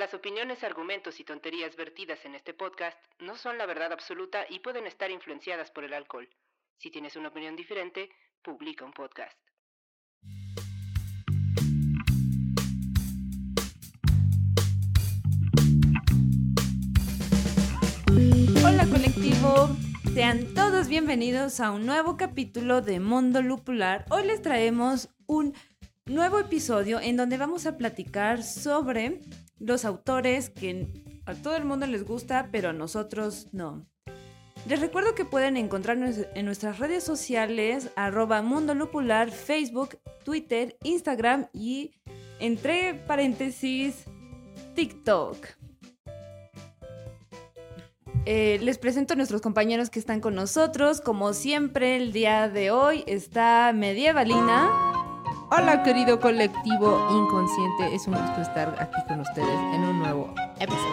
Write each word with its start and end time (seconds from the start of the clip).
Las 0.00 0.14
opiniones, 0.14 0.64
argumentos 0.64 1.20
y 1.20 1.24
tonterías 1.24 1.76
vertidas 1.76 2.24
en 2.24 2.34
este 2.34 2.54
podcast 2.54 2.96
no 3.18 3.36
son 3.36 3.58
la 3.58 3.66
verdad 3.66 3.92
absoluta 3.92 4.46
y 4.48 4.60
pueden 4.60 4.86
estar 4.86 5.10
influenciadas 5.10 5.70
por 5.70 5.84
el 5.84 5.92
alcohol. 5.92 6.26
Si 6.78 6.90
tienes 6.90 7.16
una 7.16 7.28
opinión 7.28 7.54
diferente, 7.54 8.08
publica 8.40 8.86
un 8.86 8.94
podcast. 8.94 9.38
Hola 18.64 18.86
colectivo, 18.86 19.68
sean 20.14 20.54
todos 20.54 20.88
bienvenidos 20.88 21.60
a 21.60 21.72
un 21.72 21.84
nuevo 21.84 22.16
capítulo 22.16 22.80
de 22.80 23.00
Mundo 23.00 23.42
Lupular. 23.42 24.06
Hoy 24.08 24.26
les 24.26 24.40
traemos 24.40 25.10
un 25.26 25.52
nuevo 26.06 26.38
episodio 26.38 27.00
en 27.00 27.18
donde 27.18 27.36
vamos 27.36 27.66
a 27.66 27.76
platicar 27.76 28.42
sobre 28.42 29.20
los 29.60 29.84
autores 29.84 30.50
que 30.50 30.88
a 31.26 31.34
todo 31.34 31.56
el 31.56 31.64
mundo 31.64 31.86
les 31.86 32.04
gusta, 32.04 32.48
pero 32.50 32.70
a 32.70 32.72
nosotros 32.72 33.48
no. 33.52 33.86
Les 34.68 34.80
recuerdo 34.80 35.14
que 35.14 35.24
pueden 35.24 35.56
encontrarnos 35.56 36.16
en 36.34 36.44
nuestras 36.44 36.78
redes 36.78 37.04
sociales, 37.04 37.90
arroba 37.96 38.42
Mundo 38.42 38.74
Lupular, 38.74 39.30
Facebook, 39.30 39.98
Twitter, 40.24 40.76
Instagram 40.82 41.46
y, 41.52 41.92
entre 42.40 42.94
paréntesis, 42.94 44.04
TikTok. 44.74 45.36
Eh, 48.26 48.58
les 48.60 48.76
presento 48.76 49.14
a 49.14 49.16
nuestros 49.16 49.40
compañeros 49.40 49.88
que 49.88 49.98
están 49.98 50.20
con 50.20 50.34
nosotros. 50.34 51.00
Como 51.00 51.32
siempre, 51.32 51.96
el 51.96 52.12
día 52.12 52.48
de 52.48 52.70
hoy 52.70 53.02
está 53.06 53.72
Medievalina. 53.74 54.89
Hola 55.52 55.82
querido 55.82 56.20
colectivo 56.20 57.08
inconsciente, 57.10 57.92
es 57.92 58.06
un 58.06 58.14
gusto 58.14 58.40
estar 58.40 58.72
aquí 58.78 58.96
con 59.08 59.18
ustedes 59.18 59.48
en 59.74 59.82
un 59.82 59.98
nuevo 59.98 60.32
episodio. 60.60 60.84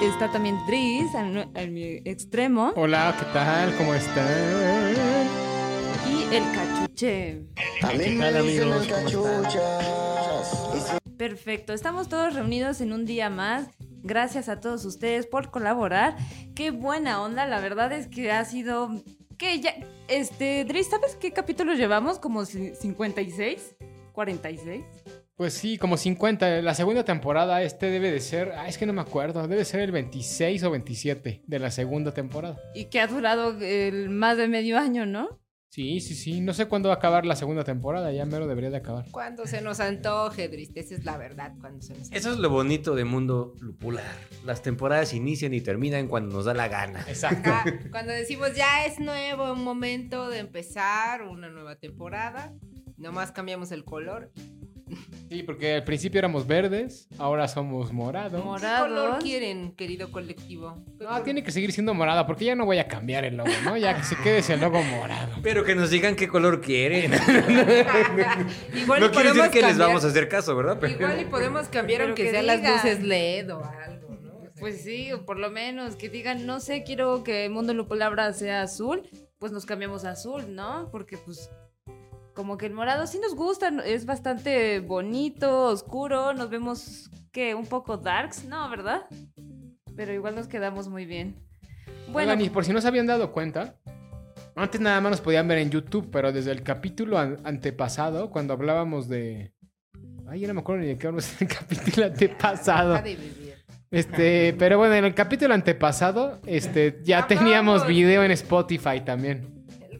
Está 0.00 0.30
también 0.30 0.56
Tris, 0.66 1.12
al, 1.12 1.50
al 1.54 1.70
mi 1.72 2.00
extremo. 2.04 2.72
Hola, 2.76 3.16
¿qué 3.18 3.24
tal? 3.32 3.76
¿Cómo 3.76 3.94
están? 3.94 4.94
Y 6.08 6.34
el 6.34 6.44
cachuche. 6.52 7.42
¿Qué 7.56 7.64
tal, 7.80 8.36
amigos? 8.36 8.86
¿Cómo 9.12 9.42
están? 9.42 10.98
Perfecto, 11.16 11.72
estamos 11.72 12.08
todos 12.08 12.34
reunidos 12.34 12.80
en 12.80 12.92
un 12.92 13.06
día 13.06 13.28
más. 13.28 13.66
Gracias 14.04 14.48
a 14.48 14.60
todos 14.60 14.84
ustedes 14.84 15.26
por 15.26 15.50
colaborar. 15.50 16.16
Qué 16.54 16.70
buena 16.70 17.20
onda, 17.20 17.44
la 17.46 17.58
verdad 17.58 17.90
es 17.90 18.06
que 18.06 18.30
ha 18.30 18.44
sido... 18.44 18.90
que 19.38 19.60
ya... 19.60 19.74
Este, 20.08 20.64
Dris, 20.64 20.88
¿sabes 20.88 21.16
qué 21.16 21.32
capítulo 21.32 21.74
llevamos? 21.74 22.18
¿Como 22.18 22.42
ci- 22.42 22.74
56? 22.74 23.76
¿46? 24.14 24.84
Pues 25.36 25.52
sí, 25.52 25.76
como 25.76 25.96
50. 25.96 26.62
La 26.62 26.74
segunda 26.74 27.04
temporada, 27.04 27.62
este 27.62 27.90
debe 27.90 28.10
de 28.10 28.20
ser. 28.20 28.52
Ah, 28.56 28.68
es 28.68 28.78
que 28.78 28.86
no 28.86 28.92
me 28.94 29.02
acuerdo. 29.02 29.46
Debe 29.46 29.64
ser 29.66 29.80
el 29.80 29.92
26 29.92 30.62
o 30.64 30.70
27 30.70 31.42
de 31.46 31.58
la 31.58 31.70
segunda 31.70 32.14
temporada. 32.14 32.56
Y 32.74 32.86
que 32.86 33.00
ha 33.00 33.06
durado 33.06 33.54
el 33.60 34.08
más 34.08 34.38
de 34.38 34.48
medio 34.48 34.78
año, 34.78 35.04
¿no? 35.04 35.38
Sí, 35.70 36.00
sí, 36.00 36.14
sí. 36.14 36.40
No 36.40 36.54
sé 36.54 36.66
cuándo 36.66 36.88
va 36.88 36.94
a 36.94 36.98
acabar 36.98 37.26
la 37.26 37.36
segunda 37.36 37.64
temporada. 37.64 38.10
Ya 38.12 38.24
mero 38.24 38.46
debería 38.46 38.70
de 38.70 38.78
acabar. 38.78 39.04
Cuando 39.10 39.46
se 39.46 39.60
nos 39.60 39.80
antoje, 39.80 40.48
Drist, 40.48 40.76
esa 40.76 40.94
es 40.94 41.04
la 41.04 41.18
verdad, 41.18 41.52
cuando 41.60 41.82
se 41.82 41.92
nos 41.92 42.04
antoje. 42.04 42.18
Eso 42.18 42.32
es 42.32 42.38
lo 42.38 42.48
bonito 42.48 42.94
de 42.94 43.04
Mundo 43.04 43.54
Lupular. 43.60 44.16
Las 44.44 44.62
temporadas 44.62 45.12
inician 45.12 45.52
y 45.52 45.60
terminan 45.60 46.08
cuando 46.08 46.34
nos 46.34 46.46
da 46.46 46.54
la 46.54 46.68
gana. 46.68 47.04
Exacto. 47.08 47.50
Ah, 47.52 47.64
cuando 47.90 48.12
decimos 48.12 48.54
ya 48.54 48.86
es 48.86 48.98
nuevo, 49.00 49.52
un 49.52 49.64
momento 49.64 50.30
de 50.30 50.38
empezar 50.38 51.22
una 51.22 51.50
nueva 51.50 51.76
temporada, 51.76 52.54
nomás 52.96 53.32
cambiamos 53.32 53.70
el 53.72 53.84
color. 53.84 54.32
Sí, 55.28 55.42
porque 55.42 55.74
al 55.74 55.84
principio 55.84 56.18
éramos 56.20 56.46
verdes, 56.46 57.08
ahora 57.18 57.48
somos 57.48 57.92
morados. 57.92 58.32
¿Qué 58.40 58.46
color 58.46 58.60
Morados. 58.60 59.24
quieren, 59.24 59.72
querido 59.74 60.12
colectivo? 60.12 60.84
¿Qué 60.98 61.04
No, 61.04 61.22
tiene 61.22 61.42
que 61.42 61.50
seguir 61.50 61.72
siendo 61.72 61.94
morada, 61.94 62.26
porque 62.26 62.44
ya 62.44 62.54
no 62.54 62.64
voy 62.64 62.78
a 62.78 62.86
cambiar 62.86 63.24
el 63.24 63.36
logo, 63.36 63.50
¿no? 63.64 63.76
Ya 63.76 63.96
que 63.96 64.04
se 64.04 64.14
quede 64.16 64.38
ese 64.38 64.56
logo 64.56 64.80
morado. 64.84 65.32
Pero 65.42 65.64
que 65.64 65.74
nos 65.74 65.90
digan 65.90 66.14
qué 66.14 66.28
color 66.28 66.60
quieren. 66.60 67.12
Igual 68.74 69.00
no 69.00 69.06
y 69.06 69.10
quiere 69.10 69.28
decir 69.28 69.32
podemos 69.32 69.48
que 69.50 69.62
les 69.62 69.78
vamos 69.78 70.04
a 70.04 70.08
hacer 70.08 70.28
caso, 70.28 70.54
¿verdad? 70.56 70.78
Pero- 70.80 70.94
Igual 70.94 71.20
y 71.20 71.24
podemos 71.24 71.68
cambiar 71.68 71.98
Pero 72.00 72.08
aunque 72.10 72.22
que 72.24 72.30
sean 72.30 72.46
las 72.46 72.62
luces 72.62 73.02
LED 73.02 73.54
o 73.54 73.64
algo, 73.64 74.08
¿no? 74.22 74.50
Pues 74.60 74.82
sí, 74.82 75.12
o 75.12 75.24
por 75.24 75.38
lo 75.38 75.50
menos 75.50 75.96
que 75.96 76.08
digan, 76.08 76.46
no 76.46 76.60
sé, 76.60 76.82
quiero 76.84 77.24
que 77.24 77.48
Mundo 77.48 77.74
Lupulabra 77.74 78.32
sea 78.32 78.62
azul, 78.62 79.02
pues 79.38 79.52
nos 79.52 79.66
cambiamos 79.66 80.04
a 80.04 80.10
azul, 80.12 80.54
¿no? 80.54 80.88
Porque 80.90 81.18
pues 81.18 81.50
como 82.36 82.58
que 82.58 82.66
el 82.66 82.74
morado 82.74 83.06
sí 83.06 83.18
nos 83.18 83.34
gusta, 83.34 83.68
es 83.86 84.04
bastante 84.06 84.80
bonito, 84.80 85.64
oscuro, 85.64 86.34
nos 86.34 86.50
vemos 86.50 87.10
que 87.32 87.54
un 87.54 87.66
poco 87.66 87.96
darks, 87.96 88.44
¿no? 88.44 88.68
¿Verdad? 88.68 89.06
Pero 89.96 90.12
igual 90.12 90.34
nos 90.36 90.46
quedamos 90.46 90.86
muy 90.88 91.06
bien. 91.06 91.34
Bueno, 92.12 92.32
Oigan, 92.32 92.44
y 92.44 92.50
por 92.50 92.64
si 92.66 92.72
no 92.74 92.80
se 92.82 92.88
habían 92.88 93.06
dado 93.06 93.32
cuenta, 93.32 93.76
antes 94.54 94.80
nada 94.80 95.00
más 95.00 95.10
nos 95.12 95.20
podían 95.22 95.48
ver 95.48 95.58
en 95.58 95.70
YouTube, 95.70 96.10
pero 96.12 96.30
desde 96.30 96.52
el 96.52 96.62
capítulo 96.62 97.18
an- 97.18 97.38
antepasado, 97.44 98.30
cuando 98.30 98.52
hablábamos 98.52 99.08
de. 99.08 99.52
Ay, 100.28 100.40
yo 100.40 100.48
no 100.48 100.54
me 100.54 100.60
acuerdo 100.60 100.82
ni 100.82 100.88
de 100.88 100.98
qué 100.98 101.06
hablamos 101.06 101.40
en 101.40 101.48
el 101.48 101.56
capítulo 101.56 102.06
antepasado. 102.06 103.02
Este, 103.90 104.54
pero 104.58 104.76
bueno, 104.78 104.94
en 104.94 105.04
el 105.06 105.14
capítulo 105.14 105.54
antepasado, 105.54 106.38
este, 106.44 107.00
ya 107.02 107.26
teníamos 107.26 107.86
video 107.86 108.22
en 108.24 108.30
Spotify 108.32 109.00
también. 109.04 109.55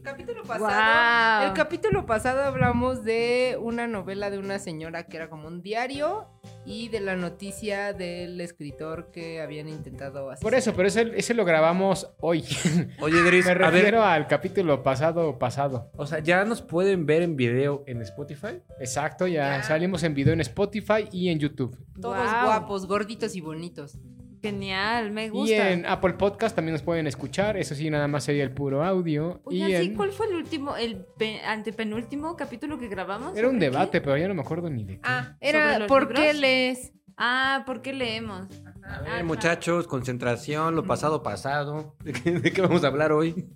El 0.07 0.13
capítulo 0.13 0.43
pasado, 0.43 1.47
el 1.47 1.53
capítulo 1.53 2.05
pasado 2.05 2.41
hablamos 2.43 3.03
de 3.03 3.57
una 3.61 3.87
novela 3.87 4.29
de 4.29 4.37
una 4.39 4.57
señora 4.57 5.03
que 5.03 5.17
era 5.17 5.29
como 5.29 5.49
un 5.49 5.61
diario 5.61 6.27
y 6.65 6.87
de 6.87 7.01
la 7.01 7.17
noticia 7.17 7.91
del 7.91 8.39
escritor 8.39 9.11
que 9.11 9.41
habían 9.41 9.67
intentado 9.67 10.31
hacer. 10.31 10.41
Por 10.41 10.55
eso, 10.55 10.73
pero 10.75 10.87
ese, 10.87 11.11
ese 11.15 11.33
lo 11.33 11.43
grabamos 11.43 12.09
hoy. 12.21 12.45
Oye, 13.01 13.21
Dris, 13.21 13.45
Me 13.45 13.51
a 13.51 13.55
ver. 13.55 13.71
refiero 13.73 14.01
al 14.01 14.27
capítulo 14.27 14.81
pasado 14.81 15.37
pasado. 15.37 15.91
O 15.97 16.05
sea, 16.05 16.19
¿ya 16.19 16.45
nos 16.45 16.61
pueden 16.61 17.05
ver 17.05 17.21
en 17.21 17.35
video 17.35 17.83
en 17.85 18.01
Spotify? 18.01 18.61
Exacto, 18.79 19.27
ya 19.27 19.57
Ya. 19.57 19.63
salimos 19.63 20.03
en 20.03 20.13
video 20.13 20.31
en 20.33 20.39
Spotify 20.41 21.09
y 21.11 21.29
en 21.29 21.39
YouTube. 21.39 21.77
Todos 22.01 22.17
guapos, 22.43 22.87
gorditos 22.87 23.35
y 23.35 23.41
bonitos. 23.41 23.97
Genial, 24.41 25.11
me 25.11 25.25
Y 25.25 25.29
gusta. 25.29 25.71
en 25.71 25.85
Apple 25.85 26.13
Podcast 26.13 26.55
también 26.55 26.73
nos 26.73 26.81
pueden 26.83 27.07
escuchar. 27.07 27.57
Eso 27.57 27.75
sí, 27.75 27.89
nada 27.89 28.07
más 28.07 28.23
sería 28.23 28.43
el 28.43 28.51
puro 28.51 28.83
audio. 28.83 29.41
Oye, 29.45 29.57
y 29.57 29.65
sí, 29.77 29.85
en- 29.87 29.95
¿cuál 29.95 30.11
fue 30.11 30.27
el 30.27 30.35
último, 30.35 30.75
el 30.75 31.05
pe- 31.17 31.41
antepenúltimo 31.45 32.35
capítulo 32.35 32.77
que 32.79 32.87
grabamos? 32.87 33.35
Era 33.37 33.49
un 33.49 33.59
debate, 33.59 34.01
pero 34.01 34.17
ya 34.17 34.27
no 34.27 34.33
me 34.33 34.41
acuerdo 34.41 34.69
ni 34.69 34.83
de 34.83 34.95
qué. 34.95 35.01
Ah, 35.03 35.35
¿Sobre 35.41 35.49
era 35.49 35.87
¿por 35.87 36.13
qué 36.13 36.33
lees? 36.33 36.91
Ah, 37.17 37.63
¿por 37.65 37.81
qué 37.81 37.93
leemos? 37.93 38.47
A 38.83 38.95
Ah, 38.95 39.01
ver, 39.01 39.23
muchachos, 39.25 39.87
concentración, 39.87 40.75
lo 40.75 40.83
pasado, 40.85 41.23
pasado. 41.23 41.95
¿De 42.03 42.13
qué, 42.13 42.31
de 42.31 42.53
qué 42.53 42.61
vamos 42.61 42.83
a 42.83 42.87
hablar 42.87 43.11
hoy? 43.11 43.47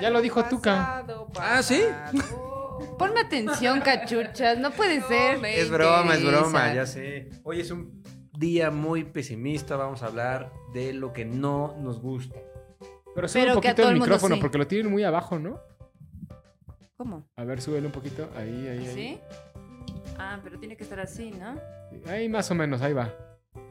Ya 0.00 0.10
lo 0.10 0.20
dijo 0.20 0.42
Tuca. 0.46 1.04
Ah, 1.38 1.62
¿sí? 1.62 1.82
Ponme 2.98 3.20
atención, 3.20 3.80
cachuchas, 3.80 4.58
no 4.58 4.70
puede 4.72 5.00
ser. 5.02 5.38
me 5.38 5.58
Es 5.60 5.70
broma, 5.70 6.14
es 6.14 6.24
broma, 6.24 6.74
ya 6.74 6.86
sé. 6.86 7.28
Hoy 7.44 7.60
es 7.60 7.70
un 7.70 8.01
día 8.32 8.70
muy 8.70 9.04
pesimista. 9.04 9.76
Vamos 9.76 10.02
a 10.02 10.06
hablar 10.06 10.52
de 10.72 10.92
lo 10.92 11.12
que 11.12 11.24
no 11.24 11.76
nos 11.80 12.00
gusta. 12.00 12.36
Pero 13.14 13.28
sube 13.28 13.42
Pero 13.42 13.54
un 13.56 13.60
que 13.60 13.68
a 13.68 13.72
poquito 13.72 13.82
todo 13.82 13.88
el 13.88 13.92
el 13.94 13.98
mundo 14.00 14.06
micrófono 14.14 14.34
sí. 14.36 14.40
porque 14.40 14.58
lo 14.58 14.66
tienen 14.66 14.90
muy 14.90 15.04
abajo, 15.04 15.38
¿no? 15.38 15.60
¿Cómo? 16.96 17.28
A 17.36 17.44
ver, 17.44 17.60
súbelo 17.60 17.86
un 17.88 17.92
poquito. 17.92 18.28
Ahí, 18.36 18.68
ahí, 18.68 18.78
ahí. 18.86 18.94
¿Sí? 18.94 19.20
Ah, 20.18 20.40
pero 20.42 20.58
tiene 20.58 20.76
que 20.76 20.84
estar 20.84 21.00
así, 21.00 21.30
¿no? 21.32 21.58
Ahí 22.06 22.28
más 22.28 22.50
o 22.50 22.54
menos, 22.54 22.80
ahí 22.80 22.92
va. 22.92 23.12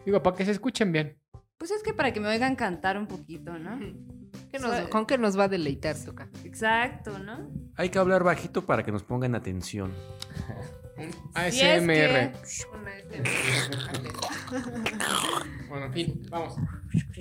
Digo, 0.05 0.21
para 0.21 0.35
que 0.35 0.45
se 0.45 0.51
escuchen 0.51 0.91
bien. 0.91 1.17
Pues 1.57 1.71
es 1.71 1.81
que 1.83 1.93
para 1.93 2.11
que 2.11 2.19
me 2.19 2.27
oigan 2.27 2.55
cantar 2.55 2.97
un 2.97 3.07
poquito, 3.07 3.57
¿no? 3.57 3.79
¿Qué 4.51 4.59
nos- 4.59 4.87
¿Con 4.89 5.05
qué 5.05 5.17
nos 5.17 5.37
va 5.37 5.45
a 5.45 5.47
deleitar, 5.47 5.95
Tuca? 5.97 6.29
Exacto, 6.43 7.17
¿no? 7.19 7.49
Hay 7.75 7.89
que 7.89 7.99
hablar 7.99 8.23
bajito 8.23 8.65
para 8.65 8.83
que 8.83 8.91
nos 8.91 9.03
pongan 9.03 9.33
atención. 9.35 9.91
Si 11.49 11.61
es 11.61 11.81
ASMR. 11.81 12.31
que- 12.31 13.21
Bueno, 15.69 15.85
en 15.85 15.93
fin, 15.93 16.21
vamos. 16.29 16.55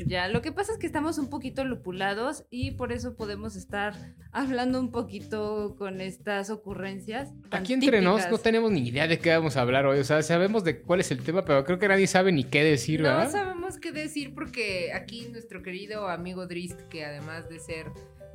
Ya, 0.06 0.26
lo 0.28 0.42
que 0.42 0.50
pasa 0.50 0.72
es 0.72 0.78
que 0.78 0.86
estamos 0.86 1.18
un 1.18 1.30
poquito 1.30 1.64
lupulados 1.64 2.44
y 2.50 2.72
por 2.72 2.90
eso 2.92 3.14
podemos 3.16 3.54
estar 3.54 3.94
hablando 4.32 4.80
un 4.80 4.90
poquito 4.90 5.76
con 5.78 6.00
estas 6.00 6.50
ocurrencias. 6.50 7.28
tan 7.48 7.62
Aquí 7.62 7.74
entre 7.74 8.00
nos 8.00 8.28
no 8.28 8.38
tenemos 8.38 8.72
ni 8.72 8.88
idea 8.88 9.06
de 9.06 9.18
qué 9.18 9.30
vamos 9.30 9.56
a 9.56 9.60
hablar 9.62 9.86
hoy. 9.86 9.98
O 10.00 10.04
sea, 10.04 10.22
sabemos 10.22 10.64
de 10.64 10.80
cuál 10.82 11.00
es 11.00 11.10
el 11.12 11.22
tema, 11.22 11.44
pero 11.44 11.64
creo 11.64 11.78
que 11.78 11.86
nadie 11.88 12.06
sabe 12.06 12.32
ni 12.32 12.44
qué 12.44 12.64
decir, 12.64 13.00
No 13.02 13.08
¿verdad? 13.08 13.30
sabemos 13.30 13.78
qué 13.78 13.92
decir 13.92 14.34
porque 14.34 14.92
aquí 14.92 15.28
nuestro 15.30 15.62
querido 15.62 16.08
amigo 16.08 16.46
Drist, 16.46 16.80
que 16.88 17.04
además 17.04 17.48
de 17.48 17.60
ser 17.60 17.86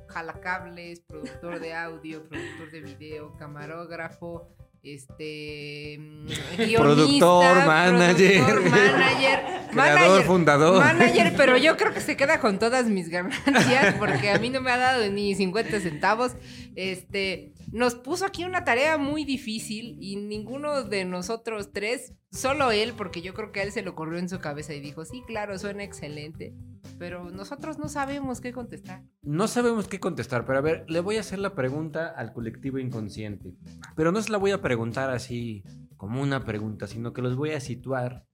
jalacables, 0.08 1.02
productor 1.02 1.60
de 1.60 1.74
audio, 1.74 2.24
productor 2.30 2.72
de 2.72 2.82
video, 2.82 3.34
camarógrafo, 3.38 4.48
este 4.86 5.98
mm, 6.00 6.26
guionista, 6.58 6.80
Productor, 6.80 7.66
manager. 7.66 8.44
productor, 8.44 8.70
manager, 8.70 9.40
Creador, 9.72 10.00
manager, 10.00 10.24
fundador. 10.26 10.84
Manager, 10.84 11.34
pero 11.36 11.58
yo 11.58 11.76
creo 11.78 11.94
que 11.94 12.02
se 12.02 12.16
queda 12.16 12.40
con 12.40 12.60
todas 12.60 12.86
mis 12.86 13.10
ganancias 13.10 13.96
porque 13.96 14.30
a 14.30 14.38
mí 14.38 14.50
no 14.50 14.62
me 14.62 14.72
ha 14.72 14.78
dado 14.78 15.10
ni 15.10 15.34
50 15.36 15.80
centavos. 15.80 16.34
Este, 16.76 17.52
nos 17.76 17.96
puso 17.96 18.26
aquí 18.26 18.46
una 18.46 18.64
tarea 18.64 18.98
muy 18.98 19.26
difícil 19.26 19.98
y 20.00 20.16
ninguno 20.16 20.84
de 20.84 21.04
nosotros 21.04 21.74
tres, 21.74 22.14
solo 22.32 22.72
él, 22.72 22.94
porque 22.96 23.22
yo 23.22 23.34
creo 23.34 23.52
que 23.52 23.60
a 23.60 23.64
él 23.64 23.74
se 23.74 23.82
lo 23.82 23.96
corrió 23.96 24.18
en 24.18 24.30
su 24.30 24.40
cabeza 24.40 24.74
y 24.74 24.80
dijo, 24.80 25.04
sí, 25.04 25.24
claro, 25.28 25.60
suena 25.60 25.84
excelente, 25.84 26.56
pero 26.98 27.30
nosotros 27.32 27.78
no 27.78 27.90
sabemos 27.90 28.40
qué 28.40 28.54
contestar. 28.54 29.04
No 29.24 29.50
sabemos 29.50 29.90
qué 29.90 30.00
contestar, 30.00 30.46
pero 30.46 30.60
a 30.60 30.62
ver, 30.62 30.86
le 30.88 31.02
voy 31.02 31.18
a 31.18 31.20
hacer 31.20 31.40
la 31.40 31.54
pregunta 31.54 32.08
al 32.08 32.32
colectivo 32.32 32.80
inconsciente. 32.80 33.56
Pero 33.98 34.14
no 34.14 34.22
se 34.22 34.32
la 34.32 34.38
voy 34.38 34.52
a 34.52 34.62
preguntar 34.62 35.10
así 35.10 35.66
como 35.98 36.22
una 36.22 36.46
pregunta, 36.46 36.88
sino 36.88 37.12
que 37.12 37.22
los 37.22 37.36
voy 37.36 37.52
a 37.52 37.60
situar. 37.60 38.26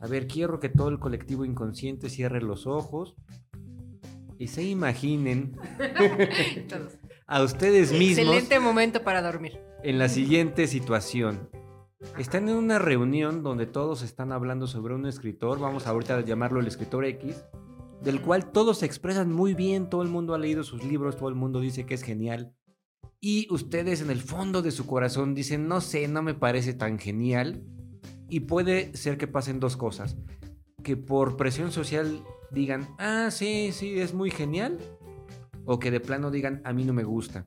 A 0.00 0.06
ver, 0.06 0.26
quiero 0.26 0.60
que 0.60 0.70
todo 0.70 0.88
el 0.88 0.98
colectivo 0.98 1.44
inconsciente 1.44 2.08
cierre 2.08 2.40
los 2.40 2.66
ojos 2.66 3.16
y 4.38 4.46
se 4.46 4.62
imaginen 4.62 5.58
Todos. 6.68 6.94
A 7.28 7.42
ustedes 7.42 7.92
mismos 7.92 8.18
Excelente 8.18 8.58
momento 8.58 9.04
para 9.04 9.20
dormir. 9.22 9.60
en 9.84 9.98
la 9.98 10.08
siguiente 10.08 10.66
situación. 10.66 11.50
Están 12.16 12.48
en 12.48 12.56
una 12.56 12.78
reunión 12.78 13.42
donde 13.42 13.66
todos 13.66 14.02
están 14.02 14.32
hablando 14.32 14.66
sobre 14.66 14.94
un 14.94 15.04
escritor, 15.06 15.60
vamos 15.60 15.86
ahorita 15.86 16.16
a 16.16 16.20
llamarlo 16.22 16.60
el 16.60 16.66
escritor 16.66 17.04
X, 17.04 17.44
del 18.02 18.20
cual 18.22 18.50
todos 18.50 18.78
se 18.78 18.86
expresan 18.86 19.32
muy 19.32 19.54
bien, 19.54 19.90
todo 19.90 20.02
el 20.02 20.08
mundo 20.08 20.34
ha 20.34 20.38
leído 20.38 20.62
sus 20.64 20.82
libros, 20.84 21.16
todo 21.16 21.28
el 21.28 21.34
mundo 21.34 21.60
dice 21.60 21.84
que 21.84 21.94
es 21.94 22.02
genial. 22.02 22.54
Y 23.20 23.52
ustedes 23.52 24.00
en 24.00 24.10
el 24.10 24.20
fondo 24.22 24.62
de 24.62 24.70
su 24.70 24.86
corazón 24.86 25.34
dicen, 25.34 25.66
no 25.66 25.80
sé, 25.80 26.08
no 26.08 26.22
me 26.22 26.34
parece 26.34 26.72
tan 26.72 26.98
genial. 26.98 27.64
Y 28.30 28.40
puede 28.40 28.96
ser 28.96 29.18
que 29.18 29.26
pasen 29.26 29.58
dos 29.58 29.76
cosas. 29.76 30.16
Que 30.84 30.96
por 30.96 31.36
presión 31.36 31.72
social 31.72 32.22
digan, 32.52 32.88
ah, 32.98 33.30
sí, 33.32 33.70
sí, 33.72 33.98
es 33.98 34.14
muy 34.14 34.30
genial. 34.30 34.78
O 35.70 35.78
que 35.78 35.90
de 35.90 36.00
plano 36.00 36.30
digan, 36.30 36.62
a 36.64 36.72
mí 36.72 36.86
no 36.86 36.94
me 36.94 37.04
gusta. 37.04 37.46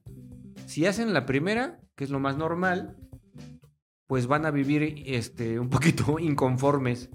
Si 0.67 0.85
hacen 0.85 1.11
la 1.11 1.25
primera, 1.25 1.79
que 1.95 2.03
es 2.03 2.11
lo 2.11 2.19
más 2.19 2.37
normal, 2.37 2.95
pues 4.05 4.27
van 4.27 4.45
a 4.45 4.51
vivir 4.51 5.01
este, 5.07 5.59
un 5.59 5.69
poquito 5.69 6.19
inconformes 6.19 7.09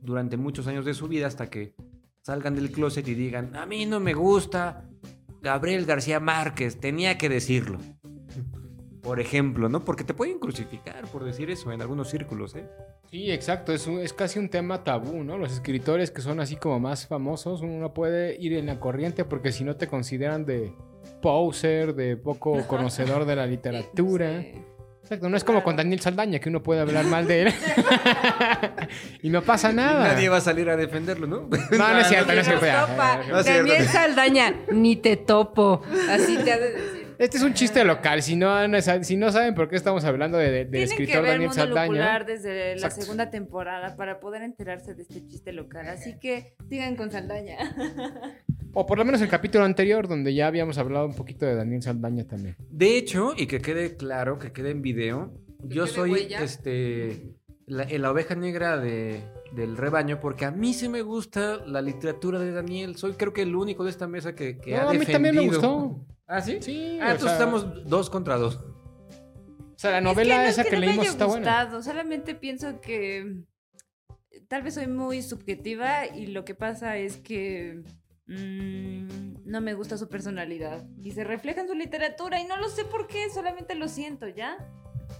durante 0.00 0.36
muchos 0.36 0.68
años 0.68 0.84
de 0.84 0.94
su 0.94 1.08
vida 1.08 1.26
hasta 1.26 1.50
que 1.50 1.74
salgan 2.20 2.54
del 2.54 2.70
closet 2.70 3.08
y 3.08 3.14
digan, 3.14 3.56
a 3.56 3.66
mí 3.66 3.86
no 3.86 3.98
me 3.98 4.14
gusta 4.14 4.88
Gabriel 5.40 5.84
García 5.84 6.20
Márquez, 6.20 6.78
tenía 6.78 7.18
que 7.18 7.28
decirlo. 7.28 7.80
Por 9.02 9.18
ejemplo, 9.20 9.68
¿no? 9.68 9.84
Porque 9.84 10.04
te 10.04 10.14
pueden 10.14 10.38
crucificar 10.38 11.04
por 11.08 11.24
decir 11.24 11.50
eso 11.50 11.72
en 11.72 11.82
algunos 11.82 12.08
círculos, 12.08 12.54
¿eh? 12.54 12.64
Sí, 13.10 13.30
exacto. 13.32 13.72
Es, 13.72 13.86
un- 13.88 13.98
es 13.98 14.12
casi 14.12 14.38
un 14.38 14.48
tema 14.48 14.84
tabú, 14.84 15.24
¿no? 15.24 15.36
Los 15.38 15.52
escritores 15.52 16.10
que 16.12 16.22
son 16.22 16.38
así 16.40 16.54
como 16.56 16.78
más 16.78 17.06
famosos, 17.08 17.62
uno 17.62 17.80
no 17.80 17.92
puede 17.92 18.36
ir 18.40 18.52
en 18.54 18.66
la 18.66 18.78
corriente 18.78 19.24
porque 19.24 19.50
si 19.52 19.64
no 19.64 19.74
te 19.76 19.88
consideran 19.88 20.46
de 20.46 20.72
poser, 21.20 21.94
de 21.94 22.16
poco 22.16 22.64
conocedor 22.68 23.24
de 23.24 23.36
la 23.36 23.46
literatura. 23.46 24.40
Sí. 24.42 24.54
Exacto, 25.02 25.28
no 25.28 25.36
es 25.36 25.42
como 25.42 25.64
con 25.64 25.74
Daniel 25.74 25.98
Saldaña 26.00 26.38
que 26.38 26.48
uno 26.48 26.62
puede 26.62 26.80
hablar 26.80 27.04
mal 27.06 27.26
de 27.26 27.42
él. 27.42 27.52
y 29.22 29.30
no 29.30 29.42
pasa 29.42 29.72
nada. 29.72 30.12
Nadie 30.12 30.28
va 30.28 30.36
a 30.36 30.40
salir 30.40 30.70
a 30.70 30.76
defenderlo, 30.76 31.26
¿no? 31.26 31.48
No, 31.72 31.92
no 31.92 31.98
es 31.98 32.06
cierto, 32.06 32.32
no. 32.32 32.40
No 33.28 33.38
es 33.40 33.46
Daniel. 33.46 33.86
Saldaña, 33.88 34.54
ni 34.70 34.94
te 34.96 35.16
topo. 35.16 35.82
Así 36.08 36.36
te 36.38 36.52
ha 36.52 36.58
de 36.58 36.70
decir. 36.72 37.01
Este 37.18 37.36
es 37.36 37.42
un 37.42 37.54
chiste 37.54 37.84
local. 37.84 38.22
Si 38.22 38.36
no, 38.36 38.66
no 38.68 38.78
si 38.80 39.16
no 39.16 39.30
saben 39.32 39.54
por 39.54 39.68
qué 39.68 39.76
estamos 39.76 40.04
hablando 40.04 40.38
de, 40.38 40.50
de- 40.50 40.64
del 40.64 40.70
Tienen 40.70 40.88
que 40.88 40.92
escritor 41.04 41.22
ver 41.22 41.30
Daniel 41.32 41.48
Mundo 41.50 41.62
Saldaña. 41.64 42.24
Desde 42.24 42.64
la 42.66 42.72
Exacto. 42.72 43.00
segunda 43.02 43.30
temporada 43.30 43.96
para 43.96 44.20
poder 44.20 44.42
enterarse 44.42 44.94
de 44.94 45.02
este 45.02 45.26
chiste 45.26 45.52
local. 45.52 45.88
Así 45.88 46.18
que 46.18 46.54
sigan 46.68 46.96
con 46.96 47.10
Saldaña. 47.10 47.56
O 48.74 48.86
por 48.86 48.96
lo 48.98 49.04
menos 49.04 49.20
el 49.20 49.28
capítulo 49.28 49.64
anterior, 49.64 50.08
donde 50.08 50.34
ya 50.34 50.46
habíamos 50.46 50.78
hablado 50.78 51.06
un 51.06 51.14
poquito 51.14 51.44
de 51.44 51.54
Daniel 51.54 51.82
Saldaña 51.82 52.24
también. 52.26 52.56
De 52.70 52.96
hecho, 52.96 53.34
y 53.36 53.46
que 53.46 53.60
quede 53.60 53.96
claro, 53.96 54.38
que 54.38 54.52
quede 54.52 54.70
en 54.70 54.80
video, 54.82 55.30
Que 55.68 55.74
yo 55.74 55.86
soy 55.86 56.10
huella. 56.12 56.42
este 56.42 57.34
la, 57.66 57.84
la 57.86 58.10
oveja 58.10 58.34
negra 58.34 58.76
de, 58.78 59.20
del 59.54 59.76
rebaño 59.76 60.20
porque 60.20 60.44
a 60.46 60.50
mí 60.50 60.72
sí 60.74 60.88
me 60.88 61.02
gusta 61.02 61.58
la 61.66 61.80
literatura 61.82 62.38
de 62.38 62.50
Daniel. 62.52 62.96
Soy 62.96 63.12
creo 63.12 63.32
que 63.32 63.42
el 63.42 63.54
único 63.54 63.84
de 63.84 63.90
esta 63.90 64.08
mesa 64.08 64.34
que, 64.34 64.58
que 64.58 64.74
ha 64.76 64.84
No, 64.84 64.88
a 64.90 64.92
mí 64.94 65.04
también 65.06 65.34
me 65.36 65.42
defendido. 65.42 65.70
gustó. 65.78 66.06
¿Ah, 66.34 66.40
sí? 66.40 66.58
Sí, 66.62 66.98
Ah, 67.00 67.12
entonces 67.12 67.22
sea- 67.22 67.32
estamos 67.32 67.84
dos 67.88 68.08
contra 68.08 68.36
dos. 68.38 68.56
O 68.56 69.74
sea, 69.76 69.90
la 69.90 69.98
Es 69.98 70.04
novela 70.04 70.36
no 70.38 70.42
es 70.44 70.50
esa 70.58 70.64
que, 70.64 70.76
no 70.76 70.80
me 70.80 70.92
haya 70.92 71.02
está 71.02 71.26
buena. 71.26 71.40
gustado, 71.64 71.82
Solamente 71.82 72.34
pienso 72.34 72.80
que 72.80 73.42
tal 74.48 74.62
vez 74.62 74.74
soy 74.74 74.86
muy 74.86 75.20
subjetiva 75.22 76.06
y 76.06 76.28
lo 76.28 76.44
que 76.46 76.54
pasa 76.54 76.96
es 76.96 77.18
que 77.18 77.82
mm, 78.26 79.44
no 79.44 79.60
me 79.60 79.74
gusta 79.74 79.98
su 79.98 80.08
personalidad 80.08 80.86
y 81.02 81.10
se 81.10 81.24
refleja 81.24 81.60
en 81.60 81.68
su 81.68 81.74
literatura 81.74 82.40
y 82.40 82.44
no 82.46 82.56
lo 82.56 82.68
sé 82.70 82.84
por 82.86 83.06
qué, 83.08 83.28
solamente 83.30 83.74
lo 83.74 83.88
siento, 83.88 84.26
¿ya? 84.28 84.56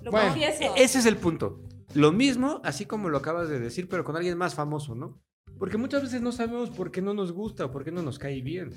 Lo 0.01 0.13
Bueno. 0.13 0.29
confieso. 0.29 0.63
E- 0.77 0.83
Ese 0.83 1.01
es 1.01 1.07
el 1.07 1.17
punto. 1.19 1.61
Lo 1.95 2.11
mismo, 2.13 2.63
así 2.65 2.87
como 2.87 3.11
lo 3.11 3.19
acabas 3.19 3.51
de 3.51 3.59
decir, 3.59 3.87
pero 3.89 4.03
con 4.05 4.17
alguien 4.17 4.39
más 4.39 4.55
famoso, 4.55 4.95
¿no? 4.95 5.21
Porque 5.59 5.77
muchas 5.77 6.03
veces 6.03 6.23
no 6.23 6.33
sabemos 6.33 6.71
por 6.71 6.91
qué 6.91 7.03
no 7.03 7.13
nos 7.13 7.33
gusta 7.33 7.67
o 7.67 7.71
por 7.71 7.85
qué 7.85 7.91
no 7.93 8.01
nos 8.03 8.19
cae 8.19 8.41
bien. 8.41 8.71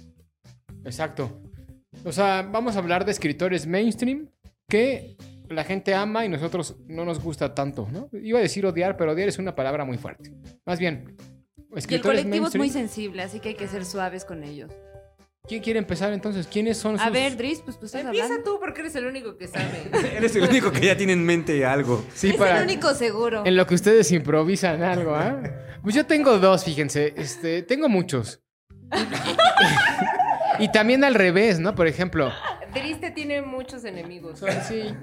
Exacto. 0.84 1.42
O 2.04 2.12
sea, 2.12 2.48
vamos 2.52 2.76
a 2.76 2.80
hablar 2.80 3.06
de 3.06 3.12
escritores 3.12 3.66
mainstream 3.68 4.28
que 4.68 5.16
la 5.50 5.64
gente 5.64 5.94
ama 5.94 6.26
y 6.26 6.30
nosotros 6.30 6.76
no 6.88 7.06
nos 7.06 7.20
gusta 7.22 7.54
tanto, 7.56 7.88
¿no? 7.92 8.10
Iba 8.18 8.40
a 8.40 8.42
decir 8.42 8.66
odiar, 8.66 8.98
pero 8.98 9.12
odiar 9.12 9.30
es 9.30 9.38
una 9.40 9.56
palabra 9.56 9.86
muy 9.86 9.98
fuerte. 9.98 10.32
Más 10.66 10.80
bien, 10.80 11.16
Y 11.58 11.72
el 11.74 11.78
escritores 11.78 12.22
colectivo 12.22 12.48
es 12.48 12.54
muy 12.56 12.60
mainstream. 12.62 12.88
sensible, 12.88 13.22
así 13.24 13.40
que 13.40 13.50
hay 13.50 13.56
que 13.56 13.68
ser 13.68 13.86
suaves 13.86 14.26
con 14.26 14.44
ellos. 14.44 14.72
¿Quién 15.48 15.62
quiere 15.62 15.78
empezar 15.78 16.12
entonces? 16.12 16.48
¿Quiénes 16.48 16.76
son 16.78 16.96
A 17.00 17.04
sus- 17.04 17.14
ver, 17.14 17.38
Dris, 17.38 17.62
pues 17.64 17.78
tú 17.80 17.86
estás 17.86 18.02
Empieza 18.02 18.26
hablando. 18.26 18.52
tú 18.54 18.60
porque 18.60 18.82
eres 18.82 18.96
el 18.96 19.06
único 19.06 19.38
que 19.38 19.48
sabe. 19.48 19.84
Eres 20.18 20.36
el 20.36 20.44
único 20.50 20.72
que 20.72 20.88
ya 20.88 20.98
tiene 20.98 21.14
en 21.14 21.24
mente 21.24 21.64
algo. 21.64 22.04
Sí, 22.16 22.30
es 22.30 22.36
para... 22.36 22.58
el 22.58 22.64
único 22.64 22.92
seguro. 22.96 23.44
En 23.46 23.56
lo 23.56 23.68
que 23.68 23.76
ustedes 23.76 24.12
improvisan 24.12 24.82
algo, 24.82 25.14
¿ah? 25.14 25.40
Pues 25.84 25.94
yo 25.94 26.04
tengo 26.08 26.40
dos, 26.40 26.64
fíjense. 26.66 27.14
Este, 27.16 27.62
tengo 27.62 27.88
muchos. 27.90 28.42
y 30.60 30.72
también 30.72 31.04
al 31.04 31.16
revés, 31.16 31.60
¿no? 31.60 31.76
Por 31.76 31.88
ejemplo, 31.88 32.32
Triste 32.76 33.12
tiene 33.12 33.42
muchos 33.42 33.86
enemigos. 33.86 34.44
sí, 34.68 34.94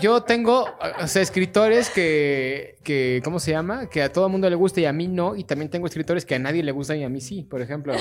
yo 0.00 0.22
tengo, 0.22 0.66
o 0.98 1.06
sea, 1.06 1.20
escritores 1.20 1.90
que, 1.90 2.76
que, 2.82 3.20
¿cómo 3.22 3.38
se 3.38 3.50
llama? 3.50 3.90
Que 3.90 4.02
a 4.02 4.10
todo 4.10 4.26
el 4.26 4.32
mundo 4.32 4.48
le 4.48 4.56
gusta 4.56 4.80
y 4.80 4.86
a 4.86 4.94
mí 4.94 5.08
no. 5.08 5.36
Y 5.36 5.44
también 5.44 5.70
tengo 5.70 5.86
escritores 5.86 6.24
que 6.24 6.36
a 6.36 6.38
nadie 6.38 6.62
le 6.62 6.72
gustan 6.72 6.96
y 6.96 7.04
a 7.04 7.10
mí 7.10 7.20
sí. 7.20 7.42
Por 7.42 7.60
ejemplo, 7.60 7.92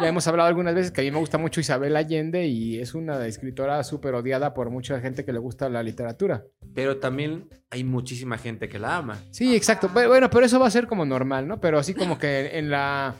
ya 0.00 0.06
hemos 0.06 0.28
hablado 0.28 0.48
algunas 0.48 0.76
veces 0.76 0.92
que 0.92 1.00
a 1.00 1.04
mí 1.04 1.10
me 1.10 1.18
gusta 1.18 1.38
mucho 1.38 1.60
Isabel 1.60 1.96
Allende 1.96 2.46
y 2.46 2.78
es 2.78 2.94
una 2.94 3.26
escritora 3.26 3.82
súper 3.82 4.14
odiada 4.14 4.54
por 4.54 4.70
mucha 4.70 5.00
gente 5.00 5.24
que 5.24 5.32
le 5.32 5.40
gusta 5.40 5.68
la 5.68 5.82
literatura. 5.82 6.44
Pero 6.72 6.98
también 6.98 7.48
hay 7.70 7.82
muchísima 7.82 8.38
gente 8.38 8.68
que 8.68 8.78
la 8.78 8.98
ama. 8.98 9.18
Sí, 9.32 9.56
exacto. 9.56 9.88
Bueno, 9.88 10.30
pero 10.30 10.46
eso 10.46 10.60
va 10.60 10.68
a 10.68 10.70
ser 10.70 10.86
como 10.86 11.04
normal, 11.04 11.48
¿no? 11.48 11.60
Pero 11.60 11.80
así 11.80 11.94
como 11.94 12.16
que 12.16 12.58
en 12.58 12.70
la... 12.70 13.16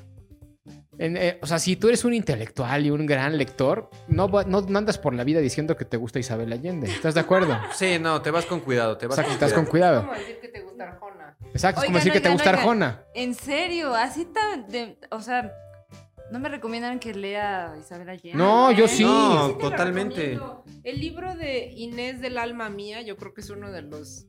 en, 1.04 1.16
eh, 1.16 1.38
o 1.42 1.46
sea, 1.46 1.58
si 1.58 1.76
tú 1.76 1.88
eres 1.88 2.04
un 2.04 2.14
intelectual 2.14 2.86
y 2.86 2.90
un 2.90 3.06
gran 3.06 3.36
lector, 3.36 3.90
no, 4.08 4.28
va- 4.28 4.44
no, 4.44 4.60
no 4.62 4.78
andas 4.78 4.98
por 4.98 5.14
la 5.14 5.24
vida 5.24 5.40
diciendo 5.40 5.76
que 5.76 5.84
te 5.84 5.96
gusta 5.96 6.18
Isabel 6.18 6.52
Allende. 6.52 6.88
¿Estás 6.88 7.14
de 7.14 7.20
acuerdo? 7.20 7.58
Sí, 7.74 7.98
no, 8.00 8.22
te 8.22 8.30
vas 8.30 8.46
con 8.46 8.60
cuidado, 8.60 8.96
te 8.98 9.06
vas 9.06 9.18
Exacto, 9.18 9.28
con 9.30 9.34
estás 9.34 9.52
con 9.52 9.66
cuidado. 9.66 10.00
Es 10.00 10.04
como 10.06 10.14
decir 10.18 10.40
que 10.40 10.48
te 10.48 10.60
gusta 10.62 10.84
Arjona. 10.84 11.36
Exacto, 11.52 11.80
es 11.80 11.86
como 11.86 11.96
Oigan, 11.98 12.04
decir 12.04 12.12
que 12.12 12.20
te 12.20 12.30
gusta 12.30 12.50
oigan. 12.50 12.58
Arjona. 12.60 13.02
En 13.14 13.34
serio, 13.34 13.94
así 13.94 14.24
tan 14.26 14.68
de, 14.68 14.98
o 15.10 15.20
sea, 15.20 15.52
no 16.30 16.38
me 16.38 16.48
recomiendan 16.48 16.98
que 16.98 17.12
lea 17.14 17.74
Isabel 17.78 18.08
Allende. 18.08 18.38
No, 18.38 18.70
yo 18.72 18.88
sí. 18.88 19.02
No, 19.04 19.50
totalmente. 19.58 20.38
El 20.84 21.00
libro 21.00 21.34
de 21.34 21.72
Inés 21.76 22.20
del 22.20 22.38
alma 22.38 22.70
mía, 22.70 23.02
yo 23.02 23.16
creo 23.16 23.34
que 23.34 23.42
es 23.42 23.50
uno 23.50 23.70
de 23.70 23.82
los 23.82 24.26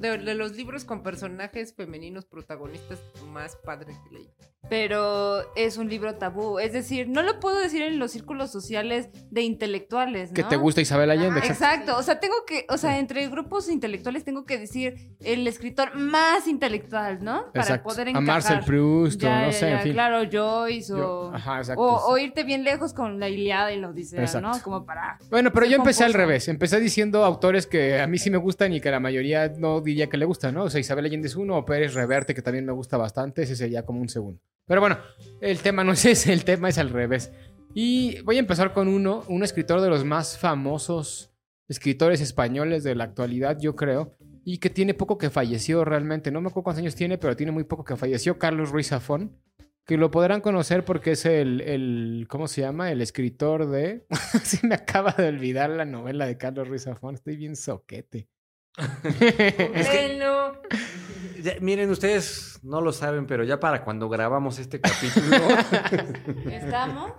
de 0.00 0.34
los 0.34 0.52
libros 0.56 0.84
con 0.84 1.02
personajes 1.02 1.74
femeninos 1.74 2.24
protagonistas 2.24 2.98
más 3.28 3.54
padres 3.56 3.96
que 4.08 4.14
leí. 4.16 4.30
Pero 4.70 5.42
es 5.56 5.76
un 5.76 5.88
libro 5.88 6.14
tabú. 6.14 6.58
Es 6.58 6.72
decir, 6.72 7.08
no 7.08 7.22
lo 7.22 7.38
puedo 7.38 7.58
decir 7.58 7.82
en 7.82 7.98
los 7.98 8.12
círculos 8.12 8.50
sociales 8.50 9.08
de 9.30 9.42
intelectuales, 9.42 10.30
¿no? 10.30 10.34
Que 10.34 10.42
te 10.44 10.56
gusta 10.56 10.80
Isabel 10.80 11.10
Allende. 11.10 11.40
Ah, 11.42 11.46
exacto. 11.46 11.96
O 11.98 12.02
sea, 12.02 12.18
tengo 12.18 12.34
que, 12.46 12.64
o 12.70 12.78
sea, 12.78 12.98
entre 12.98 13.28
grupos 13.28 13.68
intelectuales 13.68 14.24
tengo 14.24 14.44
que 14.46 14.58
decir 14.58 15.14
el 15.20 15.46
escritor 15.46 15.94
más 15.96 16.48
intelectual, 16.48 17.22
¿no? 17.22 17.46
Para 17.52 17.60
Exacto. 17.64 17.88
poder 17.88 18.06
A 18.08 18.10
encajar. 18.10 18.26
Marcel 18.26 18.60
Proust, 18.64 19.22
o 19.22 19.26
Ya, 19.26 19.40
no 19.42 19.46
ya, 19.46 19.52
sé, 19.52 19.66
ya, 19.68 19.76
en 19.76 19.80
fin. 19.82 19.92
Claro, 19.92 20.28
Joyce 20.32 20.92
o, 20.94 20.96
Yo- 20.96 21.30
ajá, 21.34 21.58
exacto. 21.58 21.82
o, 21.82 22.12
o 22.12 22.18
irte 22.18 22.42
bien 22.44 22.64
lejos 22.64 22.94
con 22.94 23.20
la 23.20 23.28
Iliada 23.28 23.72
y 23.72 23.78
la 23.80 23.88
Odisea, 23.90 24.20
Exacto. 24.22 24.48
¿no? 24.48 24.62
Como 24.62 24.86
para... 24.86 25.18
Bueno, 25.30 25.52
pero 25.52 25.66
yo 25.66 25.76
empecé 25.76 26.04
al 26.04 26.14
revés. 26.14 26.48
Empecé 26.48 26.80
diciendo 26.80 27.24
autores 27.24 27.66
que 27.66 28.00
a 28.00 28.06
mí 28.06 28.18
sí 28.18 28.30
me 28.30 28.38
gustan 28.38 28.72
y 28.72 28.80
que 28.80 28.90
la 28.90 29.00
mayoría 29.00 29.48
no 29.58 29.80
diría 29.82 30.08
que 30.08 30.16
le 30.16 30.24
gustan, 30.24 30.54
¿no? 30.54 30.64
O 30.64 30.70
sea, 30.70 30.80
Isabel 30.80 31.04
Allende 31.04 31.28
es 31.28 31.36
uno, 31.36 31.56
o 31.58 31.64
Pérez 31.64 31.94
Reverte, 31.94 32.34
que 32.34 32.42
también 32.42 32.64
me 32.64 32.72
gusta 32.72 32.96
bastante, 32.96 33.42
ese 33.42 33.56
sería 33.56 33.84
como 33.84 34.00
un 34.00 34.08
segundo. 34.08 34.40
Pero 34.66 34.80
bueno, 34.80 34.98
el 35.40 35.60
tema 35.60 35.84
no 35.84 35.92
es 35.92 36.04
ese, 36.04 36.32
el 36.32 36.44
tema 36.44 36.68
es 36.68 36.78
al 36.78 36.90
revés. 36.90 37.32
Y 37.74 38.20
voy 38.22 38.36
a 38.36 38.40
empezar 38.40 38.72
con 38.72 38.88
uno, 38.88 39.24
un 39.28 39.42
escritor 39.42 39.80
de 39.80 39.88
los 39.88 40.04
más 40.04 40.38
famosos 40.38 41.32
escritores 41.68 42.20
españoles 42.20 42.84
de 42.84 42.94
la 42.94 43.04
actualidad, 43.04 43.58
yo 43.58 43.74
creo, 43.74 44.16
y 44.44 44.58
que 44.58 44.70
tiene 44.70 44.94
poco 44.94 45.18
que 45.18 45.30
falleció 45.30 45.84
realmente. 45.84 46.30
No 46.30 46.40
me 46.40 46.48
acuerdo 46.48 46.64
cuántos 46.64 46.82
años 46.82 46.94
tiene, 46.94 47.18
pero 47.18 47.36
tiene 47.36 47.52
muy 47.52 47.64
poco 47.64 47.84
que 47.84 47.96
falleció, 47.96 48.38
Carlos 48.38 48.70
Ruiz 48.70 48.88
Zafón. 48.88 49.38
Que 49.86 49.98
lo 49.98 50.10
podrán 50.10 50.40
conocer 50.40 50.82
porque 50.86 51.10
es 51.10 51.26
el, 51.26 51.60
el 51.60 52.26
¿cómo 52.30 52.48
se 52.48 52.62
llama? 52.62 52.90
El 52.90 53.02
escritor 53.02 53.68
de... 53.68 54.06
Se 54.42 54.66
me 54.66 54.76
acaba 54.76 55.12
de 55.12 55.28
olvidar 55.28 55.68
la 55.68 55.84
novela 55.84 56.24
de 56.24 56.38
Carlos 56.38 56.68
Ruiz 56.68 56.84
Zafón. 56.84 57.16
Estoy 57.16 57.36
bien 57.36 57.54
soquete. 57.54 58.28
Bueno, 59.74 60.52
Ya, 61.44 61.56
miren, 61.60 61.90
ustedes 61.90 62.58
no 62.62 62.80
lo 62.80 62.90
saben, 62.90 63.26
pero 63.26 63.44
ya 63.44 63.60
para 63.60 63.84
cuando 63.84 64.08
grabamos 64.08 64.58
este 64.58 64.80
capítulo, 64.80 65.36
¿Estamos? 66.50 67.12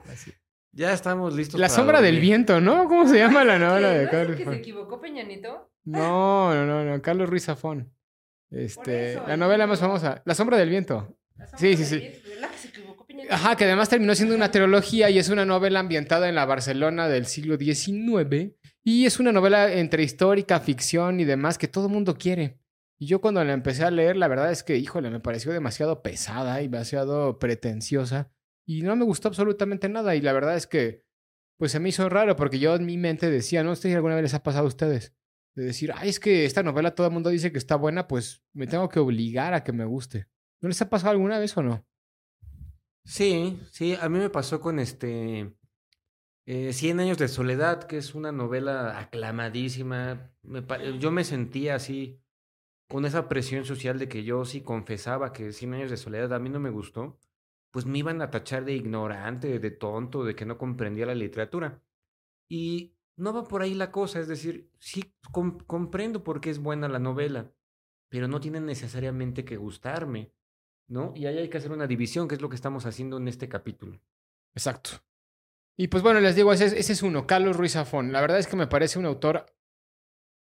ya 0.72 0.94
estamos 0.94 1.36
listos. 1.36 1.60
La 1.60 1.68
para 1.68 1.76
sombra 1.76 2.02
del 2.02 2.20
viento, 2.20 2.60
¿no? 2.60 2.88
¿Cómo 2.88 3.08
se 3.08 3.20
llama 3.20 3.44
la 3.44 3.60
novela 3.60 3.90
de 3.90 3.96
¿No 3.98 4.02
es 4.02 4.06
el 4.06 4.10
Carlos 4.10 4.36
que 4.38 4.46
se 4.46 4.56
equivocó 4.56 5.00
Peñanito? 5.00 5.70
No, 5.84 6.52
no, 6.56 6.66
no, 6.66 6.84
no. 6.84 7.02
Carlos 7.04 7.30
Ruiz 7.30 7.46
Zafón. 7.46 7.94
Este, 8.50 9.12
eso, 9.12 9.28
la 9.28 9.36
el 9.36 9.40
novela 9.40 9.68
más 9.68 9.80
famosa. 9.80 10.24
La 10.26 10.34
sombra 10.34 10.58
del 10.58 10.70
viento. 10.70 11.16
La 11.36 11.46
sombra 11.46 11.60
Sí, 11.60 11.78
sí, 11.78 11.84
del 11.84 11.86
sí. 11.88 11.98
viento, 12.00 12.30
¿verdad 12.30 12.50
que 12.50 12.58
se 12.58 12.68
equivocó 12.70 13.06
Peñanito? 13.06 13.36
Ajá, 13.36 13.56
que 13.56 13.66
además 13.66 13.90
terminó 13.90 14.16
siendo 14.16 14.34
una 14.34 14.50
trilogía 14.50 15.12
y 15.12 15.20
es 15.20 15.30
una 15.30 15.46
novela 15.46 15.82
ambientada 15.82 16.28
en 16.30 16.34
la 16.34 16.46
Barcelona 16.46 17.08
del 17.10 17.28
siglo 17.28 17.58
XIX. 17.58 18.56
Y 18.84 19.06
es 19.06 19.20
una 19.20 19.32
novela 19.32 19.72
entre 19.72 20.02
histórica, 20.02 20.60
ficción 20.60 21.20
y 21.20 21.26
demás 21.26 21.60
que 21.60 21.68
todo 21.68 21.86
el 21.86 21.94
mundo 21.94 22.16
quiere. 22.18 22.58
Y 22.98 23.08
yo 23.08 23.20
cuando 23.22 23.44
la 23.44 23.54
empecé 23.54 23.84
a 23.84 23.92
leer, 23.92 24.16
la 24.16 24.28
verdad 24.28 24.52
es 24.52 24.64
que, 24.64 24.78
híjole, 24.78 25.10
me 25.10 25.20
pareció 25.20 25.52
demasiado 25.52 26.02
pesada 26.02 26.62
y 26.62 26.68
demasiado 26.68 27.40
pretenciosa. 27.40 28.32
Y 28.66 28.82
no 28.82 28.96
me 28.96 29.06
gustó 29.06 29.28
absolutamente 29.28 29.90
nada. 29.90 30.16
Y 30.16 30.22
la 30.22 30.34
verdad 30.34 30.56
es 30.56 30.66
que, 30.68 31.04
pues 31.58 31.72
se 31.72 31.80
me 31.80 31.90
hizo 31.90 32.08
raro 32.10 32.36
porque 32.36 32.60
yo 32.60 32.76
en 32.76 32.86
mi 32.86 32.98
mente 32.98 33.30
decía, 33.30 33.64
no 33.64 33.76
sé 33.76 33.90
si 33.90 33.94
alguna 33.94 34.16
vez 34.16 34.24
les 34.24 34.34
ha 34.34 34.44
pasado 34.44 34.66
a 34.66 34.70
ustedes. 34.70 35.14
De 35.56 35.66
decir, 35.66 35.92
ay, 35.96 36.10
es 36.10 36.20
que 36.20 36.46
esta 36.46 36.64
novela 36.64 36.96
todo 36.96 37.08
el 37.08 37.14
mundo 37.14 37.30
dice 37.30 37.52
que 37.52 37.58
está 37.58 37.76
buena, 37.76 38.08
pues 38.08 38.44
me 38.54 38.68
tengo 38.68 38.90
que 38.90 39.00
obligar 39.00 39.54
a 39.54 39.64
que 39.64 39.72
me 39.72 39.86
guste. 39.86 40.28
¿No 40.62 40.70
les 40.70 40.82
ha 40.82 40.90
pasado 40.90 41.12
alguna 41.12 41.40
vez 41.40 41.56
o 41.58 41.64
no? 41.64 41.86
Sí, 43.06 43.60
sí, 43.72 43.96
a 44.02 44.10
mí 44.10 44.20
me 44.20 44.30
pasó 44.30 44.60
con 44.60 44.80
este 44.80 45.54
eh, 46.48 46.74
Cien 46.74 47.00
años 47.00 47.18
de 47.18 47.28
soledad, 47.28 47.84
que 47.84 47.98
es 47.98 48.16
una 48.16 48.32
novela 48.32 49.00
aclamadísima. 49.00 50.32
Yo 51.00 51.12
me 51.12 51.24
sentía 51.24 51.76
así, 51.76 52.22
con 52.88 53.06
esa 53.06 53.28
presión 53.30 53.66
social 53.66 54.00
de 54.00 54.08
que 54.10 54.24
yo 54.24 54.46
sí 54.46 54.62
confesaba 54.62 55.34
que 55.34 55.52
Cien 55.52 55.74
años 55.74 55.92
de 55.92 55.98
soledad 55.98 56.34
a 56.34 56.40
mí 56.40 56.50
no 56.50 56.60
me 56.60 56.70
gustó, 56.70 57.18
pues 57.72 57.86
me 57.86 58.00
iban 58.00 58.22
a 58.22 58.30
tachar 58.32 58.66
de 58.66 58.74
ignorante, 58.74 59.60
de 59.60 59.72
tonto, 59.72 60.24
de 60.24 60.36
que 60.36 60.46
no 60.46 60.58
comprendía 60.58 61.06
la 61.06 61.16
literatura. 61.16 61.82
Y 62.50 62.94
no 63.18 63.34
va 63.34 63.44
por 63.46 63.62
ahí 63.62 63.74
la 63.74 63.92
cosa, 63.92 64.20
es 64.20 64.28
decir, 64.28 64.70
sí 64.80 65.14
com- 65.32 65.58
comprendo 65.66 66.24
por 66.24 66.42
qué 66.42 66.50
es 66.52 66.60
buena 66.60 66.88
la 66.88 67.00
novela, 67.00 67.52
pero 68.10 68.28
no 68.28 68.40
tiene 68.40 68.62
necesariamente 68.62 69.46
que 69.46 69.58
gustarme. 69.58 70.32
¿no? 70.88 71.14
Y 71.16 71.26
ahí 71.26 71.40
hay 71.40 71.50
que 71.50 71.58
hacer 71.58 71.72
una 71.72 71.88
división, 71.88 72.28
que 72.28 72.36
es 72.36 72.42
lo 72.42 72.50
que 72.50 72.56
estamos 72.56 72.86
haciendo 72.86 73.18
en 73.18 73.28
este 73.28 73.50
capítulo. 73.50 74.00
Exacto. 74.54 74.92
Y 75.78 75.88
pues 75.88 76.04
bueno, 76.04 76.20
les 76.20 76.36
digo, 76.36 76.54
ese, 76.54 76.66
es- 76.66 76.74
ese 76.74 76.94
es 76.94 77.04
uno, 77.04 77.28
Carlos 77.28 77.58
Ruiz 77.58 77.74
Zafón. 77.74 78.12
La 78.12 78.22
verdad 78.22 78.40
es 78.40 78.48
que 78.48 78.56
me 78.56 78.68
parece 78.68 79.00
un 79.00 79.06
autor. 79.06 79.46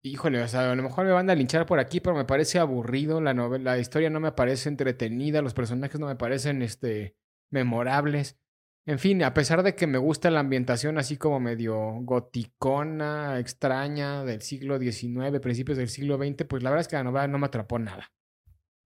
Híjole, 0.07 0.43
o 0.43 0.49
sea, 0.49 0.71
a 0.71 0.75
lo 0.75 0.83
mejor 0.83 1.07
me 1.07 1.13
van 1.13 1.31
a 1.31 1.35
linchar 1.35 1.65
por 1.65 1.79
aquí, 1.79 1.99
pero 1.99 2.15
me 2.15 2.27
parece 2.27 2.59
aburrido. 2.59 3.23
La 3.23 3.33
novela, 3.33 3.73
la 3.73 3.79
historia 3.79 4.11
no 4.11 4.21
me 4.21 4.33
parece 4.33 4.69
entretenida, 4.69 5.41
los 5.41 5.55
personajes 5.55 5.99
no 5.99 6.07
me 6.07 6.15
parecen 6.15 6.61
este, 6.61 7.17
memorables. 7.51 8.39
En 8.87 8.99
fin, 8.99 9.23
a 9.23 9.33
pesar 9.33 9.63
de 9.63 9.75
que 9.75 9.87
me 9.87 9.97
gusta 9.97 10.31
la 10.31 10.41
ambientación 10.41 10.99
así 10.99 11.17
como 11.17 11.41
medio 11.41 11.79
goticona, 12.03 13.39
extraña, 13.39 14.25
del 14.25 14.43
siglo 14.43 14.79
XIX, 14.79 15.41
principios 15.41 15.79
del 15.79 15.89
siglo 15.89 16.19
XX, 16.19 16.45
pues 16.47 16.63
la 16.63 16.69
verdad 16.69 16.83
es 16.83 16.89
que 16.89 16.97
la 16.97 17.05
novela 17.05 17.27
no 17.27 17.39
me 17.39 17.47
atrapó 17.47 17.79
nada. 17.79 18.13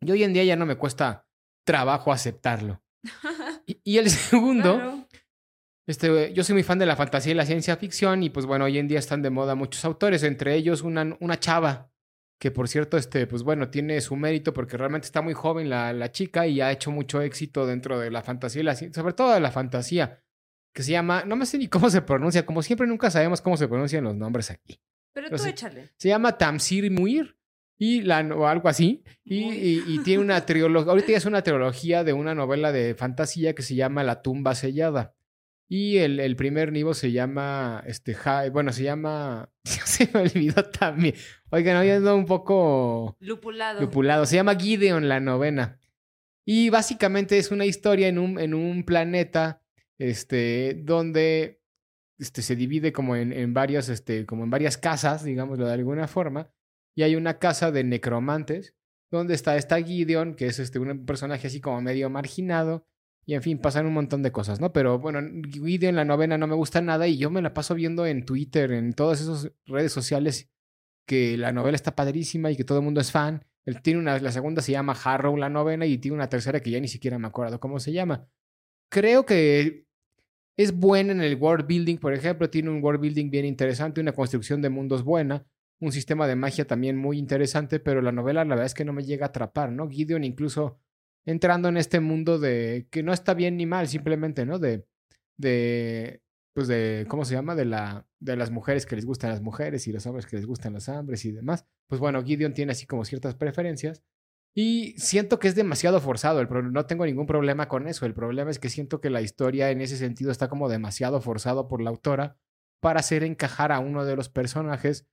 Y 0.00 0.12
hoy 0.12 0.22
en 0.22 0.32
día 0.32 0.44
ya 0.44 0.54
no 0.54 0.66
me 0.66 0.76
cuesta 0.76 1.26
trabajo 1.66 2.12
aceptarlo. 2.12 2.82
Y, 3.66 3.82
y 3.84 3.98
el 3.98 4.08
segundo. 4.10 4.76
Claro. 4.76 5.08
Este, 5.88 6.32
yo 6.34 6.44
soy 6.44 6.52
muy 6.52 6.62
fan 6.62 6.78
de 6.78 6.84
la 6.86 6.96
fantasía 6.96 7.32
y 7.32 7.34
la 7.34 7.46
ciencia 7.46 7.76
ficción 7.76 8.22
y 8.22 8.28
pues 8.30 8.44
bueno, 8.46 8.66
hoy 8.66 8.76
en 8.78 8.86
día 8.88 8.98
están 8.98 9.22
de 9.22 9.30
moda 9.30 9.54
muchos 9.54 9.84
autores, 9.86 10.22
entre 10.22 10.54
ellos 10.54 10.82
una, 10.82 11.16
una 11.20 11.40
chava 11.40 11.90
que 12.38 12.50
por 12.52 12.68
cierto, 12.68 12.96
este, 12.98 13.26
pues 13.26 13.42
bueno, 13.42 13.68
tiene 13.70 14.00
su 14.00 14.14
mérito 14.14 14.52
porque 14.54 14.76
realmente 14.76 15.06
está 15.06 15.22
muy 15.22 15.32
joven 15.34 15.68
la, 15.70 15.92
la 15.92 16.12
chica 16.12 16.46
y 16.46 16.60
ha 16.60 16.70
hecho 16.70 16.90
mucho 16.92 17.20
éxito 17.22 17.66
dentro 17.66 17.98
de 17.98 18.10
la 18.10 18.22
fantasía 18.22 18.60
y 18.60 18.64
la 18.64 18.76
ciencia, 18.76 19.02
sobre 19.02 19.14
todo 19.14 19.32
de 19.32 19.40
la 19.40 19.50
fantasía, 19.50 20.22
que 20.72 20.82
se 20.84 20.92
llama, 20.92 21.24
no 21.26 21.34
me 21.36 21.46
sé 21.46 21.56
ni 21.58 21.66
cómo 21.68 21.90
se 21.90 22.02
pronuncia, 22.02 22.44
como 22.46 22.62
siempre 22.62 22.86
nunca 22.86 23.10
sabemos 23.10 23.40
cómo 23.40 23.56
se 23.56 23.66
pronuncian 23.66 24.04
los 24.04 24.14
nombres 24.14 24.50
aquí. 24.52 24.78
Pero 25.14 25.28
Pero 25.30 25.42
tú 25.42 25.48
échale. 25.48 25.90
Se 25.96 26.08
llama 26.10 26.36
Tamsir 26.38 26.88
Muir 26.92 27.36
y 27.76 28.02
la, 28.02 28.20
o 28.20 28.46
algo 28.46 28.68
así. 28.68 29.02
Y, 29.24 29.38
y- 29.42 29.84
y 29.88 29.98
tiene 30.04 30.22
una 30.22 30.44
trilogía, 30.46 30.90
ahorita 30.92 31.08
ya 31.12 31.16
es 31.16 31.24
una 31.26 31.42
trilogía 31.42 32.04
de 32.04 32.12
una 32.12 32.34
novela 32.36 32.70
de 32.72 32.94
fantasía 32.94 33.54
que 33.54 33.62
se 33.62 33.74
llama 33.74 34.04
La 34.04 34.22
tumba 34.22 34.54
sellada. 34.54 35.16
Y 35.70 35.98
el, 35.98 36.18
el 36.18 36.34
primer 36.34 36.72
libro 36.72 36.94
se 36.94 37.12
llama, 37.12 37.82
este, 37.86 38.16
bueno, 38.50 38.72
se 38.72 38.84
llama, 38.84 39.50
se 39.64 40.08
me 40.12 40.20
olvidó 40.20 40.64
también. 40.64 41.14
Oigan, 41.50 41.76
hoy 41.76 41.90
ando 41.90 42.16
un 42.16 42.24
poco 42.24 43.16
Lupulado. 43.20 43.80
lupulado. 43.80 44.24
Se 44.24 44.36
llama 44.36 44.56
Gideon 44.56 45.08
la 45.08 45.20
novena. 45.20 45.78
Y 46.46 46.70
básicamente 46.70 47.36
es 47.36 47.50
una 47.50 47.66
historia 47.66 48.08
en 48.08 48.18
un, 48.18 48.40
en 48.40 48.54
un 48.54 48.84
planeta 48.84 49.62
este, 49.98 50.80
donde 50.82 51.60
este, 52.18 52.40
se 52.40 52.56
divide 52.56 52.90
como 52.92 53.16
en, 53.16 53.34
en 53.34 53.52
varias, 53.52 53.90
este, 53.90 54.24
como 54.24 54.44
en 54.44 54.50
varias 54.50 54.78
casas, 54.78 55.22
digámoslo 55.22 55.66
de 55.66 55.74
alguna 55.74 56.08
forma. 56.08 56.50
Y 56.94 57.02
hay 57.02 57.14
una 57.14 57.38
casa 57.38 57.70
de 57.70 57.84
necromantes 57.84 58.74
donde 59.10 59.34
está 59.34 59.56
esta 59.56 59.82
Gideon, 59.82 60.34
que 60.34 60.46
es 60.46 60.58
este, 60.58 60.78
un 60.78 61.04
personaje 61.04 61.46
así 61.46 61.60
como 61.60 61.80
medio 61.82 62.08
marginado. 62.10 62.86
Y 63.28 63.34
en 63.34 63.42
fin, 63.42 63.58
pasan 63.58 63.84
un 63.84 63.92
montón 63.92 64.22
de 64.22 64.32
cosas, 64.32 64.58
¿no? 64.58 64.72
Pero 64.72 64.98
bueno, 64.98 65.20
Gideon 65.52 65.94
la 65.94 66.06
novena 66.06 66.38
no 66.38 66.46
me 66.46 66.54
gusta 66.54 66.80
nada 66.80 67.06
y 67.08 67.18
yo 67.18 67.28
me 67.30 67.42
la 67.42 67.52
paso 67.52 67.74
viendo 67.74 68.06
en 68.06 68.24
Twitter, 68.24 68.72
en 68.72 68.94
todas 68.94 69.20
esas 69.20 69.52
redes 69.66 69.92
sociales 69.92 70.48
que 71.06 71.36
la 71.36 71.52
novela 71.52 71.76
está 71.76 71.94
padrísima 71.94 72.50
y 72.50 72.56
que 72.56 72.64
todo 72.64 72.78
el 72.78 72.84
mundo 72.84 73.02
es 73.02 73.12
fan. 73.12 73.44
Él 73.66 73.82
tiene 73.82 74.00
una, 74.00 74.18
la 74.18 74.32
segunda 74.32 74.62
se 74.62 74.72
llama 74.72 74.96
Harrow, 75.04 75.36
la 75.36 75.50
novena, 75.50 75.84
y 75.84 75.98
tiene 75.98 76.14
una 76.14 76.30
tercera 76.30 76.60
que 76.60 76.70
ya 76.70 76.80
ni 76.80 76.88
siquiera 76.88 77.18
me 77.18 77.26
acuerdo 77.26 77.60
cómo 77.60 77.78
se 77.80 77.92
llama. 77.92 78.26
Creo 78.88 79.26
que 79.26 79.84
es 80.56 80.72
buena 80.74 81.12
en 81.12 81.20
el 81.20 81.36
world 81.36 81.66
building, 81.66 81.98
por 81.98 82.14
ejemplo, 82.14 82.48
tiene 82.48 82.70
un 82.70 82.82
world 82.82 83.02
building 83.02 83.28
bien 83.28 83.44
interesante, 83.44 84.00
una 84.00 84.12
construcción 84.12 84.62
de 84.62 84.70
mundos 84.70 85.04
buena, 85.04 85.46
un 85.80 85.92
sistema 85.92 86.26
de 86.26 86.34
magia 86.34 86.66
también 86.66 86.96
muy 86.96 87.18
interesante, 87.18 87.78
pero 87.78 88.00
la 88.00 88.10
novela 88.10 88.42
la 88.42 88.54
verdad 88.54 88.64
es 88.64 88.74
que 88.74 88.86
no 88.86 88.94
me 88.94 89.04
llega 89.04 89.26
a 89.26 89.28
atrapar, 89.28 89.70
¿no? 89.70 89.86
Gideon 89.90 90.24
incluso 90.24 90.78
entrando 91.28 91.68
en 91.68 91.76
este 91.76 92.00
mundo 92.00 92.38
de 92.38 92.88
que 92.90 93.02
no 93.02 93.12
está 93.12 93.34
bien 93.34 93.58
ni 93.58 93.66
mal, 93.66 93.86
simplemente, 93.86 94.46
¿no? 94.46 94.58
De, 94.58 94.86
de, 95.36 96.22
pues 96.54 96.68
de, 96.68 97.04
¿cómo 97.06 97.26
se 97.26 97.34
llama? 97.34 97.54
De, 97.54 97.66
la, 97.66 98.06
de 98.18 98.34
las 98.34 98.50
mujeres 98.50 98.86
que 98.86 98.96
les 98.96 99.04
gustan 99.04 99.28
las 99.28 99.42
mujeres 99.42 99.86
y 99.86 99.92
los 99.92 100.06
hombres 100.06 100.24
que 100.24 100.36
les 100.36 100.46
gustan 100.46 100.72
los 100.72 100.88
hombres 100.88 101.26
y 101.26 101.32
demás. 101.32 101.66
Pues 101.86 102.00
bueno, 102.00 102.24
Gideon 102.24 102.54
tiene 102.54 102.72
así 102.72 102.86
como 102.86 103.04
ciertas 103.04 103.34
preferencias. 103.34 104.02
Y 104.54 104.94
siento 104.96 105.38
que 105.38 105.48
es 105.48 105.54
demasiado 105.54 106.00
forzado. 106.00 106.40
El 106.40 106.72
no 106.72 106.86
tengo 106.86 107.04
ningún 107.04 107.26
problema 107.26 107.68
con 107.68 107.88
eso. 107.88 108.06
El 108.06 108.14
problema 108.14 108.50
es 108.50 108.58
que 108.58 108.70
siento 108.70 109.02
que 109.02 109.10
la 109.10 109.20
historia 109.20 109.70
en 109.70 109.82
ese 109.82 109.98
sentido 109.98 110.30
está 110.30 110.48
como 110.48 110.70
demasiado 110.70 111.20
forzado 111.20 111.68
por 111.68 111.82
la 111.82 111.90
autora 111.90 112.38
para 112.80 113.00
hacer 113.00 113.22
encajar 113.22 113.70
a 113.70 113.80
uno 113.80 114.06
de 114.06 114.16
los 114.16 114.30
personajes 114.30 115.06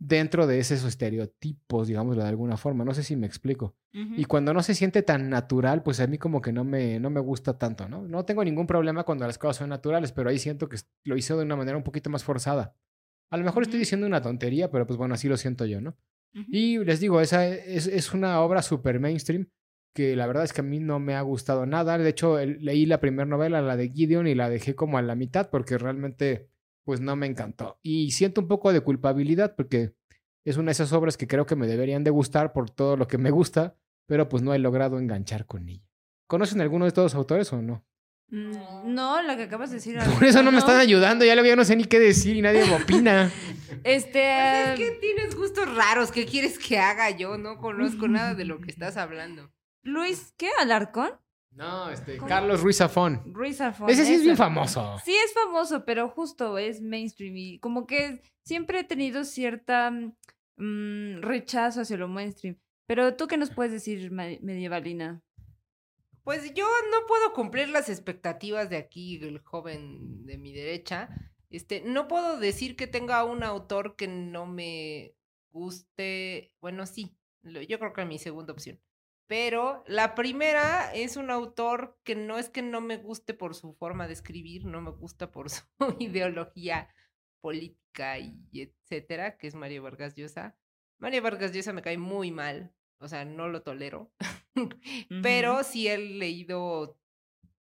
dentro 0.00 0.46
de 0.46 0.58
esos 0.58 0.82
estereotipos, 0.84 1.86
digámoslo 1.86 2.22
de 2.22 2.28
alguna 2.28 2.56
forma. 2.56 2.84
No 2.84 2.94
sé 2.94 3.04
si 3.04 3.14
me 3.16 3.26
explico. 3.26 3.76
Y 3.92 4.24
cuando 4.24 4.54
no 4.54 4.62
se 4.62 4.74
siente 4.74 5.02
tan 5.02 5.28
natural, 5.28 5.82
pues 5.82 6.00
a 6.00 6.06
mí 6.06 6.16
como 6.16 6.40
que 6.40 6.52
no 6.52 6.64
me, 6.64 6.98
no 6.98 7.10
me 7.10 7.20
gusta 7.20 7.58
tanto, 7.58 7.88
¿no? 7.88 8.06
No 8.08 8.24
tengo 8.24 8.42
ningún 8.44 8.66
problema 8.66 9.04
cuando 9.04 9.26
las 9.26 9.36
cosas 9.36 9.56
son 9.56 9.68
naturales, 9.68 10.12
pero 10.12 10.30
ahí 10.30 10.38
siento 10.38 10.68
que 10.68 10.78
lo 11.04 11.16
hizo 11.16 11.36
de 11.36 11.44
una 11.44 11.56
manera 11.56 11.76
un 11.76 11.82
poquito 11.82 12.08
más 12.08 12.24
forzada. 12.24 12.74
A 13.30 13.36
lo 13.36 13.44
mejor 13.44 13.64
estoy 13.64 13.78
diciendo 13.78 14.06
una 14.06 14.22
tontería, 14.22 14.70
pero 14.70 14.86
pues 14.86 14.96
bueno, 14.96 15.14
así 15.14 15.28
lo 15.28 15.36
siento 15.36 15.66
yo, 15.66 15.80
¿no? 15.80 15.96
Y 16.32 16.78
les 16.84 17.00
digo, 17.00 17.20
esa 17.20 17.46
es, 17.46 17.86
es 17.86 18.14
una 18.14 18.40
obra 18.40 18.62
súper 18.62 19.00
mainstream 19.00 19.48
que 19.92 20.14
la 20.14 20.28
verdad 20.28 20.44
es 20.44 20.52
que 20.52 20.60
a 20.60 20.64
mí 20.64 20.78
no 20.78 21.00
me 21.00 21.14
ha 21.14 21.20
gustado 21.22 21.66
nada. 21.66 21.98
De 21.98 22.08
hecho, 22.08 22.38
leí 22.38 22.86
la 22.86 23.00
primera 23.00 23.26
novela, 23.26 23.60
la 23.60 23.76
de 23.76 23.90
Gideon, 23.90 24.28
y 24.28 24.34
la 24.34 24.48
dejé 24.48 24.74
como 24.74 24.98
a 24.98 25.02
la 25.02 25.16
mitad 25.16 25.50
porque 25.50 25.78
realmente 25.78 26.48
pues 26.84 27.00
no 27.00 27.16
me 27.16 27.26
encantó. 27.26 27.78
Y 27.82 28.10
siento 28.12 28.40
un 28.40 28.48
poco 28.48 28.72
de 28.72 28.80
culpabilidad 28.80 29.54
porque 29.56 29.94
es 30.44 30.56
una 30.56 30.66
de 30.66 30.72
esas 30.72 30.92
obras 30.92 31.16
que 31.16 31.26
creo 31.26 31.46
que 31.46 31.56
me 31.56 31.66
deberían 31.66 32.04
de 32.04 32.10
gustar 32.10 32.52
por 32.52 32.70
todo 32.70 32.96
lo 32.96 33.06
que 33.06 33.18
me 33.18 33.30
gusta, 33.30 33.76
pero 34.06 34.28
pues 34.28 34.42
no 34.42 34.54
he 34.54 34.58
logrado 34.58 34.98
enganchar 34.98 35.46
con 35.46 35.68
ella. 35.68 35.86
¿Conocen 36.26 36.60
alguno 36.60 36.84
de 36.84 36.88
estos 36.88 37.14
autores 37.14 37.52
o 37.52 37.60
no? 37.60 37.84
Mm, 38.28 38.94
No, 38.94 39.20
la 39.22 39.36
que 39.36 39.44
acabas 39.44 39.70
de 39.70 39.76
decir. 39.76 39.98
Por 40.18 40.24
eso 40.24 40.42
no 40.42 40.52
me 40.52 40.58
están 40.58 40.78
ayudando, 40.78 41.24
ya 41.24 41.34
luego 41.34 41.48
ya 41.48 41.56
no 41.56 41.64
sé 41.64 41.76
ni 41.76 41.84
qué 41.84 41.98
decir 41.98 42.36
y 42.36 42.42
nadie 42.42 42.64
me 42.64 42.76
opina. 42.76 43.30
Este. 43.84 44.12
Pues 44.12 44.68
es 44.68 44.78
que 44.78 44.98
tienes 45.00 45.34
gustos 45.36 45.74
raros. 45.74 46.12
¿Qué 46.12 46.26
quieres 46.26 46.58
que 46.58 46.78
haga 46.78 47.10
yo? 47.10 47.38
No 47.38 47.56
conozco 47.58 48.08
nada 48.08 48.34
de 48.34 48.44
lo 48.44 48.60
que 48.60 48.70
estás 48.70 48.96
hablando. 48.96 49.50
Luis, 49.82 50.34
¿qué? 50.36 50.48
¿Alarcón? 50.60 51.10
No, 51.60 51.90
este, 51.90 52.16
¿Cómo? 52.16 52.26
Carlos 52.26 52.62
Ruiz 52.62 52.78
Zafón. 52.78 53.20
Ruiz 53.34 53.58
Zafón. 53.58 53.90
Ese 53.90 54.06
sí 54.06 54.14
es 54.14 54.22
bien 54.22 54.38
famoso. 54.38 54.96
Sí, 55.04 55.14
es 55.14 55.34
famoso, 55.34 55.84
pero 55.84 56.08
justo 56.08 56.56
es 56.56 56.80
mainstream 56.80 57.36
y 57.36 57.58
como 57.58 57.86
que 57.86 58.22
siempre 58.42 58.80
he 58.80 58.84
tenido 58.84 59.24
cierta 59.24 59.90
mm, 59.90 61.20
rechazo 61.20 61.82
hacia 61.82 61.98
lo 61.98 62.08
mainstream. 62.08 62.56
Pero 62.86 63.14
tú 63.14 63.26
qué 63.26 63.36
nos 63.36 63.50
puedes 63.50 63.72
decir, 63.72 64.10
medievalina? 64.10 65.22
Pues 66.24 66.54
yo 66.54 66.66
no 66.90 67.06
puedo 67.06 67.34
cumplir 67.34 67.68
las 67.68 67.90
expectativas 67.90 68.70
de 68.70 68.78
aquí, 68.78 69.16
el 69.22 69.40
joven 69.40 70.24
de 70.24 70.38
mi 70.38 70.54
derecha. 70.54 71.10
Este, 71.50 71.82
no 71.82 72.08
puedo 72.08 72.40
decir 72.40 72.74
que 72.74 72.86
tenga 72.86 73.22
un 73.24 73.42
autor 73.42 73.96
que 73.96 74.08
no 74.08 74.46
me 74.46 75.14
guste. 75.50 76.54
Bueno, 76.62 76.86
sí, 76.86 77.14
yo 77.42 77.78
creo 77.78 77.92
que 77.92 78.00
es 78.00 78.08
mi 78.08 78.18
segunda 78.18 78.54
opción. 78.54 78.80
Pero 79.30 79.84
la 79.86 80.16
primera 80.16 80.92
es 80.92 81.16
un 81.16 81.30
autor 81.30 81.96
que 82.02 82.16
no 82.16 82.36
es 82.36 82.48
que 82.48 82.62
no 82.62 82.80
me 82.80 82.96
guste 82.96 83.32
por 83.32 83.54
su 83.54 83.74
forma 83.74 84.08
de 84.08 84.12
escribir, 84.14 84.64
no 84.64 84.80
me 84.80 84.90
gusta 84.90 85.30
por 85.30 85.48
su 85.50 85.62
ideología 86.00 86.88
política 87.40 88.18
y 88.18 88.34
etcétera, 88.52 89.38
que 89.38 89.46
es 89.46 89.54
Mario 89.54 89.84
Vargas 89.84 90.16
Llosa. 90.16 90.58
Mario 90.98 91.22
Vargas 91.22 91.52
Llosa 91.52 91.72
me 91.72 91.80
cae 91.80 91.96
muy 91.96 92.32
mal, 92.32 92.74
o 92.98 93.06
sea, 93.06 93.24
no 93.24 93.46
lo 93.48 93.62
tolero. 93.62 94.12
Pero 95.22 95.62
sí 95.62 95.86
he 95.86 95.96
leído 95.96 96.98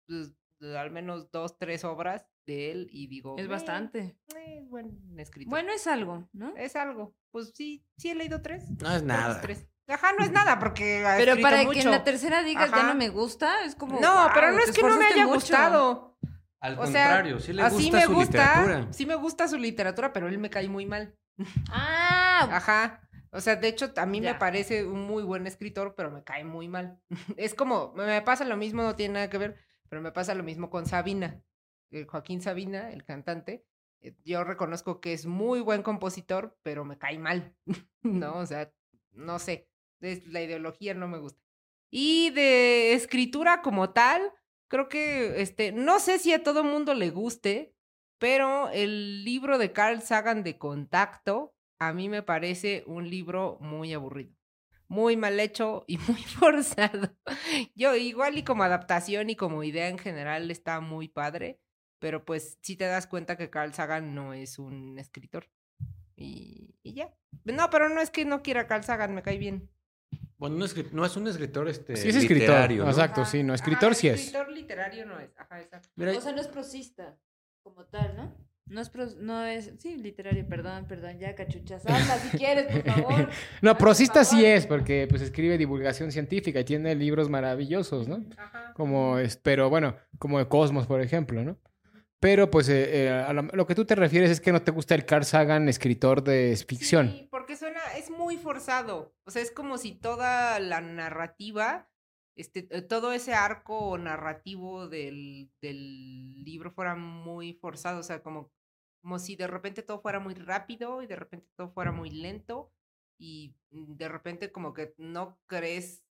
pues, 0.06 0.34
al 0.76 0.90
menos 0.90 1.30
dos, 1.30 1.58
tres 1.58 1.82
obras 1.84 2.28
de 2.46 2.72
él 2.72 2.88
y 2.92 3.06
digo. 3.06 3.36
Es 3.38 3.46
"Eh, 3.46 3.48
bastante. 3.48 4.18
eh, 4.36 4.60
buen 4.68 5.18
escritor. 5.18 5.48
Bueno, 5.50 5.72
es 5.72 5.86
algo, 5.86 6.28
¿no? 6.34 6.54
es 6.58 6.76
algo. 6.76 7.16
Pues 7.30 7.52
sí, 7.54 7.86
sí 7.96 8.10
he 8.10 8.14
leído 8.14 8.42
tres. 8.42 8.68
No 8.82 8.94
es 8.94 9.02
nada. 9.02 9.40
tres. 9.40 9.66
Ajá, 9.88 10.12
no 10.18 10.24
es 10.24 10.32
nada 10.32 10.58
porque. 10.58 11.04
ha 11.06 11.16
Pero 11.16 11.40
para 11.40 11.64
que 11.68 11.80
en 11.80 11.90
la 11.90 12.04
tercera 12.04 12.42
digas 12.42 12.70
ya 12.70 12.84
no 12.84 12.94
me 12.94 13.08
gusta, 13.10 13.64
es 13.64 13.74
como. 13.74 14.00
No, 14.00 14.30
pero 14.32 14.46
"Guau, 14.48 14.56
no 14.56 14.62
es 14.64 14.72
que 14.72 14.82
no 14.82 14.96
me 14.96 15.04
haya 15.06 15.24
mucho". 15.26 15.34
gustado. 15.36 16.18
Al 16.60 16.78
O 16.78 16.86
sea, 16.86 17.04
contrario, 17.08 17.40
sí 17.40 17.52
le 17.52 17.62
así 17.62 17.76
gusta 17.90 17.96
me 17.98 18.04
su 18.06 18.14
gusta. 18.14 18.38
literatura. 18.62 18.92
Sí 18.92 19.04
me 19.06 19.14
gusta 19.16 19.48
su 19.48 19.58
literatura, 19.58 20.12
pero 20.14 20.28
él 20.28 20.38
me 20.38 20.48
cae 20.48 20.68
muy 20.68 20.86
mal. 20.86 21.14
Ah, 21.70 22.48
Ajá. 22.50 23.00
O 23.30 23.40
sea, 23.40 23.56
de 23.56 23.66
hecho, 23.68 23.92
a 23.96 24.06
mí 24.06 24.20
me 24.20 24.34
parece 24.36 24.86
un 24.86 25.02
muy 25.02 25.24
buen 25.24 25.46
escritor, 25.46 25.94
pero 25.96 26.10
me 26.10 26.22
cae 26.22 26.44
muy 26.44 26.68
mal. 26.68 27.00
Es 27.36 27.54
como, 27.54 27.92
me 27.94 28.22
pasa 28.22 28.44
lo 28.44 28.56
mismo, 28.56 28.82
no 28.82 28.94
tiene 28.96 29.14
nada 29.14 29.28
que 29.28 29.38
ver, 29.38 29.56
pero 29.88 30.00
me 30.00 30.12
pasa 30.12 30.34
lo 30.34 30.44
mismo 30.44 30.70
con 30.70 30.86
Sabina. 30.86 31.42
Eh, 31.90 32.06
Joaquín 32.08 32.40
Sabina, 32.40 32.90
el 32.92 33.04
cantante. 33.04 33.66
eh, 34.00 34.14
Yo 34.24 34.44
reconozco 34.44 35.00
que 35.00 35.12
es 35.12 35.26
muy 35.26 35.60
buen 35.60 35.82
compositor, 35.82 36.56
pero 36.62 36.84
me 36.84 36.96
cae 36.96 37.18
mal. 37.18 37.54
no, 38.02 38.38
o 38.38 38.46
sea, 38.46 38.72
no 39.10 39.38
sé. 39.38 39.68
La 40.26 40.42
ideología 40.42 40.94
no 40.94 41.08
me 41.08 41.18
gusta. 41.18 41.40
Y 41.90 42.30
de 42.30 42.92
escritura 42.94 43.62
como 43.62 43.90
tal, 43.90 44.32
creo 44.68 44.88
que, 44.88 45.40
este, 45.40 45.72
no 45.72 46.00
sé 46.00 46.18
si 46.18 46.32
a 46.32 46.42
todo 46.42 46.64
mundo 46.64 46.94
le 46.94 47.10
guste, 47.10 47.74
pero 48.18 48.70
el 48.70 49.24
libro 49.24 49.58
de 49.58 49.72
Carl 49.72 50.02
Sagan 50.02 50.42
de 50.42 50.58
Contacto 50.58 51.54
a 51.78 51.92
mí 51.92 52.08
me 52.08 52.22
parece 52.22 52.82
un 52.86 53.08
libro 53.10 53.58
muy 53.60 53.92
aburrido, 53.92 54.34
muy 54.88 55.16
mal 55.16 55.38
hecho 55.40 55.84
y 55.86 55.98
muy 56.08 56.22
forzado. 56.22 57.14
Yo 57.74 57.94
igual 57.96 58.38
y 58.38 58.44
como 58.44 58.62
adaptación 58.62 59.30
y 59.30 59.36
como 59.36 59.62
idea 59.64 59.88
en 59.88 59.98
general 59.98 60.50
está 60.50 60.80
muy 60.80 61.08
padre, 61.08 61.60
pero 61.98 62.24
pues 62.24 62.58
sí 62.62 62.76
te 62.76 62.86
das 62.86 63.06
cuenta 63.06 63.36
que 63.36 63.50
Carl 63.50 63.74
Sagan 63.74 64.14
no 64.14 64.34
es 64.34 64.58
un 64.58 64.98
escritor. 64.98 65.48
Y 66.16 66.74
ya. 66.82 67.12
No, 67.44 67.70
pero 67.70 67.88
no 67.88 68.00
es 68.00 68.10
que 68.10 68.24
no 68.24 68.42
quiera 68.42 68.66
Carl 68.66 68.84
Sagan, 68.84 69.14
me 69.14 69.22
cae 69.22 69.38
bien. 69.38 69.70
Bueno, 70.44 70.56
no 70.58 70.64
es, 70.66 70.92
no 70.92 71.06
es 71.06 71.16
un 71.16 71.26
escritor 71.26 71.68
este, 71.70 71.96
Sí 71.96 72.10
es 72.10 72.16
escritor, 72.16 72.40
literario, 72.40 72.84
¿no? 72.84 72.90
exacto. 72.90 73.22
Ajá, 73.22 73.30
sí, 73.30 73.42
no, 73.42 73.54
ajá, 73.54 73.62
escritor 73.64 73.94
sí 73.94 74.08
es. 74.08 74.20
Escritor 74.20 74.52
literario 74.52 75.06
no 75.06 75.18
es. 75.18 75.30
Ajá, 75.38 75.58
exacto. 75.62 75.88
Mira, 75.96 76.12
o 76.12 76.20
sea, 76.20 76.32
no 76.32 76.40
es 76.42 76.48
prosista 76.48 77.16
como 77.62 77.86
tal, 77.86 78.14
¿no? 78.14 78.36
No 78.66 78.82
es, 78.82 78.90
pros- 78.92 79.16
no 79.16 79.42
es, 79.44 79.72
sí, 79.78 79.96
literario, 79.96 80.46
perdón, 80.46 80.86
perdón, 80.86 81.18
ya 81.18 81.34
cachuchas, 81.34 81.86
habla 81.86 82.18
si 82.18 82.28
quieres, 82.38 82.66
por 82.66 82.82
favor. 82.92 83.30
No, 83.62 83.78
prosista 83.78 84.22
sí 84.22 84.44
es, 84.44 84.66
porque 84.66 85.06
pues 85.08 85.22
escribe 85.22 85.56
divulgación 85.56 86.12
científica 86.12 86.60
y 86.60 86.64
tiene 86.64 86.94
libros 86.94 87.30
maravillosos, 87.30 88.06
¿no? 88.06 88.22
Ajá. 88.36 88.74
Como, 88.74 89.18
es, 89.18 89.38
pero 89.38 89.70
bueno, 89.70 89.96
como 90.18 90.38
de 90.38 90.46
Cosmos, 90.46 90.86
por 90.86 91.00
ejemplo, 91.00 91.42
¿no? 91.42 91.58
Pero 92.24 92.50
pues 92.50 92.70
eh, 92.70 93.04
eh, 93.04 93.10
a 93.10 93.34
lo, 93.34 93.66
que 93.66 93.74
tú 93.74 93.84
te 93.84 93.94
refieres 93.94 94.30
es 94.30 94.40
que 94.40 94.50
no 94.50 94.62
te 94.62 94.70
gusta 94.70 94.94
el 94.94 95.04
Carl 95.04 95.26
Sagan, 95.26 95.68
escritor 95.68 96.24
de 96.24 96.56
ficción. 96.66 97.10
Sí, 97.10 97.28
porque 97.30 97.54
suena, 97.54 97.82
es 97.98 98.08
muy 98.08 98.38
forzado. 98.38 99.14
O 99.26 99.30
sea, 99.30 99.42
es 99.42 99.50
como 99.50 99.76
si 99.76 99.92
toda 99.92 100.58
la 100.58 100.80
narrativa, 100.80 101.86
este, 102.34 102.66
eh, 102.70 102.80
todo 102.80 103.12
ese 103.12 103.34
arco 103.34 103.98
narrativo 103.98 104.88
del, 104.88 105.50
del 105.60 106.42
libro 106.42 106.70
fuera 106.70 106.94
muy 106.94 107.52
forzado. 107.52 108.00
O 108.00 108.02
sea, 108.02 108.22
como, 108.22 108.50
como 109.02 109.18
si 109.18 109.36
de 109.36 109.46
repente 109.46 109.82
todo 109.82 110.00
fuera 110.00 110.18
muy 110.18 110.32
rápido 110.32 111.02
y 111.02 111.06
de 111.06 111.16
repente 111.16 111.46
todo 111.54 111.72
fuera 111.74 111.92
muy 111.92 112.08
lento. 112.08 112.72
Y 113.20 113.54
mm, 113.68 113.96
de 113.96 114.08
repente 114.08 114.50
como 114.50 114.72
que 114.72 114.94
no 114.96 115.38
crees 115.44 116.06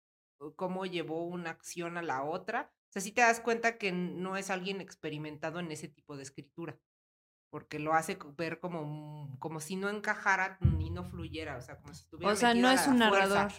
cómo 0.57 0.85
llevó 0.85 1.25
una 1.25 1.48
acción 1.48 1.96
a 1.96 2.03
la 2.03 2.22
otra. 2.22 2.70
O 2.92 2.94
sea, 2.94 3.00
sí 3.00 3.11
te 3.12 3.22
das 3.22 3.40
cuenta 3.40 3.78
que 3.78 3.90
no 3.90 4.37
es 4.37 4.50
alguien 4.50 4.83
experimentado 4.83 5.61
en 5.61 5.72
ese 5.72 5.88
tipo 5.88 6.14
de 6.16 6.22
escritura 6.24 6.78
porque 7.50 7.78
lo 7.78 7.94
hace 7.94 8.18
ver 8.37 8.61
como, 8.61 8.83
un- 8.83 9.37
como 9.38 9.61
si 9.61 9.76
no 9.76 9.88
encajara 9.88 10.59
ni 10.61 10.90
no 10.90 11.05
fluyera, 11.05 11.57
o 11.57 11.62
sea, 11.62 11.76
como 11.76 11.94
si 11.94 12.02
estuviera 12.02 12.33
O 12.33 12.37
sea, 12.37 12.52
no 12.55 12.70
es 12.70 12.87
un 12.87 12.98
fuerza. 12.98 13.11
narrador. 13.11 13.52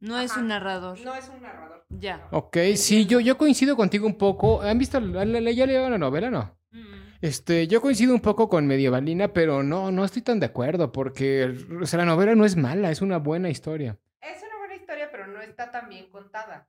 No 0.00 0.18
es 0.20 0.36
un 0.36 0.48
narrador. 0.48 0.98
No 1.00 1.14
es 1.14 1.28
un 1.28 1.42
narrador. 1.42 1.86
Ya. 1.88 2.28
Ok, 2.32 2.56
sí, 2.76 3.06
yo, 3.06 3.20
yo 3.20 3.38
coincido 3.38 3.76
contigo 3.76 4.06
un 4.08 4.18
poco. 4.18 4.60
¿Han 4.62 4.78
visto, 4.78 4.98
la- 5.00 5.24
la- 5.24 5.40
ya 5.52 5.66
leyeron 5.66 5.90
la 5.92 5.98
novela, 5.98 6.30
no? 6.30 6.56
Este, 7.20 7.66
yo 7.68 7.80
coincido 7.80 8.12
un 8.14 8.20
poco 8.20 8.48
con 8.48 8.66
Medievalina, 8.66 9.32
pero 9.32 9.62
no, 9.62 9.92
no 9.92 10.04
estoy 10.04 10.22
tan 10.22 10.40
de 10.40 10.46
acuerdo, 10.46 10.90
porque 10.90 11.54
o 11.80 11.86
sea, 11.86 11.98
la 11.98 12.06
novela 12.06 12.34
no 12.34 12.44
es 12.44 12.56
mala, 12.56 12.90
es 12.90 13.02
una 13.02 13.18
buena 13.18 13.50
historia. 13.50 13.98
Es 14.20 14.42
una 14.42 14.56
buena 14.58 14.74
historia, 14.74 15.10
pero 15.12 15.26
no 15.26 15.40
está 15.42 15.70
tan 15.70 15.88
bien 15.88 16.08
contada. 16.10 16.68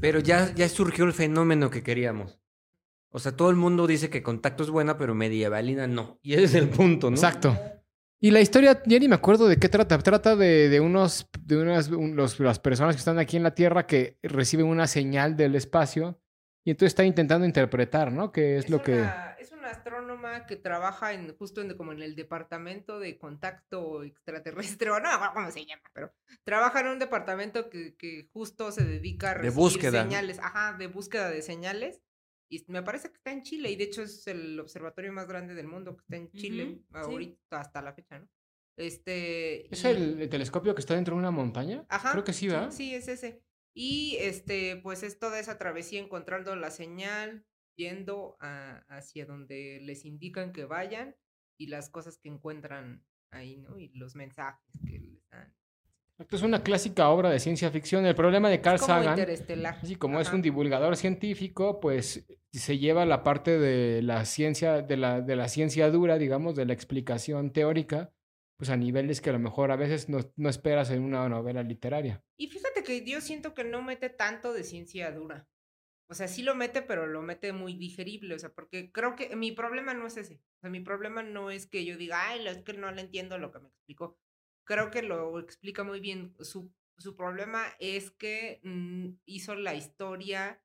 Pero 0.00 0.20
ya, 0.20 0.52
ya 0.54 0.68
surgió 0.68 1.04
el 1.04 1.12
fenómeno 1.12 1.70
que 1.70 1.82
queríamos. 1.82 2.38
O 3.10 3.18
sea, 3.18 3.32
todo 3.32 3.50
el 3.50 3.56
mundo 3.56 3.86
dice 3.86 4.10
que 4.10 4.22
Contacto 4.22 4.62
es 4.62 4.70
buena, 4.70 4.98
pero 4.98 5.14
Medievalina 5.14 5.86
no. 5.86 6.18
Y 6.22 6.34
ese 6.34 6.44
es 6.44 6.54
el 6.54 6.68
punto, 6.68 7.08
¿no? 7.10 7.16
Exacto. 7.16 7.56
Y 8.20 8.30
la 8.30 8.40
historia, 8.40 8.82
ya 8.86 8.98
ni 8.98 9.08
me 9.08 9.14
acuerdo 9.14 9.46
de 9.46 9.58
qué 9.58 9.68
trata. 9.68 9.98
Trata 9.98 10.36
de, 10.36 10.68
de 10.68 10.80
unos, 10.80 11.28
de 11.40 11.56
unas, 11.58 11.88
un- 11.88 12.16
los- 12.16 12.40
las 12.40 12.58
personas 12.58 12.94
que 12.96 12.98
están 13.00 13.18
aquí 13.18 13.36
en 13.36 13.42
la 13.42 13.54
Tierra 13.54 13.86
que 13.86 14.18
reciben 14.22 14.66
una 14.66 14.86
señal 14.86 15.36
del 15.36 15.54
espacio 15.54 16.20
y 16.64 16.70
entonces 16.70 16.88
está 16.92 17.04
intentando 17.04 17.46
interpretar, 17.46 18.12
¿no? 18.12 18.32
Que 18.32 18.56
es, 18.58 18.68
lo 18.68 18.82
que... 18.82 18.94
una- 19.02 19.36
es 19.38 19.52
una 19.66 19.76
astrónoma 19.76 20.46
que 20.46 20.56
trabaja 20.56 21.12
en, 21.12 21.36
justo 21.36 21.60
en, 21.60 21.76
como 21.76 21.92
en 21.92 22.02
el 22.02 22.14
departamento 22.14 22.98
de 23.00 23.18
contacto 23.18 24.02
extraterrestre, 24.04 24.90
o 24.90 25.00
no, 25.00 25.08
cómo 25.34 25.50
se 25.50 25.66
llama, 25.66 25.82
pero 25.92 26.12
trabaja 26.44 26.80
en 26.80 26.88
un 26.88 26.98
departamento 26.98 27.68
que, 27.68 27.96
que 27.96 28.28
justo 28.32 28.70
se 28.72 28.84
dedica 28.84 29.30
a 29.30 29.34
De 29.34 29.40
recibir 29.40 29.56
búsqueda, 29.56 30.04
¿no? 30.04 30.10
señales, 30.10 30.38
ajá, 30.38 30.76
de 30.78 30.86
búsqueda 30.86 31.30
de 31.30 31.42
señales. 31.42 32.00
Y 32.48 32.64
me 32.68 32.82
parece 32.84 33.08
que 33.08 33.16
está 33.16 33.32
en 33.32 33.42
Chile, 33.42 33.70
y 33.72 33.76
de 33.76 33.84
hecho 33.84 34.02
es 34.02 34.24
el 34.28 34.60
observatorio 34.60 35.12
más 35.12 35.26
grande 35.26 35.54
del 35.54 35.66
mundo 35.66 35.96
que 35.96 36.02
está 36.02 36.16
en 36.16 36.30
Chile, 36.30 36.64
Ujú, 36.64 36.74
sí. 36.76 36.86
ahorita 36.92 37.60
hasta 37.60 37.82
la 37.82 37.92
fecha, 37.92 38.20
¿no? 38.20 38.28
Este. 38.78 39.72
¿Es 39.74 39.82
y- 39.82 39.88
el, 39.88 40.20
el 40.22 40.28
telescopio 40.28 40.74
que 40.74 40.80
está 40.80 40.94
dentro 40.94 41.14
de 41.14 41.18
una 41.20 41.32
montaña? 41.32 41.84
Ajá. 41.88 42.12
Creo 42.12 42.22
que 42.24 42.32
sí, 42.32 42.46
¿verdad? 42.46 42.70
Sí, 42.70 42.94
es 42.94 43.08
ese. 43.08 43.42
Y 43.74 44.16
este, 44.20 44.76
pues 44.76 45.02
es 45.02 45.18
toda 45.18 45.40
esa 45.40 45.58
travesía 45.58 46.00
encontrando 46.00 46.54
la 46.56 46.70
señal, 46.70 47.44
yendo 47.76 48.36
a- 48.40 48.84
hacia 48.88 49.26
donde 49.26 49.80
les 49.82 50.04
indican 50.04 50.52
que 50.52 50.64
vayan 50.64 51.14
y 51.58 51.68
las 51.68 51.90
cosas 51.90 52.18
que 52.18 52.28
encuentran 52.28 53.04
ahí, 53.30 53.56
¿no? 53.56 53.78
Y 53.78 53.88
los 53.94 54.14
mensajes 54.16 54.80
que 54.88 54.98
les 54.98 55.28
dan. 55.30 55.54
Esto 56.18 56.36
es 56.36 56.42
una 56.42 56.62
clásica 56.62 57.10
obra 57.10 57.28
de 57.28 57.38
ciencia 57.38 57.70
ficción. 57.70 58.06
El 58.06 58.14
problema 58.14 58.48
de 58.48 58.62
Carl 58.62 58.76
Es 58.76 58.80
como 58.80 58.94
Sagan, 58.94 59.18
así 59.82 59.96
como 59.96 60.18
es 60.18 60.32
un 60.32 60.40
divulgador 60.40 60.96
científico, 60.96 61.78
pues 61.78 62.26
se 62.52 62.78
lleva 62.78 63.04
la 63.04 63.22
parte 63.22 63.58
de 63.58 64.00
la 64.00 64.24
ciencia, 64.24 64.80
de 64.80 64.96
la, 64.96 65.20
de 65.20 65.36
la 65.36 65.48
ciencia 65.48 65.90
dura, 65.90 66.16
digamos, 66.16 66.56
de 66.56 66.64
la 66.64 66.72
explicación 66.72 67.52
teórica, 67.52 68.14
pues 68.56 68.70
a 68.70 68.78
niveles 68.78 69.20
que 69.20 69.28
a 69.28 69.34
lo 69.34 69.38
mejor 69.38 69.70
a 69.70 69.76
veces 69.76 70.08
no, 70.08 70.20
no 70.36 70.48
esperas 70.48 70.90
en 70.90 71.02
una 71.02 71.28
novela 71.28 71.62
literaria. 71.62 72.24
Y 72.38 72.46
fíjate 72.46 72.82
que 72.82 73.04
yo 73.04 73.20
siento 73.20 73.52
que 73.52 73.64
no 73.64 73.82
mete 73.82 74.08
tanto 74.08 74.54
de 74.54 74.64
ciencia 74.64 75.12
dura. 75.12 75.46
O 76.08 76.14
sea, 76.14 76.28
sí 76.28 76.42
lo 76.42 76.54
mete, 76.54 76.82
pero 76.82 77.06
lo 77.06 77.22
mete 77.22 77.52
muy 77.52 77.74
digerible. 77.74 78.34
O 78.34 78.38
sea, 78.38 78.52
porque 78.52 78.92
creo 78.92 79.16
que 79.16 79.34
mi 79.34 79.52
problema 79.52 79.94
no 79.94 80.06
es 80.06 80.16
ese. 80.16 80.34
O 80.58 80.60
sea, 80.60 80.70
mi 80.70 80.80
problema 80.80 81.22
no 81.22 81.50
es 81.50 81.66
que 81.66 81.84
yo 81.84 81.96
diga, 81.96 82.28
ay, 82.28 82.46
es 82.46 82.62
que 82.62 82.74
no 82.74 82.90
le 82.92 83.02
entiendo 83.02 83.38
lo 83.38 83.50
que 83.52 83.58
me 83.58 83.68
explicó. 83.68 84.18
Creo 84.64 84.90
que 84.90 85.02
lo 85.02 85.38
explica 85.40 85.82
muy 85.84 86.00
bien. 86.00 86.34
Su, 86.40 86.72
su 86.98 87.16
problema 87.16 87.64
es 87.80 88.10
que 88.12 88.60
mm, 88.62 89.18
hizo 89.26 89.54
la 89.56 89.74
historia, 89.74 90.62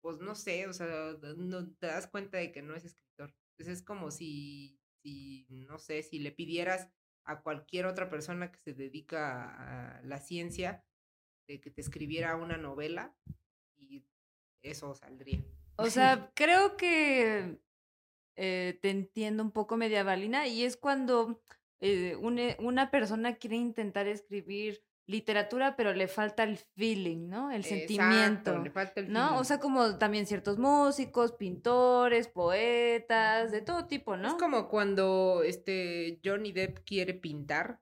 pues 0.00 0.18
no 0.18 0.34
sé, 0.34 0.66
o 0.66 0.72
sea, 0.72 1.16
no 1.36 1.70
te 1.74 1.86
das 1.86 2.06
cuenta 2.06 2.38
de 2.38 2.52
que 2.52 2.62
no 2.62 2.74
es 2.74 2.84
escritor. 2.84 3.34
Entonces 3.52 3.78
es 3.78 3.82
como 3.82 4.10
si, 4.10 4.78
si, 5.02 5.46
no 5.48 5.78
sé, 5.78 6.02
si 6.02 6.18
le 6.18 6.32
pidieras 6.32 6.88
a 7.24 7.40
cualquier 7.42 7.86
otra 7.86 8.10
persona 8.10 8.50
que 8.52 8.58
se 8.58 8.74
dedica 8.74 9.44
a, 9.44 9.98
a 9.98 10.02
la 10.02 10.18
ciencia 10.18 10.84
de 11.46 11.60
que 11.60 11.70
te 11.70 11.80
escribiera 11.80 12.36
una 12.36 12.56
novela 12.56 13.14
y 13.76 14.04
eso 14.62 14.94
saldría. 14.94 15.42
O 15.76 15.86
sea, 15.90 16.30
creo 16.34 16.76
que 16.76 17.58
eh, 18.36 18.78
te 18.80 18.90
entiendo 18.90 19.42
un 19.42 19.50
poco 19.50 19.76
medievalina 19.76 20.46
y 20.46 20.64
es 20.64 20.76
cuando 20.76 21.42
eh, 21.80 22.16
une- 22.16 22.56
una 22.60 22.90
persona 22.90 23.34
quiere 23.36 23.56
intentar 23.56 24.06
escribir 24.06 24.82
literatura, 25.08 25.74
pero 25.76 25.92
le 25.92 26.06
falta 26.06 26.44
el 26.44 26.56
feeling, 26.56 27.28
¿no? 27.28 27.50
El 27.50 27.62
Exacto, 27.64 27.76
sentimiento. 27.76 28.58
le 28.62 28.70
falta 28.70 29.00
el 29.00 29.12
¿No? 29.12 29.36
O 29.38 29.44
sea, 29.44 29.58
como 29.58 29.98
también 29.98 30.26
ciertos 30.26 30.58
músicos, 30.58 31.32
pintores, 31.32 32.28
poetas, 32.28 33.50
de 33.50 33.60
todo 33.62 33.86
tipo, 33.88 34.16
¿no? 34.16 34.28
Es 34.28 34.34
como 34.34 34.68
cuando 34.68 35.42
este 35.44 36.20
Johnny 36.24 36.52
Depp 36.52 36.78
quiere 36.86 37.14
pintar 37.14 37.80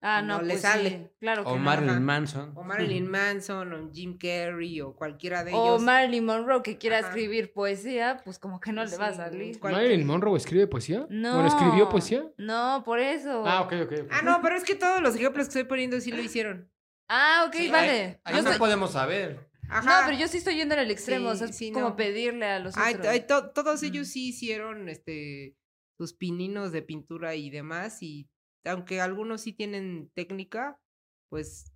ah, 0.00 0.22
no 0.22 0.36
no, 0.38 0.42
le 0.42 0.50
pues 0.54 0.62
sale. 0.62 0.90
sí, 0.90 1.06
claro 1.20 1.44
que 1.44 1.50
O 1.50 1.56
no. 1.56 1.62
Marilyn. 1.62 2.02
Manson. 2.04 2.52
o 2.56 2.62
Marilyn 2.62 3.10
Manson 3.10 3.72
o 3.72 3.90
Jim 3.92 4.16
Carrey 4.18 4.80
o 4.80 4.94
cualquiera 4.94 5.44
de 5.44 5.52
O 5.52 5.66
ellos. 5.74 5.82
Marilyn 5.82 6.24
Monroe 6.24 6.62
que 6.62 6.78
quiera 6.78 6.98
Ajá. 6.98 7.08
escribir 7.08 7.52
poesía, 7.52 8.20
pues 8.24 8.38
como 8.38 8.60
que 8.60 8.72
no 8.72 8.84
le 8.84 8.96
va 8.96 9.08
a 9.08 9.14
salir. 9.14 9.58
¿Marilyn 9.62 10.06
Monroe 10.06 10.36
escribe 10.36 10.66
poesía? 10.66 11.06
No. 11.10 11.34
Bueno, 11.34 11.48
¿escribió 11.48 11.88
poesía? 11.88 12.24
No, 12.36 12.82
por 12.84 12.98
eso. 13.00 13.44
Ah, 13.46 13.62
ok, 13.62 13.72
ok. 13.84 13.92
Ah, 14.10 14.22
no, 14.22 14.40
pero 14.42 14.56
es 14.56 14.64
que 14.64 14.74
todos 14.74 15.00
los 15.00 15.14
ejemplos 15.14 15.46
que 15.46 15.50
estoy 15.50 15.64
poniendo 15.64 16.00
sí 16.00 16.10
lo 16.12 16.20
hicieron. 16.22 16.70
Ah, 17.08 17.44
ok, 17.48 17.54
Sí, 17.54 17.68
vale. 17.68 18.20
Ahí 18.24 18.42
no 18.42 18.50
podemos 18.58 18.92
saber. 18.92 19.48
Ajá. 19.70 20.00
No, 20.00 20.06
pero 20.06 20.18
yo 20.18 20.28
sí 20.28 20.38
estoy 20.38 20.56
yendo 20.56 20.74
al 20.74 20.90
extremo, 20.90 21.28
o 21.28 21.34
sea, 21.34 21.46
es 21.46 21.58
como 21.74 21.90
no. 21.90 21.96
pedirle 21.96 22.46
a 22.46 22.58
los 22.58 22.74
Ay, 22.76 22.94
otros. 22.94 23.06
ay, 23.08 23.26
to- 23.26 23.50
todos 23.50 23.82
ellos 23.82 24.08
sí 24.08 24.28
hicieron 24.28 24.88
este 24.88 25.56
sus 25.98 26.14
pininos 26.14 26.72
de 26.72 26.80
pintura 26.82 27.34
y 27.34 27.50
demás 27.50 28.02
y 28.02 28.28
aunque 28.64 29.00
algunos 29.00 29.40
sí 29.42 29.52
tienen 29.52 30.10
técnica, 30.14 30.80
pues 31.28 31.72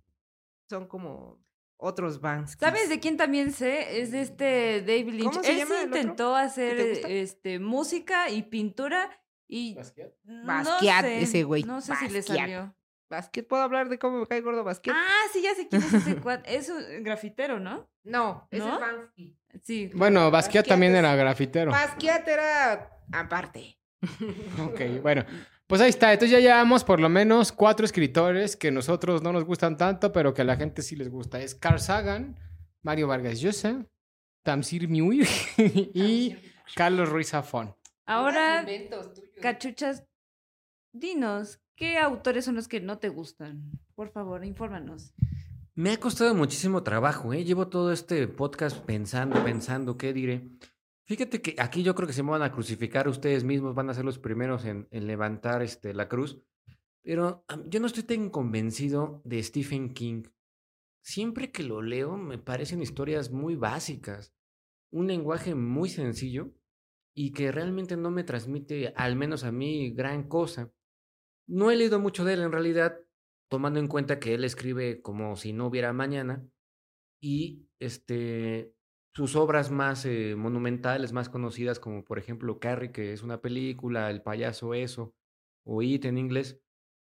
son 0.69 0.87
como 0.87 1.43
otros 1.77 2.21
bands. 2.21 2.55
¿Sabes 2.59 2.87
de 2.89 2.99
quién 2.99 3.17
también 3.17 3.51
sé? 3.51 4.01
Es 4.01 4.11
de 4.11 4.21
este 4.21 4.81
David 4.81 5.09
Lynch. 5.13 5.31
¿Cómo 5.31 5.43
se 5.43 5.51
Él 5.51 5.57
llama 5.59 5.75
sí 5.75 5.81
el 5.81 5.87
otro? 5.89 5.99
intentó 6.01 6.35
hacer 6.35 6.79
este 6.79 7.59
música 7.59 8.29
y 8.29 8.43
pintura 8.43 9.09
y 9.47 9.75
no 10.23 10.45
Basquiat, 10.45 11.01
sé, 11.03 11.21
ese 11.21 11.43
güey, 11.43 11.63
No 11.63 11.81
sé 11.81 11.93
si 11.95 12.07
le 12.09 12.19
Basquiat. 12.19 12.37
salió. 12.39 12.75
Basket, 13.09 13.43
¿puedo 13.43 13.61
hablar 13.61 13.89
de 13.89 13.99
cómo 13.99 14.19
me 14.21 14.25
cae 14.25 14.41
gordo 14.41 14.63
Basket? 14.63 14.91
Ah, 14.95 15.21
sí, 15.31 15.41
ya 15.43 15.53
sé 15.53 15.67
quién 15.67 15.83
es 15.83 15.93
ese 15.93 16.15
cuat. 16.21 16.43
Es 16.47 16.69
un 16.69 17.03
grafitero, 17.03 17.59
¿no? 17.59 17.87
no, 18.03 18.47
ese 18.49 18.65
¿no? 18.65 18.73
es 18.75 18.79
Bansky. 18.79 19.37
Sí. 19.61 19.91
Bueno, 19.93 20.31
Basquiat 20.31 20.31
Basquiat 20.31 20.67
también 20.67 20.93
es- 20.93 20.99
era 20.99 21.15
grafitero. 21.15 21.71
Basquiat 21.71 22.27
era 22.27 22.89
aparte. 23.11 23.77
Ok, 24.65 24.79
bueno. 25.03 25.25
Pues 25.67 25.81
ahí 25.81 25.89
está. 25.89 26.11
Entonces 26.11 26.31
ya 26.31 26.39
llevamos 26.39 26.83
por 26.83 26.99
lo 26.99 27.09
menos 27.09 27.51
cuatro 27.51 27.85
escritores 27.85 28.55
que 28.55 28.71
nosotros 28.71 29.21
no 29.21 29.31
nos 29.31 29.45
gustan 29.45 29.77
tanto, 29.77 30.11
pero 30.11 30.33
que 30.33 30.41
a 30.41 30.45
la 30.45 30.55
gente 30.55 30.81
sí 30.81 30.95
les 30.95 31.09
gusta. 31.09 31.41
Es 31.41 31.55
Carl 31.55 31.79
Sagan, 31.79 32.37
Mario 32.81 33.07
Vargas 33.07 33.39
Llosa, 33.39 33.85
Tamsir 34.43 34.89
Muir 34.89 35.27
y 35.57 36.35
Carlos 36.75 37.09
Ruiz 37.09 37.29
Zafón. 37.29 37.75
Ahora, 38.05 38.65
cachuchas, 39.41 40.05
dinos, 40.91 41.61
¿qué 41.75 41.97
autores 41.97 42.45
son 42.45 42.55
los 42.55 42.67
que 42.67 42.81
no 42.81 42.99
te 42.99 43.09
gustan? 43.09 43.71
Por 43.95 44.09
favor, 44.11 44.43
infórmanos. 44.43 45.13
Me 45.75 45.91
ha 45.91 45.99
costado 45.99 46.35
muchísimo 46.35 46.83
trabajo, 46.83 47.33
¿eh? 47.33 47.43
Llevo 47.43 47.67
todo 47.67 47.91
este 47.91 48.27
podcast 48.27 48.77
pensando, 48.77 49.43
pensando, 49.43 49.97
¿qué 49.97 50.13
diré? 50.13 50.49
Fíjate 51.05 51.41
que 51.41 51.55
aquí 51.59 51.83
yo 51.83 51.95
creo 51.95 52.07
que 52.07 52.13
se 52.13 52.23
me 52.23 52.31
van 52.31 52.43
a 52.43 52.51
crucificar 52.51 53.07
ustedes 53.07 53.43
mismos, 53.43 53.75
van 53.75 53.89
a 53.89 53.93
ser 53.93 54.05
los 54.05 54.19
primeros 54.19 54.63
en, 54.65 54.87
levantar 54.91 55.61
este, 55.61 55.93
la 55.93 56.07
cruz. 56.07 56.41
Pero 57.03 57.45
yo 57.67 57.81
no 57.81 57.87
estoy 57.87 58.03
tan 58.03 58.29
convencido 58.29 59.21
de 59.25 59.43
Stephen 59.43 59.93
King. 59.93 60.23
Siempre 61.03 61.51
que 61.51 61.63
lo 61.63 61.81
leo 61.81 62.15
me 62.15 62.37
parecen 62.37 62.81
historias 62.81 63.31
muy 63.31 63.55
básicas, 63.55 64.33
un 64.89 65.07
lenguaje 65.07 65.55
muy 65.55 65.89
sencillo 65.89 66.53
y 67.13 67.33
que 67.33 67.51
realmente 67.51 67.97
no 67.97 68.09
me 68.09 68.23
transmite, 68.23 68.93
al 68.95 69.17
menos 69.17 69.43
a 69.43 69.51
mí, 69.51 69.91
gran 69.93 70.29
cosa. 70.29 70.71
No 71.45 71.69
he 71.69 71.75
leído 71.75 71.99
mucho 71.99 72.23
de 72.23 72.35
él 72.35 72.41
en 72.41 72.53
realidad, 72.53 72.97
tomando 73.49 73.79
en 73.79 73.89
cuenta 73.89 74.19
que 74.19 74.33
él 74.33 74.45
escribe 74.45 75.01
como 75.01 75.35
si 75.35 75.51
no 75.51 75.67
hubiera 75.67 75.91
mañana 75.91 76.47
y 77.21 77.67
este 77.79 78.73
sus 79.13 79.35
obras 79.35 79.71
más 79.71 80.05
eh, 80.05 80.35
monumentales, 80.35 81.13
más 81.13 81.29
conocidas 81.29 81.79
como 81.79 82.03
por 82.03 82.19
ejemplo 82.19 82.59
Carrie, 82.59 82.91
que 82.91 83.13
es 83.13 83.23
una 83.23 83.41
película, 83.41 84.09
El 84.09 84.21
payaso 84.21 84.73
eso 84.73 85.13
o 85.65 85.81
It 85.81 86.05
en 86.05 86.17
inglés, 86.17 86.59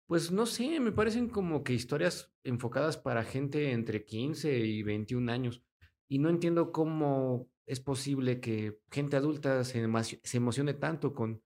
pues 0.08 0.32
no 0.32 0.46
sé, 0.46 0.80
me 0.80 0.92
parecen 0.92 1.30
como 1.30 1.64
que 1.64 1.74
historias 1.74 2.34
enfocadas 2.44 2.98
para 2.98 3.24
gente 3.24 3.72
entre 3.72 4.04
15 4.04 4.60
y 4.60 4.84
21 4.84 5.32
años 5.32 5.64
y 6.10 6.20
no 6.20 6.30
entiendo 6.30 6.72
cómo 6.72 7.50
es 7.66 7.80
posible 7.80 8.42
que 8.42 8.82
gente 8.92 9.16
adulta 9.16 9.64
se, 9.64 9.88
se 10.24 10.38
emocione 10.38 10.74
tanto 10.74 11.14
con 11.14 11.42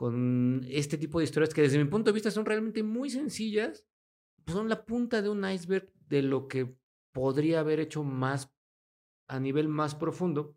con 0.00 0.64
este 0.70 0.96
tipo 0.96 1.18
de 1.18 1.24
historias 1.24 1.52
que 1.52 1.60
desde 1.60 1.76
mi 1.76 1.84
punto 1.84 2.08
de 2.08 2.14
vista 2.14 2.30
son 2.30 2.46
realmente 2.46 2.82
muy 2.82 3.10
sencillas, 3.10 3.84
son 4.46 4.70
la 4.70 4.86
punta 4.86 5.20
de 5.20 5.28
un 5.28 5.46
iceberg 5.46 5.92
de 6.08 6.22
lo 6.22 6.48
que 6.48 6.74
podría 7.12 7.60
haber 7.60 7.80
hecho 7.80 8.02
más 8.02 8.50
a 9.30 9.40
nivel 9.40 9.68
más 9.68 9.94
profundo. 9.94 10.56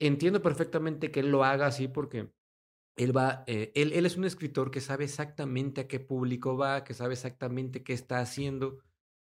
Entiendo 0.00 0.42
perfectamente 0.42 1.10
que 1.10 1.20
él 1.20 1.30
lo 1.30 1.44
haga 1.44 1.66
así 1.66 1.88
porque 1.88 2.32
él 2.96 3.16
va, 3.16 3.44
eh, 3.46 3.72
él, 3.74 3.92
él 3.92 4.06
es 4.06 4.16
un 4.16 4.24
escritor 4.24 4.70
que 4.70 4.80
sabe 4.80 5.04
exactamente 5.04 5.82
a 5.82 5.88
qué 5.88 6.00
público 6.00 6.56
va, 6.56 6.84
que 6.84 6.94
sabe 6.94 7.14
exactamente 7.14 7.82
qué 7.82 7.92
está 7.92 8.20
haciendo 8.20 8.78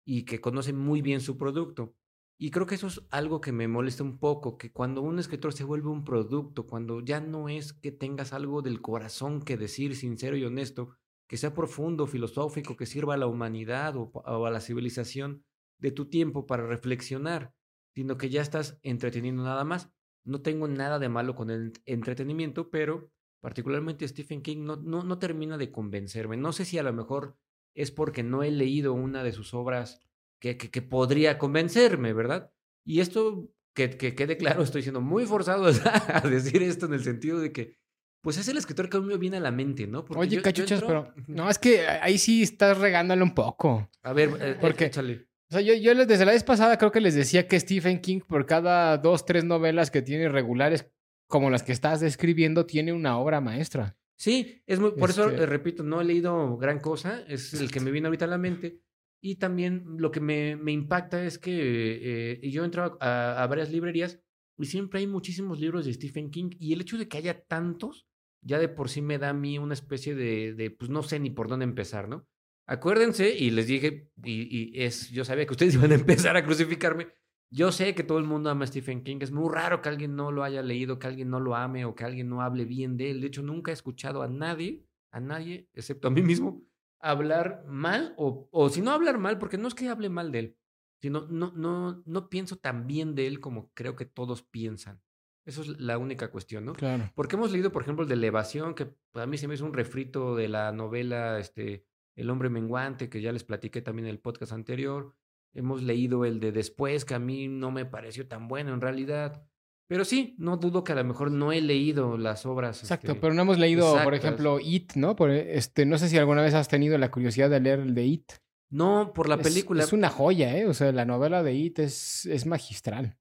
y 0.05 0.25
que 0.25 0.41
conoce 0.41 0.73
muy 0.73 1.03
bien 1.03 1.21
su 1.21 1.37
producto. 1.37 1.95
Y 2.39 2.51
creo 2.51 2.67
que 2.67 2.75
eso 2.75 2.89
es 2.89 3.01
algo 3.11 3.41
que 3.41 3.53
me 3.53 3.69
molesta 3.69 4.03
un 4.03 4.19
poco, 4.19 4.59
que 4.59 4.73
cuando 4.73 5.01
un 5.01 5.21
escritor 5.21 5.53
se 5.53 5.63
vuelve 5.63 5.91
un 5.91 6.05
producto, 6.05 6.67
cuando 6.67 7.01
ya 7.01 7.21
no 7.21 7.49
es 7.49 7.73
que 7.73 7.93
tengas 7.93 8.33
algo 8.33 8.63
del 8.63 8.81
corazón 8.81 9.43
que 9.43 9.57
decir 9.57 9.95
sincero 9.95 10.37
y 10.37 10.45
honesto, 10.45 10.97
que 11.29 11.37
sea 11.37 11.55
profundo, 11.55 12.09
filosófico, 12.09 12.77
que 12.77 12.85
sirva 12.85 13.15
a 13.15 13.17
la 13.17 13.29
humanidad 13.29 13.95
o, 13.97 14.45
a 14.45 14.51
la 14.51 14.61
civilización 14.61 15.45
de 15.79 15.93
tu 15.93 16.11
tiempo 16.11 16.45
para 16.47 16.67
reflexionar, 16.67 17.55
sino 17.95 18.17
que 18.19 18.31
ya 18.31 18.43
estás 18.43 18.79
entreteniendo 18.83 19.43
nada 19.45 19.65
más. 19.65 19.91
No 20.25 20.41
tengo 20.41 20.69
nada 20.69 20.99
de 20.99 21.09
malo 21.09 21.35
con 21.35 21.51
el 21.51 21.73
entretenimiento, 21.85 22.71
pero 22.71 23.11
particularmente 23.41 24.07
Stephen 24.07 24.41
King 24.43 24.59
no, 24.65 24.77
no, 24.77 25.03
no 25.03 25.19
termina 25.19 25.59
de 25.59 25.73
convencerme. 25.73 26.37
No 26.37 26.53
sé 26.53 26.65
si 26.65 26.79
a 26.79 26.83
lo 26.83 26.93
mejor 26.93 27.37
es 27.75 27.91
porque 27.91 28.23
no 28.23 28.43
he 28.43 28.51
leído 28.51 28.93
una 28.93 29.25
de 29.25 29.33
sus 29.33 29.53
obras 29.55 30.01
que, 30.41 30.57
que, 30.57 30.71
que 30.71 30.83
podría 30.83 31.39
convencerme, 31.39 32.13
¿verdad? 32.13 32.53
Y 32.85 33.01
esto, 33.01 33.49
que, 33.75 33.91
que 33.91 34.15
quede 34.15 34.37
claro, 34.37 34.63
estoy 34.63 34.83
siendo 34.83 35.01
muy 35.01 35.27
forzado 35.27 35.67
a 36.09 36.21
decir 36.29 36.63
esto 36.63 36.87
en 36.87 36.95
el 36.95 37.03
sentido 37.03 37.41
de 37.41 37.53
que, 37.53 37.77
pues 38.23 38.37
es 38.39 38.47
el 38.47 38.57
escritor 38.59 38.89
que 38.89 38.99
a 38.99 39.01
mí 39.01 39.07
me 39.07 39.17
viene 39.19 39.39
a 39.39 39.41
la 39.41 39.51
mente, 39.51 39.87
¿no? 39.89 40.05
Porque 40.05 40.21
Oye, 40.21 40.31
yo- 40.31 40.37
yo 40.37 40.43
cachuchas, 40.43 40.81
entro- 40.83 40.87
pero 41.15 41.27
no, 41.27 41.51
es 41.51 41.59
que 41.59 41.87
ahí 41.89 42.19
sí 42.19 42.43
estás 42.43 42.79
regándole 42.79 43.23
un 43.25 43.35
poco. 43.35 43.89
A 44.03 44.13
ver, 44.13 44.31
eh, 44.41 44.57
¿Por 44.61 44.75
qué? 44.77 44.85
échale. 44.87 45.29
O 45.53 45.55
sea, 45.55 45.61
yo, 45.61 45.75
yo 45.75 45.95
desde 46.07 46.25
la 46.25 46.33
vez 46.33 46.45
pasada 46.45 46.79
creo 46.79 46.91
que 46.91 47.03
les 47.03 47.15
decía 47.15 47.47
que 47.47 47.61
Stephen 47.61 48.01
King, 48.01 48.21
por 48.27 48.47
cada 48.47 48.97
dos, 48.97 49.27
tres 49.27 49.45
novelas 49.45 49.91
que 49.91 50.01
tiene 50.01 50.31
regulares, 50.31 50.91
como 51.29 51.51
las 51.51 51.63
que 51.63 51.73
estás 51.73 52.01
describiendo, 52.01 52.65
tiene 52.65 52.95
una 52.95 53.19
obra 53.19 53.43
maestra. 53.43 53.99
Sí, 54.17 54.63
es 54.67 54.81
muy, 54.81 54.93
por 54.93 55.11
eso 55.11 55.29
Este- 55.29 55.43
eh, 55.43 55.47
repito, 55.47 55.83
no 55.83 56.01
he 56.01 56.05
leído 56.05 56.57
gran 56.57 56.81
cosa, 56.81 57.23
es 57.29 57.53
el 57.53 57.71
que 57.71 57.81
me 57.81 57.91
viene 57.91 58.07
ahorita 58.07 58.25
a 58.25 58.29
la 58.29 58.39
mente. 58.39 58.81
Y 59.21 59.35
también 59.35 59.85
lo 59.99 60.11
que 60.11 60.21
me, 60.21 60.57
me 60.57 60.73
impacta 60.73 61.23
es 61.23 61.39
que 61.39 62.41
eh, 62.43 62.51
yo 62.51 62.65
entro 62.65 62.97
a, 62.99 63.43
a 63.43 63.47
varias 63.47 63.71
librerías 63.71 64.21
y 64.59 64.65
siempre 64.65 65.01
hay 65.01 65.07
muchísimos 65.07 65.61
libros 65.61 65.85
de 65.85 65.93
Stephen 65.93 66.31
King 66.31 66.49
y 66.59 66.73
el 66.73 66.81
hecho 66.81 66.97
de 66.97 67.09
que 67.09 67.19
haya 67.19 67.43
tantos 67.45 68.07
ya 68.41 68.59
de 68.59 68.69
por 68.71 68.89
sí 68.89 69.03
me 69.03 69.19
da 69.19 69.29
a 69.29 69.35
mí 69.35 69.59
una 69.59 69.75
especie 69.75 70.15
de, 70.15 70.55
de 70.55 70.71
pues 70.71 70.91
no 70.91 71.03
sé 71.03 71.21
ni 71.21 71.29
por 71.29 71.49
dónde 71.49 71.65
empezar, 71.65 72.09
¿no? 72.09 72.27
Acuérdense, 72.73 73.29
y 73.37 73.51
les 73.51 73.67
dije, 73.67 74.11
y, 74.25 74.79
y 74.79 74.83
es, 74.83 75.11
yo 75.11 75.27
sabía 75.27 75.45
que 75.45 75.53
ustedes 75.53 75.75
iban 75.75 75.93
a 75.93 75.97
empezar 75.97 76.39
a 76.39 76.45
crucificarme. 76.45 77.09
Yo 77.51 77.71
sé 77.71 77.95
que 77.95 78.03
todo 78.03 78.17
el 78.17 78.25
mundo 78.25 78.49
ama 78.49 78.65
a 78.65 78.67
Stephen 78.67 79.05
King. 79.05 79.19
Es 79.21 79.31
muy 79.31 79.53
raro 79.53 79.83
que 79.83 79.91
alguien 79.91 80.17
no 80.17 80.33
lo 80.33 80.43
haya 80.43 80.63
leído, 80.63 80.99
que 80.99 81.07
alguien 81.07 81.29
no 81.29 81.39
lo 81.39 81.55
ame 81.55 81.85
o 81.85 81.95
que 81.95 82.05
alguien 82.05 82.31
no 82.31 82.41
hable 82.41 82.65
bien 82.65 82.97
de 82.97 83.11
él. 83.11 83.21
De 83.21 83.27
hecho, 83.27 83.43
nunca 83.43 83.71
he 83.71 83.75
escuchado 83.75 84.23
a 84.23 84.29
nadie, 84.29 84.87
a 85.11 85.21
nadie, 85.21 85.69
excepto 85.75 86.09
a 86.09 86.11
mí 86.11 86.23
mismo, 86.23 86.63
hablar 86.99 87.63
mal 87.67 88.15
o, 88.17 88.49
o 88.51 88.71
si 88.71 88.81
no 88.81 88.91
hablar 88.91 89.19
mal, 89.19 89.39
porque 89.39 89.59
no 89.59 89.69
es 89.69 89.75
que 89.75 89.91
hable 89.91 90.09
mal 90.09 90.33
de 90.33 90.39
él, 90.39 90.57
sino 91.03 91.27
no, 91.29 91.53
no, 91.55 92.03
no 92.07 92.31
pienso 92.31 92.57
tan 92.57 92.87
bien 92.87 93.15
de 93.15 93.27
él 93.27 93.39
como 93.39 93.71
creo 93.75 93.97
que 93.97 94.07
todos 94.07 94.43
piensan. 94.43 95.03
Eso 95.45 95.61
es 95.61 95.69
la 95.79 95.99
única 95.99 96.31
cuestión, 96.31 96.65
¿no? 96.65 96.73
Claro. 96.73 97.11
Porque 97.15 97.37
hemos 97.37 97.53
leído, 97.53 97.71
por 97.71 97.83
ejemplo, 97.83 98.05
el 98.05 98.09
de 98.09 98.15
Elevación, 98.15 98.75
que 98.75 98.95
a 99.13 99.27
mí 99.27 99.37
se 99.37 99.47
me 99.47 99.55
hizo 99.55 99.67
un 99.67 99.75
refrito 99.75 100.37
de 100.37 100.49
la 100.49 100.73
novela 100.73 101.39
este, 101.39 101.85
El 102.17 102.31
hombre 102.31 102.49
menguante, 102.51 103.09
que 103.09 103.21
ya 103.21 103.33
les 103.33 103.45
platiqué 103.45 103.81
también 103.83 104.07
en 104.07 104.11
el 104.13 104.19
podcast 104.19 104.53
anterior. 104.53 105.15
Hemos 105.55 105.83
leído 105.83 106.25
el 106.25 106.41
de 106.41 106.53
Después, 106.53 107.05
que 107.05 107.15
a 107.15 107.19
mí 107.19 107.49
no 107.49 107.71
me 107.71 107.85
pareció 107.85 108.27
tan 108.29 108.49
bueno 108.49 108.73
en 108.75 108.81
realidad. 108.81 109.47
Pero 109.89 110.05
sí, 110.05 110.35
no 110.39 110.57
dudo 110.57 110.85
que 110.85 110.93
a 110.93 110.95
lo 110.95 111.05
mejor 111.05 111.31
no 111.31 111.53
he 111.53 111.61
leído 111.61 112.17
las 112.17 112.47
obras. 112.47 112.81
Exacto, 112.83 113.09
este, 113.13 113.21
pero 113.21 113.35
no 113.35 113.43
hemos 113.43 113.59
leído, 113.59 113.95
por 114.05 114.15
ejemplo, 114.15 114.59
It, 114.61 114.95
¿no? 114.95 115.17
Por, 115.17 115.31
este, 115.31 115.85
no 115.85 115.99
sé 115.99 116.09
si 116.09 116.17
alguna 116.17 116.41
vez 116.43 116.55
has 116.55 116.69
tenido 116.69 116.97
la 116.97 117.11
curiosidad 117.11 117.51
de 117.51 117.61
leer 117.61 117.81
el 117.81 117.95
de 117.95 118.05
It. 118.07 118.33
No, 118.71 119.13
por 119.15 119.29
la 119.29 119.35
Es- 119.35 119.43
película. 119.43 119.85
Es, 119.85 119.93
una 119.93 120.09
joya, 120.09 120.57
¿eh? 120.57 120.67
O 120.67 120.73
sea, 120.73 120.93
la 120.93 121.05
novela 121.05 121.43
de 121.43 121.53
It 121.55 121.79
es, 121.81 122.25
es 122.25 122.47
magistral. 122.47 123.19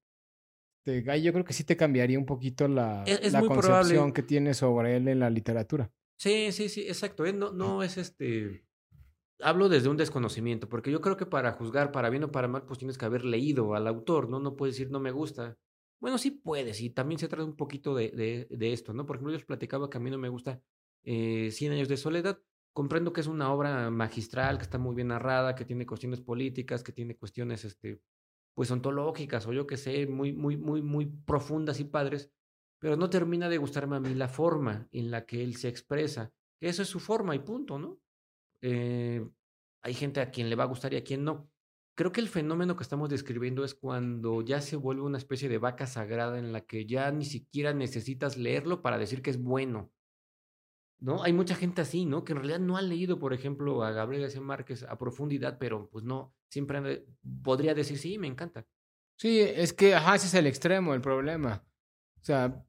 Te- 0.86 1.04
yo 1.22 1.34
creo 1.34 1.44
que 1.46 1.54
sí 1.54 1.64
te 1.66 1.76
cambiaría 1.76 2.18
un 2.18 2.26
poquito 2.26 2.68
la, 2.70 3.04
Es- 3.06 3.20
es 3.22 3.34
la 3.34 3.42
concepción 3.42 3.84
probable. 3.84 4.14
que 4.14 4.24
tienes 4.24 4.58
sobre 4.58 4.96
él 4.96 5.08
en 5.10 5.20
la 5.20 5.30
literatura. 5.30 5.92
Sí, 6.18 6.52
sí, 6.54 6.70
sí, 6.70 6.82
exacto. 6.88 7.26
¿eh? 7.26 7.34
No, 7.34 7.52
no 7.52 7.84
es 7.84 7.98
este. 7.98 8.64
Hablo 9.44 9.70
desde 9.70 9.90
un 9.90 9.98
desconocimiento, 9.98 10.70
porque 10.70 10.92
yo 10.92 11.02
creo 11.02 11.18
que 11.18 11.26
para 11.26 11.52
juzgar, 11.54 11.92
para 11.92 12.10
bien 12.10 12.24
o 12.24 12.32
para 12.32 12.48
mal, 12.48 12.64
pues 12.66 12.80
tienes 12.80 12.98
que 12.98 13.06
haber 13.06 13.26
leído 13.26 13.76
al 13.76 13.88
autor, 13.88 14.30
¿no? 14.30 14.40
No 14.40 14.56
puedes 14.56 14.76
decir 14.76 14.92
no 14.92 15.00
me 15.00 15.12
gusta. 15.12 15.58
Bueno, 16.00 16.18
sí 16.18 16.32
puedes, 16.32 16.82
y 16.82 16.90
también 16.90 17.20
se 17.20 17.28
trata 17.28 17.46
un 17.46 17.56
poquito 17.56 17.94
de, 17.96 18.48
de, 18.50 18.74
esto, 18.74 18.94
¿no? 18.94 19.06
Por 19.06 19.18
ejemplo, 19.18 19.32
yo 19.32 19.38
les 19.38 19.46
platicaba 19.46 19.90
que 19.90 19.98
a 19.98 20.02
mí 20.02 20.10
no 20.10 20.18
me 20.18 20.30
gusta 20.30 20.62
eh, 21.04 21.50
Cien 21.52 21.72
años 21.74 21.88
de 21.88 21.98
soledad. 21.98 22.40
Comprendo 22.74 23.12
que 23.12 23.22
es 23.22 23.28
una 23.28 23.52
obra 23.54 23.90
magistral, 23.92 24.58
que 24.58 24.64
está 24.64 24.78
muy 24.78 24.96
bien 24.96 25.10
narrada, 25.10 25.56
que 25.56 25.66
tiene 25.66 25.86
cuestiones 25.86 26.22
políticas, 26.22 26.84
que 26.84 26.94
tiene 26.94 27.18
cuestiones, 27.18 27.66
este, 27.66 28.02
pues 28.56 28.72
ontológicas, 28.72 29.46
o 29.48 29.54
yo 29.54 29.68
qué 29.68 29.78
sé, 29.78 30.08
muy, 30.08 30.32
muy, 30.34 30.58
muy, 30.58 30.82
muy 30.82 31.06
profundas 31.06 31.80
y 31.80 31.84
padres, 31.84 32.32
pero 32.80 32.96
no 32.96 33.10
termina 33.10 33.50
de 33.50 33.58
gustarme 33.58 33.98
a 33.98 34.00
mí 34.00 34.14
la 34.16 34.30
forma 34.30 34.88
en 34.92 35.12
la 35.12 35.26
que 35.26 35.44
él 35.44 35.56
se 35.58 35.68
expresa. 35.68 36.32
Eso 36.62 36.82
es 36.82 36.88
su 36.88 37.00
forma 37.00 37.36
y 37.36 37.40
punto, 37.40 37.78
¿no? 37.78 38.00
Eh, 38.62 39.28
hay 39.82 39.94
gente 39.94 40.22
a 40.22 40.32
quien 40.32 40.50
le 40.50 40.56
va 40.56 40.64
a 40.64 40.68
gustar 40.68 40.94
y 40.94 40.98
a 40.98 41.04
quien 41.04 41.24
no. 41.24 41.50
Creo 41.96 42.12
que 42.12 42.22
el 42.22 42.30
fenómeno 42.30 42.76
que 42.76 42.84
estamos 42.84 43.10
describiendo 43.10 43.64
es 43.64 43.76
cuando 43.76 44.42
ya 44.42 44.62
se 44.62 44.76
vuelve 44.76 45.02
una 45.02 45.18
especie 45.18 45.50
de 45.50 45.58
vaca 45.58 45.88
sagrada 45.88 46.40
en 46.40 46.54
la 46.54 46.62
que 46.62 46.86
ya 46.86 47.12
ni 47.12 47.26
siquiera 47.26 47.74
necesitas 47.74 48.38
leerlo 48.38 48.82
para 48.82 48.98
decir 48.98 49.22
que 49.22 49.30
es 49.30 49.42
bueno. 49.42 49.92
¿No? 51.00 51.24
Hay 51.24 51.34
mucha 51.34 51.56
gente 51.56 51.82
así, 51.82 52.06
¿no? 52.06 52.24
Que 52.24 52.34
en 52.34 52.38
realidad 52.38 52.60
no 52.60 52.78
ha 52.78 52.82
leído, 52.82 53.18
por 53.18 53.34
ejemplo, 53.34 53.84
a 53.84 53.92
Gabriel 53.92 54.22
García 54.22 54.42
Márquez 54.42 54.84
a 54.84 54.98
profundidad, 55.00 55.58
pero 55.60 55.90
pues 55.90 56.06
no, 56.06 56.36
siempre 56.48 57.06
podría 57.44 57.74
decir, 57.74 57.98
sí, 57.98 58.20
me 58.20 58.28
encanta. 58.28 58.68
Sí, 59.18 59.40
es 59.40 59.74
que, 59.74 59.96
ajá, 59.96 60.16
ese 60.16 60.28
es 60.28 60.34
el 60.36 60.46
extremo, 60.46 60.94
el 60.94 61.02
problema. 61.02 61.64
O 62.22 62.24
sea, 62.24 62.64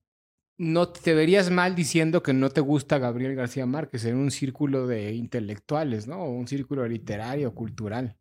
no 0.59 0.89
te 0.89 1.15
verías 1.15 1.51
mal 1.51 1.75
diciendo 1.75 2.23
que 2.23 2.33
no 2.33 2.51
te 2.51 2.61
gusta 2.61 2.99
Gabriel 2.99 3.35
García 3.35 3.67
Márquez 3.67 4.05
en 4.05 4.17
un 4.17 4.31
círculo 4.31 4.87
de 4.87 5.13
intelectuales, 5.13 6.07
¿no? 6.07 6.25
Un 6.25 6.47
círculo 6.47 6.87
literario, 6.87 7.55
cultural. 7.55 8.17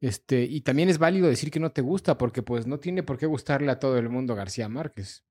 Este, 0.00 0.44
y 0.44 0.62
también 0.62 0.88
es 0.88 0.98
válido 0.98 1.28
decir 1.28 1.50
que 1.50 1.60
no 1.60 1.72
te 1.72 1.82
gusta, 1.82 2.16
porque 2.16 2.42
pues 2.42 2.66
no 2.66 2.78
tiene 2.80 3.02
por 3.02 3.18
qué 3.18 3.26
gustarle 3.26 3.70
a 3.70 3.78
todo 3.78 3.98
el 3.98 4.08
mundo 4.08 4.34
García 4.34 4.68
Márquez. 4.68 5.24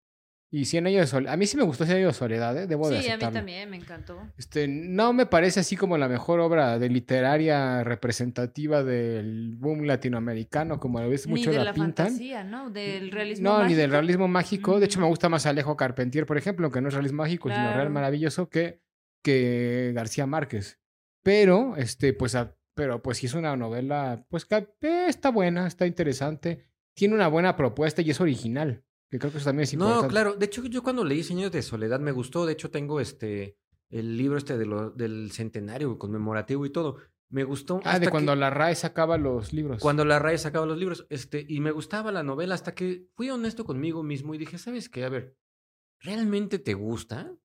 Y 0.52 0.66
Cien 0.66 0.88
años 0.88 1.02
de 1.02 1.08
soledad, 1.08 1.34
a 1.34 1.38
mí 1.38 1.46
sí 1.46 1.58
me 1.58 1.64
gustó 1.64 1.86
Cien 1.86 1.98
años 1.98 2.14
de 2.16 2.18
soledad, 2.18 2.58
¿eh? 2.58 2.66
debo 2.66 2.90
de 2.90 3.02
Sí, 3.04 3.10
a 3.10 3.18
mí 3.18 3.24
también 3.32 3.70
me 3.70 3.78
encantó. 3.78 4.20
Este, 4.36 4.68
no 4.68 5.14
me 5.14 5.28
parece 5.28 5.60
así 5.60 5.76
como 5.76 5.96
la 5.98 6.08
mejor 6.08 6.40
obra 6.40 6.80
de 6.80 6.90
literaria 6.90 7.84
representativa 7.84 8.84
del 8.84 9.56
boom 9.58 9.84
latinoamericano, 9.86 10.80
como 10.80 10.98
a 10.98 11.06
veces 11.06 11.28
Ni 11.28 11.34
mucho 11.34 11.52
de 11.52 11.58
la, 11.58 11.66
la 11.66 11.74
pintan. 11.74 12.08
fantasía, 12.08 12.44
¿no? 12.44 12.72
Del 12.72 13.12
realismo 13.12 13.48
No, 13.48 13.64
ni 13.66 13.76
del 13.76 13.92
realismo 13.92 14.28
mágico. 14.28 14.80
De 14.80 14.86
hecho, 14.88 15.00
me 15.00 15.06
Mm. 15.06 15.10
gusta 15.10 15.30
más 15.30 15.46
Alejo 15.46 15.78
Carpentier, 15.78 16.26
por 16.26 16.38
ejemplo, 16.40 16.72
que 16.72 16.82
no 16.82 16.88
es 16.88 16.96
realismo 16.96 17.18
mágico, 17.24 17.50
sino 17.50 17.72
real 17.74 17.92
maravilloso 17.92 18.50
que, 18.50 18.82
que 19.24 19.92
García 19.94 20.26
Márquez. 20.26 20.80
Pero, 21.24 21.76
este, 21.78 22.14
pues, 22.14 22.34
a- 22.34 22.56
pero 22.74 23.04
pues 23.04 23.18
sí 23.20 23.26
es 23.28 23.34
una 23.34 23.56
novela, 23.56 24.26
pues 24.30 24.46
que 24.46 24.56
eh, 24.82 25.06
está 25.10 25.30
buena, 25.30 25.68
está 25.68 25.86
interesante, 25.86 26.66
tiene 26.96 27.14
una 27.14 27.28
buena 27.28 27.56
propuesta 27.56 28.02
y 28.02 28.10
es 28.10 28.22
original, 28.22 28.84
que 29.10 29.20
creo 29.20 29.32
que 29.32 29.38
eso 29.40 29.46
también 29.46 29.64
es 29.64 29.74
importante. 29.74 30.04
No, 30.04 30.10
claro. 30.10 30.36
De 30.36 30.46
hecho, 30.46 30.64
yo 30.66 30.84
cuando 30.84 31.04
leí 31.04 31.24
Señores 31.24 31.52
de 31.52 31.62
Soledad 31.62 32.00
me 32.00 32.12
gustó. 32.12 32.46
De 32.46 32.54
hecho, 32.54 32.70
tengo 32.72 33.00
este 33.00 33.58
el 33.90 34.18
libro 34.18 34.38
este 34.38 34.58
de 34.58 34.66
lo- 34.68 34.92
del 34.92 35.32
centenario 35.32 35.98
conmemorativo 35.98 36.66
y 36.66 36.70
todo. 36.72 36.98
Me 37.32 37.44
gustó. 37.44 37.78
Ah, 37.84 37.92
hasta 37.94 38.00
de 38.00 38.06
que- 38.08 38.12
cuando 38.12 38.36
la 38.36 38.50
RAE 38.52 38.76
sacaba 38.76 39.18
los 39.18 39.52
libros. 39.54 39.82
Cuando 39.82 40.06
la 40.06 40.20
RAE 40.20 40.38
sacaba 40.38 40.66
los 40.66 40.78
libros. 40.78 41.08
Este, 41.10 41.46
y 41.48 41.60
me 41.60 41.72
gustaba 41.72 42.12
la 42.12 42.22
novela 42.24 42.54
hasta 42.56 42.74
que 42.76 43.08
fui 43.16 43.30
honesto 43.32 43.66
conmigo 43.66 44.04
mismo 44.04 44.34
y 44.36 44.38
dije, 44.38 44.58
¿sabes 44.60 44.90
qué? 44.90 45.04
A 45.06 45.10
ver, 45.10 45.36
¿realmente 46.02 46.60
te 46.60 46.74
gusta? 46.76 47.36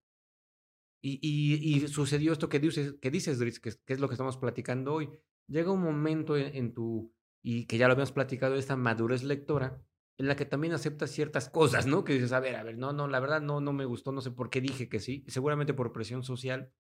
Y, 1.03 1.19
y, 1.23 1.77
y 1.85 1.89
sucedió 1.89 2.33
esto 2.33 2.49
que 2.49 2.61
dices, 2.61 2.95
que 3.01 3.11
dices 3.11 3.39
Dritz, 3.39 3.61
que, 3.61 3.71
es- 3.71 3.81
que 3.85 3.93
es 3.93 4.01
lo 4.01 4.09
que 4.09 4.15
estamos 4.15 4.37
platicando 4.39 4.95
hoy. 4.95 5.11
Llega 5.49 5.71
un 5.71 5.83
momento 5.83 6.37
en, 6.37 6.55
en 6.57 6.73
tu, 6.73 7.13
y 7.43 7.67
que 7.67 7.77
ya 7.77 7.87
lo 7.87 7.93
habíamos 7.93 8.13
platicado, 8.13 8.55
esta 8.55 8.77
madurez 8.77 9.23
lectora, 9.23 9.83
en 10.19 10.29
la 10.29 10.37
que 10.37 10.45
también 10.45 10.73
aceptas 10.73 11.11
ciertas 11.11 11.49
cosas, 11.49 11.87
¿no? 11.87 12.05
Que 12.05 12.13
dices, 12.15 12.33
a 12.33 12.41
ver, 12.41 12.57
a 12.57 12.63
ver, 12.63 12.79
no, 12.79 12.93
no, 12.93 13.09
la 13.09 13.21
verdad 13.21 13.41
no, 13.41 13.61
no 13.61 13.73
me 13.73 13.85
gustó, 13.85 14.13
no 14.13 14.21
sé 14.21 14.31
por 14.31 14.51
qué 14.51 14.61
dije 14.61 14.89
que 14.89 15.01
sí, 15.01 15.25
seguramente 15.29 15.75
por 15.75 15.93
presión 15.93 16.23
social, 16.23 16.71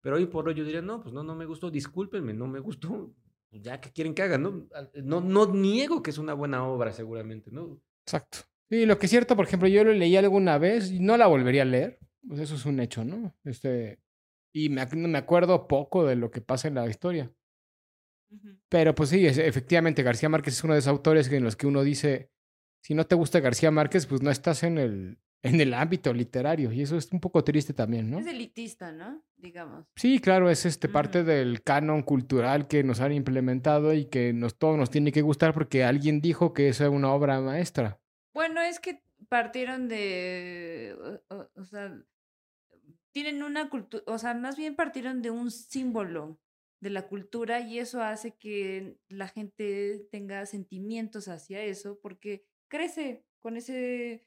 pero 0.00 0.16
hoy 0.16 0.26
por 0.26 0.48
hoy 0.48 0.54
yo 0.54 0.64
diría, 0.64 0.82
no, 0.82 1.00
pues 1.02 1.12
no, 1.14 1.22
no 1.22 1.34
me 1.34 1.44
gustó, 1.46 1.70
discúlpenme, 1.70 2.32
no 2.34 2.46
me 2.48 2.58
gustó, 2.58 3.12
ya 3.52 3.80
que 3.80 3.92
quieren 3.92 4.14
que 4.14 4.22
haga, 4.22 4.38
¿no? 4.38 4.66
No, 4.94 5.20
no 5.20 5.46
niego 5.52 6.02
que 6.02 6.10
es 6.10 6.18
una 6.18 6.34
buena 6.34 6.64
obra, 6.66 6.92
seguramente, 6.92 7.50
¿no? 7.50 7.80
Exacto. 8.06 8.38
Sí, 8.70 8.86
lo 8.86 8.98
que 8.98 9.06
es 9.06 9.10
cierto, 9.10 9.34
por 9.36 9.46
ejemplo, 9.46 9.68
yo 9.68 9.82
lo 9.84 9.92
leí 9.92 10.16
alguna 10.16 10.56
vez 10.58 10.90
y 10.92 11.00
no 11.00 11.16
la 11.16 11.26
volvería 11.26 11.62
a 11.62 11.66
leer. 11.66 11.98
Pues 12.26 12.40
eso 12.40 12.54
es 12.54 12.64
un 12.66 12.78
hecho, 12.80 13.04
¿no? 13.04 13.34
Este, 13.44 13.98
y 14.52 14.68
me, 14.68 14.86
me 14.86 15.18
acuerdo 15.18 15.66
poco 15.66 16.04
de 16.06 16.14
lo 16.16 16.30
que 16.30 16.40
pasa 16.40 16.68
en 16.68 16.74
la 16.76 16.86
historia. 16.88 17.32
Pero 18.68 18.94
pues 18.94 19.08
sí, 19.10 19.26
es- 19.26 19.38
efectivamente, 19.38 20.02
García 20.02 20.28
Márquez 20.28 20.54
es 20.54 20.64
uno 20.64 20.74
de 20.74 20.80
esos 20.80 20.90
autores 20.90 21.30
en 21.32 21.42
los 21.44 21.56
que 21.56 21.66
uno 21.66 21.82
dice, 21.82 22.30
si 22.82 22.94
no 22.94 23.06
te 23.06 23.14
gusta 23.14 23.40
García 23.40 23.70
Márquez, 23.70 24.06
pues 24.06 24.22
no 24.22 24.30
estás 24.30 24.62
en 24.62 24.78
el, 24.78 25.18
en 25.42 25.60
el 25.60 25.74
ámbito 25.74 26.12
literario. 26.12 26.72
Y 26.72 26.82
eso 26.82 26.96
es 26.96 27.10
un 27.12 27.20
poco 27.20 27.42
triste 27.44 27.72
también, 27.72 28.10
¿no? 28.10 28.18
Es 28.18 28.26
elitista, 28.26 28.92
¿no? 28.92 29.22
Digamos. 29.36 29.86
Sí, 29.96 30.18
claro, 30.18 30.50
es 30.50 30.66
este 30.66 30.88
parte 30.88 31.24
del 31.24 31.62
canon 31.62 32.02
cultural 32.02 32.68
que 32.68 32.82
nos 32.84 33.00
han 33.00 33.12
implementado 33.12 33.94
y 33.94 34.06
que 34.06 34.32
nos, 34.32 34.58
todo 34.58 34.76
nos 34.76 34.90
tiene 34.90 35.12
que 35.12 35.22
gustar 35.22 35.54
porque 35.54 35.84
alguien 35.84 36.20
dijo 36.20 36.52
que 36.52 36.68
eso 36.68 36.84
es 36.84 36.90
una 36.90 37.12
obra 37.12 37.40
maestra. 37.40 38.00
Bueno, 38.34 38.60
es 38.60 38.80
que 38.80 39.02
partieron 39.28 39.88
de, 39.88 40.96
o, 41.30 41.34
o- 41.34 41.50
o 41.56 41.64
sea, 41.64 41.94
tienen 43.12 43.42
una 43.42 43.68
cultura, 43.68 44.02
o 44.06 44.18
sea, 44.18 44.34
más 44.34 44.56
bien 44.56 44.76
partieron 44.76 45.20
de 45.22 45.30
un 45.30 45.50
símbolo 45.50 46.38
de 46.80 46.90
la 46.90 47.08
cultura 47.08 47.60
y 47.60 47.78
eso 47.78 48.02
hace 48.02 48.36
que 48.36 48.96
la 49.08 49.28
gente 49.28 50.06
tenga 50.10 50.46
sentimientos 50.46 51.28
hacia 51.28 51.62
eso 51.62 51.98
porque 52.00 52.44
crece 52.70 53.26
con 53.40 53.58
ese, 53.58 54.26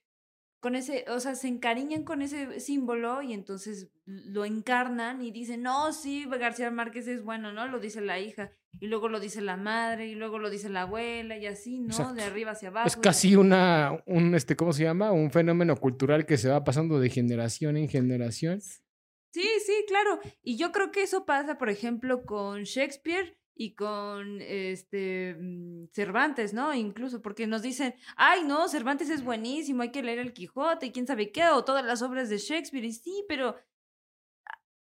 con 0.60 0.76
ese, 0.76 1.06
o 1.10 1.20
sea, 1.20 1.34
se 1.34 1.48
encariñan 1.48 2.04
con 2.04 2.22
ese 2.22 2.60
símbolo 2.60 3.24
y 3.24 3.34
entonces 3.34 3.92
lo 4.06 4.46
encarnan 4.46 5.24
y 5.24 5.32
dicen, 5.32 5.64
no, 5.64 5.92
sí, 5.94 6.26
García 6.30 6.70
Márquez 6.70 7.08
es 7.08 7.24
bueno, 7.24 7.52
¿no? 7.52 7.68
Lo 7.68 7.80
dice 7.80 8.02
la 8.02 8.20
hija 8.20 8.52
y 8.80 8.88
luego 8.88 9.08
lo 9.08 9.20
dice 9.20 9.42
la 9.42 9.58
madre 9.58 10.08
y 10.08 10.16
luego 10.16 10.40
lo 10.40 10.50
dice 10.50 10.70
la 10.70 10.82
abuela 10.82 11.38
y 11.38 11.46
así, 11.46 11.80
¿no? 11.80 11.88
Exacto. 11.88 12.14
De 12.14 12.24
arriba 12.24 12.52
hacia 12.52 12.70
abajo. 12.70 12.88
Es 12.88 12.98
casi 12.98 13.36
una, 13.36 14.04
un, 14.06 14.36
este, 14.36 14.56
¿cómo 14.56 14.74
se 14.74 14.84
llama? 14.84 15.12
Un 15.12 15.32
fenómeno 15.32 15.76
cultural 15.78 16.26
que 16.26 16.38
se 16.38 16.50
va 16.50 16.64
pasando 16.64 17.00
de 17.00 17.10
generación 17.10 17.78
en 17.78 17.88
generación. 17.88 18.62
Sí, 18.62 19.50
sí, 19.66 19.86
claro. 19.88 20.20
Y 20.44 20.58
yo 20.58 20.72
creo 20.72 20.92
que 20.92 21.02
eso 21.04 21.26
pasa, 21.26 21.58
por 21.58 21.70
ejemplo, 21.70 22.26
con 22.26 22.64
Shakespeare 22.64 23.38
y 23.56 23.76
con 23.76 24.42
este 24.42 25.36
mm, 25.40 25.88
Cervantes, 25.94 26.54
¿no? 26.54 26.74
Incluso 26.74 27.22
porque 27.22 27.46
nos 27.48 27.62
dicen, 27.62 27.94
ay, 28.16 28.44
no, 28.46 28.68
Cervantes 28.68 29.10
es 29.10 29.24
buenísimo, 29.24 29.84
hay 29.84 29.92
que 29.92 30.04
leer 30.04 30.20
el 30.20 30.34
Quijote 30.34 30.88
y 30.88 30.92
quién 30.92 31.06
sabe 31.08 31.32
qué, 31.32 31.46
o 31.50 31.64
todas 31.64 31.86
las 31.86 32.02
obras 32.02 32.30
de 32.30 32.38
Shakespeare. 32.38 32.86
Y 32.86 32.94
sí, 32.94 33.24
pero 33.28 33.56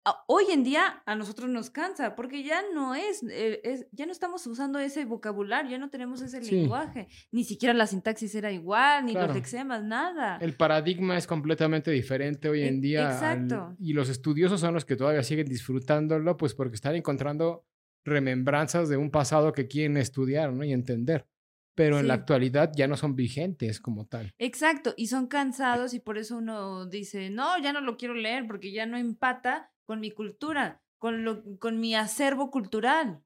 a- 0.06 0.22
hoy 0.28 0.46
en 0.52 0.64
día 0.66 1.02
a 1.06 1.16
nosotros 1.16 1.50
nos 1.50 1.70
cansa 1.70 2.14
porque 2.16 2.44
ya 2.44 2.62
no 2.74 2.94
es, 2.94 3.24
eh, 3.30 3.62
es- 3.64 3.88
ya 3.94 4.06
no 4.06 4.12
estamos 4.12 4.46
usando 4.48 4.78
ese 4.80 5.06
vocabulario, 5.06 5.72
ya 5.72 5.78
no 5.78 5.90
tenemos 5.90 6.22
ese 6.22 6.44
Sí. 6.44 6.56
lenguaje. 6.56 7.08
Ni 7.32 7.46
siquiera 7.46 7.74
la 7.74 7.88
sintaxis 7.88 8.36
era 8.36 8.52
igual, 8.52 9.06
ni 9.06 9.14
Claro. 9.14 9.28
los 9.28 9.36
lexemas, 9.38 9.82
nada. 9.84 10.38
El 10.42 10.58
paradigma 10.58 11.16
es 11.18 11.26
completamente 11.26 11.90
diferente 11.92 12.50
hoy 12.50 12.64
E- 12.64 12.68
en 12.68 12.82
día. 12.82 13.08
al- 13.08 13.14
exacto. 13.14 13.76
y 13.80 13.94
los 13.94 14.10
estudiosos 14.10 14.60
son 14.60 14.74
los 14.74 14.84
que 14.84 14.98
todavía 14.98 15.24
siguen 15.24 15.48
disfrutándolo, 15.48 16.36
pues 16.36 16.54
porque 16.54 16.76
están 16.76 16.96
encontrando 16.96 17.66
remembranzas 18.04 18.90
de 18.90 18.98
un 18.98 19.12
pasado 19.12 19.54
que 19.54 19.68
quieren 19.68 19.98
estudiar 19.98 20.54
¿no? 20.54 20.64
y 20.64 20.74
entender. 20.74 21.28
Pero 21.76 22.00
en 22.00 22.08
la 22.08 22.14
actualidad 22.14 22.72
ya 22.76 22.88
no 22.88 22.96
son 22.96 23.16
vigentes 23.16 23.80
como 23.80 24.06
tal. 24.06 24.32
Exacto, 24.38 24.94
y 24.96 25.08
son 25.08 25.26
cansados 25.26 25.96
y 25.96 26.00
por 26.00 26.20
eso 26.20 26.38
uno 26.38 26.86
dice, 26.86 27.32
no, 27.32 27.58
ya 27.58 27.74
no 27.74 27.82
lo 27.82 27.98
quiero 27.98 28.14
leer 28.14 28.46
porque 28.46 28.72
ya 28.72 28.86
no 28.86 28.96
empata 28.96 29.72
con 29.86 30.00
mi 30.00 30.12
cultura, 30.12 30.84
con, 31.00 31.24
lo, 31.24 31.44
con 31.58 31.80
mi 31.80 31.96
acervo 31.96 32.52
cultural. 32.52 33.24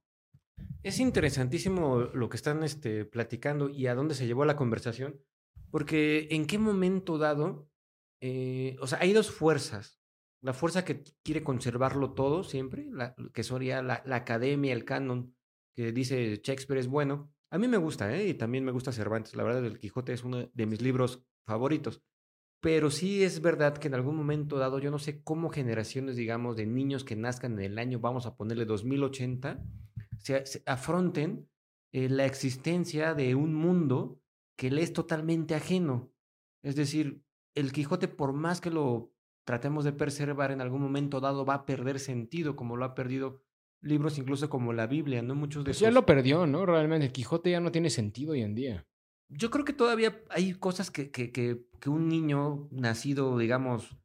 Es 0.83 0.99
interesantísimo 0.99 1.99
lo 2.13 2.29
que 2.29 2.37
están 2.37 2.63
este, 2.63 3.03
platicando 3.03 3.69
y 3.69 3.87
a 3.87 3.95
dónde 3.95 4.15
se 4.15 4.27
llevó 4.27 4.45
la 4.45 4.55
conversación, 4.55 5.19
porque 5.69 6.29
en 6.31 6.45
qué 6.47 6.57
momento 6.57 7.17
dado, 7.17 7.69
eh, 8.21 8.77
o 8.79 8.87
sea, 8.87 8.99
hay 9.01 9.11
dos 9.11 9.29
fuerzas. 9.29 9.96
La 10.41 10.53
fuerza 10.53 10.85
que 10.85 11.03
quiere 11.23 11.43
conservarlo 11.43 12.13
todo 12.13 12.43
siempre, 12.43 12.87
la- 12.91 13.15
que 13.33 13.43
sería 13.43 13.81
la, 13.81 14.03
la 14.05 14.17
academia, 14.17 14.73
el 14.73 14.85
canon, 14.85 15.35
que 15.75 15.91
dice 15.91 16.39
Shakespeare 16.43 16.79
es 16.79 16.87
bueno. 16.87 17.31
A 17.51 17.57
mí 17.57 17.67
me 17.67 17.77
gusta, 17.77 18.13
¿eh? 18.15 18.27
Y 18.27 18.33
también 18.33 18.63
me 18.65 18.71
gusta 18.71 18.91
Cervantes. 18.91 19.35
La 19.35 19.43
verdad, 19.43 19.65
El 19.65 19.79
Quijote 19.79 20.13
es 20.13 20.23
uno 20.23 20.49
de 20.53 20.65
mis 20.65 20.81
libros 20.81 21.23
favoritos. 21.45 22.01
Pero 22.61 22.89
sí 22.89 23.23
es 23.23 23.41
verdad 23.41 23.77
que 23.77 23.87
en 23.87 23.93
algún 23.93 24.15
momento 24.15 24.57
dado, 24.57 24.79
yo 24.79 24.89
no 24.91 24.99
sé 24.99 25.23
cómo 25.23 25.49
generaciones, 25.49 26.15
digamos, 26.15 26.55
de 26.57 26.65
niños 26.65 27.03
que 27.03 27.15
nazcan 27.15 27.53
en 27.53 27.71
el 27.73 27.79
año, 27.79 27.99
vamos 27.99 28.25
a 28.25 28.35
ponerle 28.35 28.65
2080, 28.65 29.63
se, 30.17 30.45
se 30.45 30.63
afronten 30.65 31.47
eh, 31.93 32.09
la 32.09 32.25
existencia 32.25 33.13
de 33.13 33.35
un 33.35 33.53
mundo 33.53 34.19
que 34.57 34.71
le 34.71 34.81
es 34.81 34.91
totalmente 34.91 35.53
ajeno. 35.55 36.11
Es 36.63 36.75
decir, 36.75 37.21
el 37.55 37.71
Quijote, 37.71 38.07
por 38.07 38.33
más 38.33 38.59
que 38.59 38.71
lo 38.71 39.13
tratemos 39.47 39.85
de 39.85 39.93
preservar, 39.93 40.51
en 40.51 40.59
algún 40.59 40.81
momento 40.81 41.21
dado 41.21 41.45
va 41.45 41.53
a 41.55 41.65
perder 41.65 41.99
sentido, 41.99 42.57
como 42.57 42.75
lo 42.75 42.83
ha 42.83 42.93
perdido 42.93 43.41
libros 43.81 44.17
incluso 44.17 44.49
como 44.49 44.73
la 44.73 44.87
Biblia, 44.87 45.21
¿no? 45.21 45.35
Muchos 45.35 45.63
de 45.63 45.69
Pues 45.69 45.79
ya 45.79 45.89
lo 45.89 46.05
perdió, 46.05 46.45
¿no? 46.45 46.65
Realmente 46.65 47.05
el 47.05 47.11
Quijote 47.13 47.51
ya 47.51 47.61
no 47.61 47.71
tiene 47.71 47.89
sentido 47.89 48.33
hoy 48.33 48.41
en 48.41 48.55
día. 48.55 48.85
Yo 49.29 49.49
creo 49.49 49.63
que 49.63 49.71
todavía 49.73 50.21
hay 50.29 50.53
cosas 50.53 50.91
que, 50.91 51.11
que, 51.11 51.31
que, 51.31 51.65
que 51.79 51.89
un 51.89 52.09
niño 52.09 52.67
nacido, 52.71 53.37
digamos, 53.37 53.97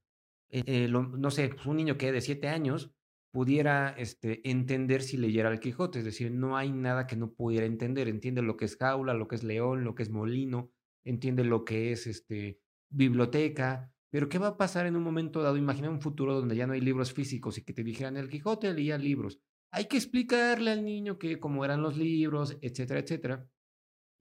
eh, 0.51 0.63
eh, 0.67 0.89
lo- 0.89 1.03
no 1.09 1.31
sé, 1.31 1.49
pues 1.49 1.67
un 1.67 1.77
niño 1.77 1.97
que 1.99 2.13
de 2.13 2.21
siete 2.21 2.49
años 2.49 2.93
pudiera 3.33 3.95
este, 3.99 4.49
entender 4.49 5.03
si 5.03 5.17
leyera 5.17 5.51
el 5.51 5.59
Quijote. 5.59 5.99
Es 6.01 6.05
decir, 6.05 6.31
no 6.31 6.57
hay 6.57 6.71
nada 6.71 7.07
que 7.07 7.17
no 7.17 7.33
pudiera 7.33 7.67
entender. 7.67 8.07
Entiende 8.09 8.43
lo 8.43 8.57
que 8.57 8.67
es 8.67 8.77
jaula, 8.77 9.15
lo 9.15 9.27
que 9.27 9.37
es 9.37 9.43
león, 9.43 9.85
lo 9.85 9.95
que 9.95 10.03
es 10.05 10.11
molino, 10.11 10.71
entiende 11.05 11.43
lo 11.45 11.65
que 11.65 11.93
es 11.93 12.07
este, 12.07 12.61
biblioteca. 12.91 13.92
Pero 14.13 14.29
¿qué 14.29 14.39
va 14.39 14.49
a 14.49 14.57
pasar 14.59 14.85
en 14.85 14.95
un 14.95 15.03
momento 15.03 15.41
dado? 15.43 15.57
Imagina 15.57 15.89
un 15.89 16.03
futuro 16.03 16.35
donde 16.35 16.55
ya 16.55 16.67
no 16.67 16.75
hay 16.75 16.83
libros 16.83 17.15
físicos 17.15 17.57
y 17.57 17.65
que 17.65 17.73
te 17.73 17.83
dijeran 17.83 18.19
el 18.19 18.29
Quijote 18.29 18.75
leía 18.75 18.99
libros. 18.99 19.41
Hay 19.71 19.87
que 19.87 19.97
explicarle 19.97 20.71
al 20.71 20.85
niño 20.85 21.19
que 21.19 21.41
cómo 21.41 21.65
eran 21.65 21.81
los 21.81 21.97
libros, 21.97 22.59
etcétera, 22.61 23.01
etcétera. 23.01 23.49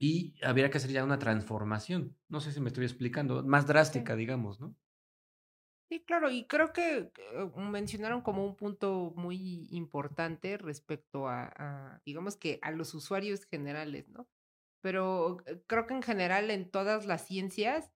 Y 0.00 0.34
habría 0.42 0.70
que 0.70 0.78
hacer 0.78 0.92
ya 0.92 1.04
una 1.04 1.18
transformación. 1.18 2.16
No 2.30 2.40
sé 2.40 2.52
si 2.52 2.60
me 2.62 2.68
estoy 2.68 2.84
explicando, 2.84 3.44
más 3.44 3.66
drástica, 3.66 4.16
digamos, 4.16 4.60
¿no? 4.60 4.74
Sí, 5.90 6.02
claro, 6.06 6.30
y 6.30 6.46
creo 6.46 6.72
que 6.72 7.12
eh, 7.34 7.50
mencionaron 7.54 8.22
como 8.22 8.46
un 8.46 8.56
punto 8.56 9.12
muy 9.14 9.68
importante 9.72 10.56
respecto 10.56 11.28
a, 11.28 11.52
a, 11.54 12.00
digamos 12.06 12.36
que 12.36 12.58
a 12.62 12.70
los 12.70 12.94
usuarios 12.94 13.44
generales, 13.44 14.08
¿no? 14.08 14.26
Pero 14.80 15.42
eh, 15.44 15.62
creo 15.66 15.86
que 15.86 15.92
en 15.92 16.02
general 16.02 16.50
en 16.50 16.70
todas 16.70 17.04
las 17.04 17.26
ciencias 17.26 17.92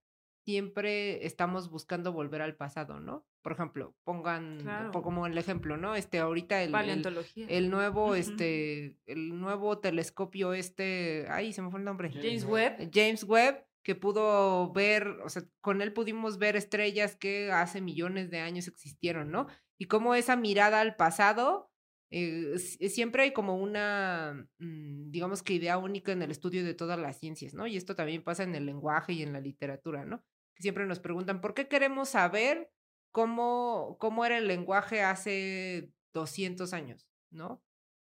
siempre 0.46 1.26
estamos 1.26 1.68
buscando 1.70 2.12
volver 2.12 2.40
al 2.40 2.54
pasado, 2.54 3.00
¿no? 3.00 3.26
Por 3.42 3.50
ejemplo, 3.52 3.96
pongan 4.04 4.58
Claro. 4.60 4.92
como 5.02 5.26
el 5.26 5.36
ejemplo, 5.36 5.76
¿no? 5.76 5.96
Este 5.96 6.20
ahorita 6.20 6.60
el, 6.62 6.68
el, 6.68 6.72
Paleontología. 6.72 7.46
el 7.48 7.68
nuevo, 7.68 8.14
este, 8.14 8.96
el 9.06 9.38
nuevo 9.38 9.78
telescopio, 9.80 10.52
este, 10.52 11.26
ay, 11.28 11.52
se 11.52 11.62
me 11.62 11.70
fue 11.70 11.80
el 11.80 11.84
nombre. 11.84 12.10
James 12.12 12.44
Webb. 12.48 12.90
James 12.94 13.24
Webb, 13.24 13.66
que 13.82 13.96
pudo 13.96 14.72
ver, 14.72 15.08
o 15.24 15.28
sea, 15.28 15.42
con 15.60 15.82
él 15.82 15.92
pudimos 15.92 16.38
ver 16.38 16.54
estrellas 16.54 17.16
que 17.16 17.50
hace 17.50 17.80
millones 17.80 18.30
de 18.30 18.38
años 18.38 18.68
existieron, 18.68 19.32
¿no? 19.32 19.48
Y 19.78 19.86
cómo 19.86 20.14
esa 20.14 20.36
mirada 20.36 20.80
al 20.80 20.94
pasado, 20.96 21.70
eh, 22.10 22.52
s- 22.54 22.88
siempre 22.88 23.24
hay 23.24 23.32
como 23.32 23.56
una, 23.56 24.46
mm, 24.58 25.10
digamos 25.10 25.42
que 25.42 25.54
idea 25.54 25.76
única 25.78 26.12
en 26.12 26.22
el 26.22 26.30
estudio 26.30 26.64
de 26.64 26.74
todas 26.74 26.98
las 27.00 27.18
ciencias, 27.18 27.52
¿no? 27.52 27.66
Y 27.66 27.76
esto 27.76 27.96
también 27.96 28.22
pasa 28.22 28.44
en 28.44 28.54
el 28.54 28.64
lenguaje 28.66 29.12
y 29.12 29.22
en 29.22 29.32
la 29.32 29.40
literatura, 29.40 30.04
¿no? 30.04 30.22
Que 30.56 30.62
siempre 30.62 30.86
nos 30.86 30.98
preguntan, 30.98 31.40
¿por 31.40 31.54
qué 31.54 31.68
queremos 31.68 32.08
saber 32.08 32.72
cómo, 33.12 33.96
cómo 34.00 34.24
era 34.24 34.38
el 34.38 34.48
lenguaje 34.48 35.02
hace 35.02 35.92
200 36.12 36.72
años, 36.72 37.06
¿no? 37.30 37.62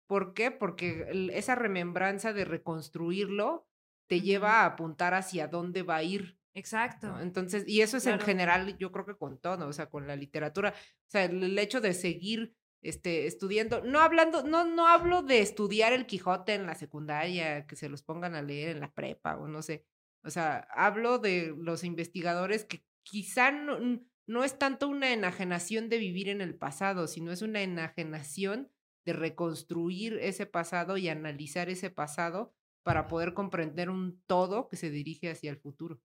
¿Por 0.07 0.33
qué? 0.33 0.51
Porque 0.51 1.07
esa 1.33 1.55
remembranza 1.55 2.33
de 2.33 2.43
reconstruirlo 2.43 3.67
te 4.07 4.21
lleva 4.21 4.61
a 4.61 4.65
apuntar 4.65 5.13
hacia 5.13 5.47
dónde 5.47 5.83
va 5.83 5.97
a 5.97 6.03
ir. 6.03 6.39
Exacto. 6.55 7.07
¿no? 7.07 7.21
Entonces, 7.21 7.63
y 7.67 7.81
eso 7.81 7.97
es 7.97 8.07
en 8.07 8.19
general, 8.19 8.75
yo 8.77 8.91
creo 8.91 9.05
que 9.05 9.15
con 9.15 9.37
todo, 9.37 9.67
o 9.67 9.73
sea, 9.73 9.87
con 9.89 10.07
la 10.07 10.15
literatura, 10.15 10.73
o 10.75 11.09
sea, 11.09 11.25
el, 11.25 11.43
el 11.43 11.59
hecho 11.59 11.79
de 11.79 11.93
seguir 11.93 12.55
este, 12.81 13.27
estudiando, 13.27 13.83
no 13.83 13.99
hablando, 13.99 14.43
no, 14.43 14.65
no 14.65 14.87
hablo 14.87 15.21
de 15.21 15.41
estudiar 15.41 15.93
el 15.93 16.05
Quijote 16.05 16.53
en 16.53 16.65
la 16.65 16.75
secundaria, 16.75 17.67
que 17.67 17.75
se 17.75 17.89
los 17.89 18.01
pongan 18.03 18.35
a 18.35 18.41
leer 18.41 18.69
en 18.69 18.79
la 18.79 18.91
prepa 18.91 19.37
o 19.37 19.47
no 19.47 19.61
sé, 19.61 19.85
o 20.23 20.29
sea, 20.29 20.67
hablo 20.73 21.19
de 21.19 21.53
los 21.57 21.83
investigadores 21.83 22.65
que 22.65 22.83
quizá 23.03 23.51
no, 23.51 23.79
no 24.27 24.43
es 24.43 24.59
tanto 24.59 24.87
una 24.87 25.11
enajenación 25.11 25.89
de 25.89 25.97
vivir 25.97 26.29
en 26.29 26.41
el 26.41 26.55
pasado, 26.55 27.07
sino 27.07 27.31
es 27.31 27.41
una 27.41 27.61
enajenación 27.61 28.71
de 29.05 29.13
reconstruir 29.13 30.19
ese 30.21 30.45
pasado 30.45 30.97
y 30.97 31.09
analizar 31.09 31.69
ese 31.69 31.89
pasado 31.89 32.53
para 32.83 33.07
poder 33.07 33.33
comprender 33.33 33.89
un 33.89 34.21
todo 34.27 34.67
que 34.67 34.77
se 34.77 34.89
dirige 34.89 35.31
hacia 35.31 35.51
el 35.51 35.57
futuro. 35.57 36.01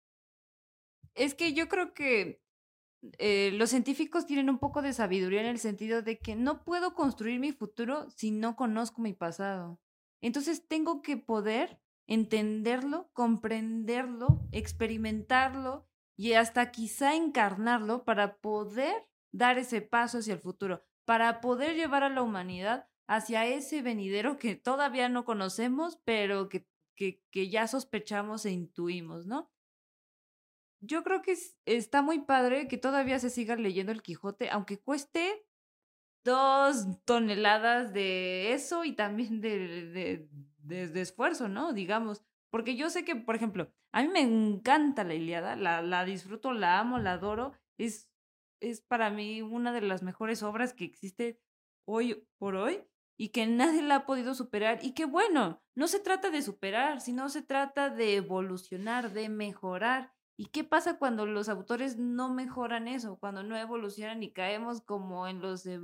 Es 1.14 1.35
que 1.35 1.53
yo 1.53 1.68
creo 1.68 1.94
que 1.94 2.42
eh, 3.18 3.50
los 3.53 3.70
científicos 3.70 4.27
tienen 4.27 4.48
un 4.48 4.59
poco 4.59 4.81
de 4.81 4.92
sabiduría 4.92 5.40
en 5.40 5.46
el 5.46 5.59
sentido 5.59 6.03
de 6.03 6.18
que 6.18 6.35
no 6.35 6.64
puedo 6.64 6.94
construir 6.94 7.38
mi 7.38 7.53
futuro 7.53 8.09
si 8.11 8.31
no 8.31 8.57
conozco 8.57 9.03
mi 9.03 9.12
pasado. 9.12 9.81
Entonces 10.20 10.66
tengo 10.66 11.03
que 11.03 11.16
poder 11.16 11.81
entenderlo, 12.07 13.11
comprenderlo, 13.12 14.47
experimentarlo 14.53 15.88
y 16.17 16.35
hasta 16.35 16.71
quizá 16.71 17.14
encarnarlo 17.17 18.05
para 18.05 18.37
poder 18.38 18.95
dar 19.33 19.59
ese 19.59 19.81
paso 19.83 20.19
hacia 20.19 20.35
el 20.35 20.40
futuro, 20.40 20.83
para 21.05 21.40
poder 21.40 21.75
llevar 21.75 22.03
a 22.05 22.09
la 22.11 22.23
humanidad 22.23 22.88
hacia 23.07 23.47
ese 23.47 23.83
venidero 23.83 24.38
que 24.38 24.55
todavía 24.57 25.09
no 25.09 25.25
conocemos, 25.25 26.01
pero 26.05 26.49
que, 26.49 26.67
que, 26.97 27.23
que 27.31 27.49
ya 27.51 27.67
sospechamos 27.67 28.47
e 28.47 28.53
intuimos, 28.53 29.27
¿no? 29.27 29.51
Yo 30.81 31.03
creo 31.03 31.23
que 31.23 31.33
es- 31.33 31.57
está 31.67 32.03
muy 32.03 32.21
padre 32.21 32.69
que 32.69 32.77
todavía 32.79 33.19
se 33.19 33.31
siga 33.31 33.57
leyendo 33.57 33.93
el 33.93 34.03
Quijote, 34.03 34.51
aunque 34.51 34.79
cueste 34.81 35.47
dos 36.25 36.87
toneladas 37.05 37.93
de 37.93 38.53
eso 38.55 38.85
y 38.85 38.95
también 38.95 39.40
de, 39.40 40.29
de- 40.64 40.88
de 40.88 41.00
esfuerzo, 41.00 41.48
¿no? 41.48 41.72
Digamos. 41.72 42.22
Porque 42.50 42.77
yo 42.77 42.90
sé 42.90 43.05
que, 43.05 43.16
por 43.16 43.35
ejemplo, 43.37 43.72
a 43.92 44.03
mí 44.03 44.09
me 44.09 44.20
encanta 44.20 45.05
la 45.05 45.14
Iliada, 45.14 45.57
la, 45.57 45.83
la 45.83 46.05
disfruto, 46.05 46.53
la 46.53 46.79
amo, 46.79 46.98
la 46.98 47.12
adoro. 47.12 47.53
Es, 47.79 48.11
es 48.61 48.81
para 48.81 49.11
mí 49.11 49.42
una 49.42 49.72
de 49.72 49.81
las 49.81 50.03
mejores 50.03 50.42
obras 50.42 50.72
que 50.72 50.85
existe 50.85 51.40
hoy 51.87 52.27
por 52.38 52.55
hoy 52.57 52.85
y 53.16 53.29
que 53.31 53.46
nadie 53.46 53.83
la 53.83 53.96
ha 53.96 54.07
podido 54.07 54.35
superar. 54.35 54.79
Y 54.83 54.92
que 54.92 55.05
bueno, 55.05 55.62
no 55.74 55.88
se 55.88 56.00
trata 56.00 56.31
de 56.31 56.42
superar, 56.42 57.00
sino 57.00 57.29
se 57.29 57.42
trata 57.42 57.90
de 57.90 58.16
evolucionar, 58.16 59.12
de 59.12 59.29
mejorar. 59.29 60.12
¿Y 60.37 60.46
qué 60.46 60.64
pasa 60.64 60.98
cuando 60.98 61.27
los 61.27 61.48
autores 61.48 61.96
no 61.96 62.33
mejoran 62.33 62.88
eso? 62.88 63.18
Cuando 63.18 63.42
no 63.42 63.57
evolucionan 63.57 64.22
y 64.22 64.33
caemos 64.33 64.81
como 64.81 65.29
en 65.29 65.40
los 65.40 65.64
e-. 65.66 65.81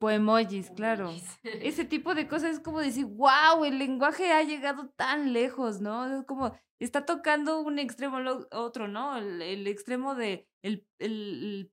Poemojis, 0.00 0.70
claro. 0.70 1.12
Ese 1.44 1.84
tipo 1.84 2.14
de 2.14 2.26
cosas 2.26 2.52
es 2.54 2.60
como 2.60 2.80
decir, 2.80 3.04
wow, 3.04 3.64
el 3.66 3.78
lenguaje 3.78 4.32
ha 4.32 4.42
llegado 4.42 4.88
tan 4.96 5.32
lejos, 5.34 5.80
¿no? 5.82 6.06
Es 6.20 6.24
como, 6.24 6.56
está 6.78 7.04
tocando 7.04 7.60
un 7.60 7.78
extremo 7.78 8.18
lo- 8.20 8.48
otro, 8.50 8.88
¿no? 8.88 9.18
El, 9.18 9.42
el 9.42 9.66
extremo 9.66 10.14
de 10.14 10.48
el, 10.62 10.86
el, 10.98 11.70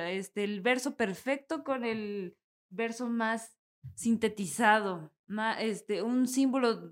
este, 0.00 0.42
el 0.44 0.60
verso 0.62 0.96
perfecto 0.96 1.62
con 1.62 1.84
el 1.84 2.36
verso 2.70 3.08
más 3.08 3.56
sintetizado, 3.94 5.12
ma- 5.28 5.60
este, 5.60 6.02
un 6.02 6.26
símbolo 6.26 6.90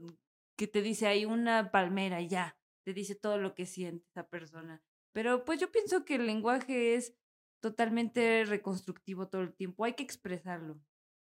que 0.56 0.68
te 0.68 0.80
dice 0.80 1.08
ahí 1.08 1.24
una 1.24 1.72
palmera 1.72 2.20
y 2.20 2.28
ya, 2.28 2.56
te 2.84 2.94
dice 2.94 3.16
todo 3.16 3.38
lo 3.38 3.54
que 3.56 3.66
siente 3.66 4.06
esa 4.08 4.28
persona. 4.28 4.80
Pero 5.12 5.44
pues 5.44 5.58
yo 5.58 5.72
pienso 5.72 6.04
que 6.04 6.14
el 6.16 6.26
lenguaje 6.26 6.94
es 6.94 7.16
totalmente 7.60 8.44
reconstructivo 8.44 9.28
todo 9.28 9.42
el 9.42 9.54
tiempo, 9.54 9.84
hay 9.84 9.94
que 9.94 10.02
expresarlo. 10.02 10.80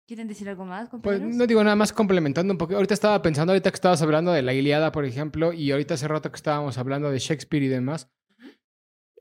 ¿Quieren 0.07 0.27
decir 0.27 0.49
algo 0.49 0.65
más, 0.65 0.89
Pues 1.03 1.21
no 1.21 1.45
digo 1.45 1.63
nada 1.63 1.75
más 1.75 1.93
complementando 1.93 2.51
un 2.51 2.57
poco. 2.57 2.73
Ahorita 2.73 2.95
estaba 2.95 3.21
pensando, 3.21 3.53
ahorita 3.53 3.69
que 3.69 3.75
estabas 3.75 4.01
hablando 4.01 4.31
de 4.31 4.41
la 4.41 4.55
Iliada, 4.55 4.91
por 4.91 5.05
ejemplo, 5.05 5.53
y 5.53 5.71
ahorita 5.71 5.93
hace 5.93 6.07
rato 6.07 6.31
que 6.31 6.35
estábamos 6.35 6.79
hablando 6.79 7.11
de 7.11 7.19
Shakespeare 7.19 7.63
y 7.63 7.67
demás. 7.67 8.09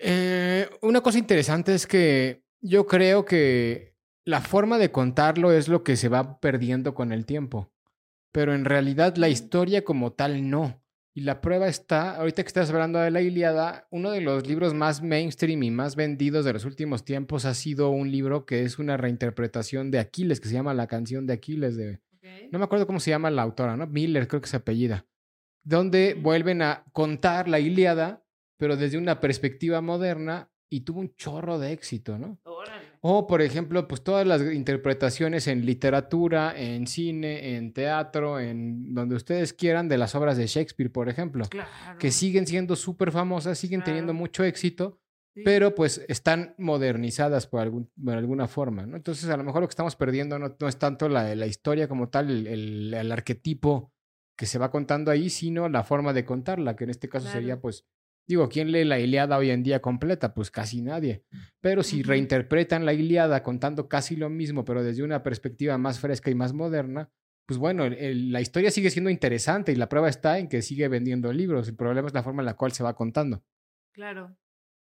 Eh, 0.01 0.67
una 0.81 1.03
cosa 1.03 1.19
interesante 1.19 1.75
es 1.75 1.87
que 1.87 2.43
yo 2.63 2.87
creo 2.87 3.27
que 3.27 3.97
la 4.25 4.41
forma 4.41 4.79
de 4.79 4.91
contarlo 4.91 5.53
es 5.53 5.69
lo 5.69 5.85
que 5.85 5.97
se 5.97 6.09
va 6.09 6.41
perdiendo 6.41 6.95
con 6.95 7.13
el 7.13 7.27
tiempo. 7.27 7.71
Pero 8.33 8.55
en 8.55 8.65
realidad 8.65 9.17
la 9.17 9.29
historia 9.29 9.85
como 9.85 10.13
tal 10.13 10.49
no. 10.49 10.83
Y 11.19 11.23
la 11.23 11.41
prueba 11.41 11.67
está, 11.67 12.15
ahorita 12.15 12.45
que 12.45 12.47
estás 12.47 12.71
hablando 12.71 13.01
de 13.01 13.11
la 13.11 13.21
Iliada, 13.21 13.89
uno 13.91 14.13
de 14.13 14.21
los 14.21 14.47
libros 14.47 14.73
más 14.73 15.03
mainstream 15.03 15.65
y 15.65 15.71
más 15.73 15.97
vendidos 15.97 16.45
de 16.45 16.53
los 16.53 16.65
últimos 16.65 17.05
tiempos 17.05 17.45
ha 17.45 17.55
sido 17.55 17.91
un 17.91 18.13
libro 18.13 18.47
que 18.47 18.63
es 18.63 18.79
una 18.79 18.97
reinterpretación 18.97 19.91
de 19.91 19.99
Aquiles, 19.99 20.39
que 20.39 20.47
se 20.47 20.55
llama 20.55 20.75
La 20.75 20.87
canción 20.87 21.27
de 21.27 21.33
Aquiles. 21.33 21.77
De, 21.77 21.99
no 22.53 22.61
me 22.61 22.65
acuerdo 22.65 22.87
cómo 22.87 23.01
se 23.01 23.11
llama 23.11 23.33
la 23.33 23.43
autora, 23.43 23.77
¿no? 23.77 23.89
Miller, 23.89 24.29
creo 24.29 24.41
que 24.41 24.47
es 24.47 24.55
apellida. 24.55 25.07
Donde 25.65 26.15
vuelven 26.15 26.63
a 26.63 26.85
contar 26.93 27.49
la 27.49 27.59
Iliada, 27.59 28.25
pero 28.57 28.77
desde 28.77 28.97
una 28.97 29.19
perspectiva 29.19 29.81
moderna 29.81 30.53
y 30.71 30.83
tuvo 30.83 31.01
un 31.01 31.17
chorro 31.17 31.59
de 31.59 31.73
éxito, 31.73 32.17
¿no? 32.17 32.39
O, 33.01 33.27
por 33.27 33.43
ejemplo, 33.43 33.87
pues 33.87 34.03
todas 34.03 34.27
las 34.27 34.43
interpretaciones 34.53 35.47
en 35.47 35.65
literatura, 35.65 36.53
en 36.57 36.87
cine, 36.87 37.57
en 37.57 37.73
teatro, 37.73 38.41
en 38.41 38.95
donde 38.95 39.15
ustedes 39.15 39.53
quieran, 39.53 39.89
de 39.89 39.99
las 39.99 40.15
obras 40.15 40.37
de 40.37 40.47
Shakespeare, 40.47 40.91
por 40.91 41.09
ejemplo, 41.09 41.45
que 41.99 42.11
siguen 42.11 42.47
siendo 42.47 42.77
súper 42.77 43.13
famosas, 43.13 43.59
siguen 43.59 43.83
teniendo 43.85 44.15
mucho 44.15 44.45
éxito, 44.45 45.01
pero 45.45 45.75
pues 45.75 46.05
están 46.09 46.55
modernizadas 46.59 47.47
por, 47.47 47.61
algún, 47.61 47.91
alguna 48.09 48.49
forma, 48.49 48.87
¿no? 48.87 48.97
Entonces, 48.97 49.29
a 49.31 49.37
lo 49.37 49.45
mejor 49.45 49.61
lo 49.61 49.69
que 49.69 49.73
estamos 49.73 49.95
perdiendo 49.95 50.39
no, 50.39 50.57
es 50.67 50.79
tanto 50.79 51.09
la, 51.09 51.35
la, 51.37 51.47
historia 51.47 51.87
como 51.87 52.09
tal, 52.09 52.47
el, 52.47 52.93
el, 52.93 53.13
arquetipo 53.13 53.93
que 54.37 54.47
se 54.47 54.59
va 54.59 54.71
contando 54.71 55.11
ahí, 55.11 55.31
sino 55.31 55.69
la 55.69 55.85
forma 55.85 56.13
de 56.13 56.25
contarla, 56.25 56.75
que 56.75 56.85
en 56.85 56.91
este 56.91 57.09
caso 57.09 57.29
sería 57.29 57.61
pues 57.61 57.85
Digo, 58.29 58.51
¿quién 58.51 58.71
lee 58.71 58.85
la 58.85 59.01
Iliada 59.01 59.39
hoy 59.39 59.51
en 59.51 59.63
día 59.63 59.81
completa? 59.81 60.35
Pues 60.35 60.51
casi 60.51 60.83
nadie. 60.83 61.25
Pero 61.63 61.83
si 61.83 62.03
reinterpretan 62.03 62.85
la 62.85 62.93
Iliada 62.93 63.43
contando 63.43 63.89
casi 63.89 64.17
lo 64.17 64.29
mismo, 64.29 64.67
pero 64.67 64.85
desde 64.85 65.03
una 65.03 65.23
perspectiva 65.23 65.79
más 65.79 65.99
fresca 65.99 66.31
y 66.31 66.35
más 66.35 66.53
moderna, 66.53 67.11
pues 67.47 67.57
bueno, 67.59 67.89
la 67.89 68.41
historia 68.43 68.71
sigue 68.71 68.91
siendo 68.91 69.09
interesante 69.09 69.73
y 69.73 69.77
la 69.77 69.89
prueba 69.89 70.11
está 70.11 70.39
en 70.39 70.51
que 70.51 70.61
sigue 70.61 70.89
vendiendo 70.89 71.33
libros. 71.33 71.69
El 71.69 71.77
problema 71.77 72.07
es 72.07 72.13
la 72.13 72.23
forma 72.23 72.43
en 72.43 72.47
la 72.47 72.57
cual 72.57 72.73
se 72.73 72.85
va 72.85 72.95
contando. 72.95 73.43
Claro, 73.95 74.37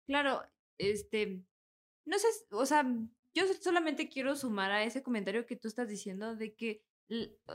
claro, 0.07 0.43
este, 0.79 1.43
no 2.07 2.19
sé, 2.19 2.29
o 2.53 2.65
sea, 2.65 2.91
yo 3.35 3.45
solamente 3.61 4.09
quiero 4.09 4.35
sumar 4.35 4.71
a 4.71 4.83
ese 4.83 5.03
comentario 5.03 5.45
que 5.45 5.57
tú 5.57 5.69
estás 5.69 5.91
diciendo 5.91 6.35
de 6.37 6.55
que 6.55 6.83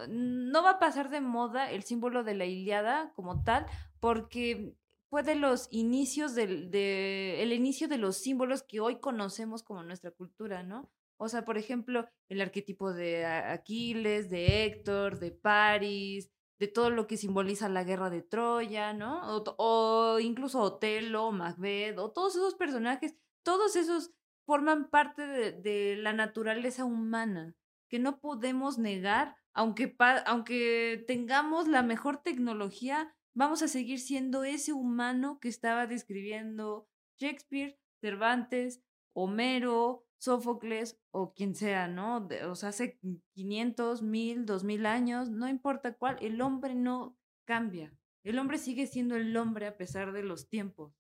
no 0.08 0.64
va 0.64 0.72
a 0.74 0.80
pasar 0.80 1.10
de 1.10 1.22
moda 1.22 1.72
el 1.72 1.82
símbolo 1.82 2.24
de 2.24 2.36
la 2.36 2.46
Iliada 2.46 3.12
como 3.16 3.44
tal, 3.44 3.66
porque 4.00 4.76
fue 5.12 5.24
de 5.24 5.36
los 5.36 5.68
inicios 5.72 6.36
del, 6.36 6.72
de, 6.72 7.46
inicio 7.54 7.90
de 7.90 7.98
los 7.98 8.16
símbolos 8.16 8.64
que 8.64 8.80
hoy 8.80 9.02
conocemos 9.02 9.62
como 9.62 9.84
nuestra 9.84 10.12
cultura, 10.12 10.64
¿no? 10.64 10.90
O 11.18 11.28
sea, 11.28 11.44
por 11.44 11.58
ejemplo, 11.58 12.08
el 12.30 12.40
arquetipo 12.40 12.94
de 12.94 13.26
Aquiles, 13.26 14.30
de 14.30 14.64
Héctor, 14.64 15.20
de 15.20 15.32
París, 15.32 16.32
de 16.60 16.70
todo 16.70 16.92
lo 16.92 17.08
que 17.08 17.18
simboliza 17.18 17.68
la 17.68 17.84
guerra 17.84 18.10
de 18.10 18.22
Troya, 18.22 18.94
¿no? 18.94 19.44
O, 19.58 20.18
incluso 20.22 20.62
Otelo, 20.62 21.34
Macbeth, 21.34 21.98
o 22.00 22.12
todos 22.12 22.38
esos 22.38 22.56
personajes, 22.56 23.14
todos 23.44 23.76
esos 23.76 24.12
forman 24.46 24.90
parte 24.90 25.28
de, 25.28 25.52
de 25.52 25.98
la 25.98 26.14
naturaleza 26.14 26.86
humana, 26.86 27.54
que 27.90 28.00
no 28.00 28.22
podemos 28.22 28.78
negar, 28.78 29.36
aunque, 29.54 29.94
aunque 30.26 31.04
tengamos 31.06 31.68
la 31.68 31.84
mejor 31.84 32.24
tecnología, 32.24 33.14
vamos 33.34 33.62
a 33.62 33.68
seguir 33.68 34.00
siendo 34.00 34.44
ese 34.44 34.74
humano 34.74 35.40
que 35.40 35.50
estaba 35.50 35.88
describiendo 35.88 36.88
Shakespeare, 37.20 37.80
Cervantes, 38.02 38.84
Homero, 39.14 40.06
Sófocles 40.20 41.00
o 41.12 41.34
quien 41.34 41.56
sea, 41.56 41.88
¿no? 41.88 42.28
o 42.48 42.56
sea, 42.56 42.70
hace 42.70 43.00
500, 43.34 44.04
1000, 44.04 44.46
2000 44.46 44.86
años, 44.86 45.30
no 45.30 45.50
importa 45.50 45.96
cuál, 45.96 46.18
el 46.22 46.42
hombre 46.42 46.76
no 46.76 47.18
cambia. 47.46 47.94
El 48.24 48.38
hombre 48.38 48.60
sigue 48.60 48.86
siendo 48.86 49.16
el 49.16 49.36
hombre 49.36 49.66
a 49.66 49.78
pesar 49.78 50.14
de 50.14 50.22
los 50.22 50.48
tiempos. 50.48 50.94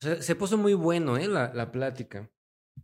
Se, 0.00 0.36
puso 0.36 0.56
muy 0.56 0.74
bueno, 0.74 1.16
¿eh? 1.16 1.26
La, 1.26 1.52
la, 1.52 1.72
plática. 1.72 2.30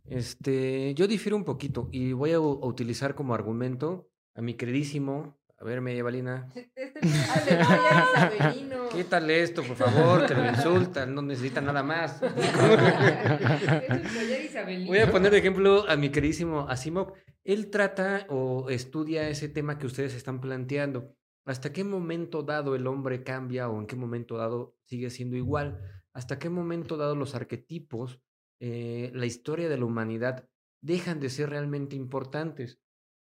Este, 0.03 0.93
yo 0.95 1.07
difiero 1.07 1.37
un 1.37 1.45
poquito 1.45 1.87
y 1.91 2.11
voy 2.11 2.31
a, 2.31 2.37
a 2.37 2.39
utilizar 2.39 3.15
como 3.15 3.33
argumento 3.33 4.09
a 4.35 4.41
mi 4.41 4.55
queridísimo 4.55 5.39
a 5.57 5.63
ver, 5.63 5.81
medievalina. 5.81 6.47
Este 6.75 6.99
Quítale 8.91 9.41
esto, 9.41 9.63
por 9.63 9.75
favor, 9.75 10.27
te 10.27 10.35
lo 10.35 10.47
insultan, 10.47 11.15
no 11.15 11.21
necesita 11.21 11.61
nada 11.61 11.81
más. 11.81 12.21
Voy 14.87 14.99
a 14.99 15.11
poner 15.11 15.31
de 15.31 15.39
ejemplo 15.39 15.89
a 15.89 15.95
mi 15.95 16.09
queridísimo 16.09 16.67
Asimov. 16.69 17.13
Él 17.43 17.71
trata 17.71 18.27
o 18.29 18.69
estudia 18.69 19.27
ese 19.29 19.49
tema 19.49 19.79
que 19.79 19.87
ustedes 19.87 20.13
están 20.13 20.39
planteando. 20.39 21.15
¿Hasta 21.45 21.73
qué 21.73 21.83
momento 21.83 22.43
dado 22.43 22.75
el 22.75 22.85
hombre 22.85 23.23
cambia 23.23 23.67
o 23.67 23.79
en 23.79 23.87
qué 23.87 23.95
momento 23.95 24.37
dado 24.37 24.77
sigue 24.85 25.09
siendo 25.09 25.35
igual? 25.35 25.79
¿Hasta 26.13 26.37
qué 26.37 26.49
momento 26.49 26.95
dado 26.95 27.15
los 27.15 27.33
arquetipos, 27.35 28.21
eh, 28.59 29.11
la 29.13 29.25
historia 29.25 29.69
de 29.69 29.77
la 29.77 29.85
humanidad 29.85 30.47
dejan 30.81 31.19
de 31.19 31.29
ser 31.29 31.49
realmente 31.49 31.95
importantes? 31.95 32.79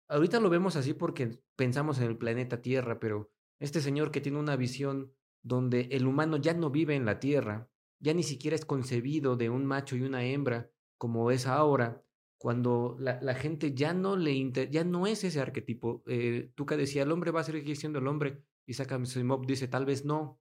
ahorita 0.09 0.39
lo 0.39 0.49
vemos 0.49 0.75
así 0.75 0.93
porque 0.93 1.39
pensamos 1.57 1.99
en 1.99 2.05
el 2.05 2.17
planeta 2.17 2.61
Tierra, 2.61 2.99
pero 2.99 3.29
este 3.59 3.81
señor 3.81 4.11
que 4.11 4.21
tiene 4.21 4.39
una 4.39 4.55
visión 4.55 5.13
donde 5.43 5.89
el 5.91 6.07
humano 6.07 6.37
ya 6.37 6.53
no 6.53 6.69
vive 6.69 6.95
en 6.95 7.05
la 7.05 7.19
Tierra, 7.19 7.69
ya 7.99 8.13
ni 8.13 8.23
siquiera 8.23 8.55
es 8.55 8.65
concebido 8.65 9.35
de 9.35 9.49
un 9.49 9.65
macho 9.65 9.97
y 9.97 10.03
una 10.03 10.23
hembra 10.23 10.71
como 10.97 11.31
es 11.31 11.47
ahora, 11.47 12.03
cuando 12.39 12.95
la, 12.99 13.33
gente 13.33 13.73
ya 13.73 13.93
no 13.93 14.15
le 14.15 14.51
ya 14.69 14.83
no 14.83 15.07
es 15.07 15.23
ese 15.23 15.41
arquetipo. 15.41 16.03
Eh, 16.05 16.53
que 16.55 16.77
decía, 16.77 17.03
el 17.03 17.11
hombre 17.11 17.31
va 17.31 17.41
a 17.41 17.43
seguir 17.43 17.75
siendo 17.75 17.99
el 17.99 18.07
hombre, 18.07 18.43
y 18.65 18.79
Asimov 18.79 19.45
dice, 19.45 19.67
tal 19.67 19.85
vez 19.85 20.05
no, 20.05 20.39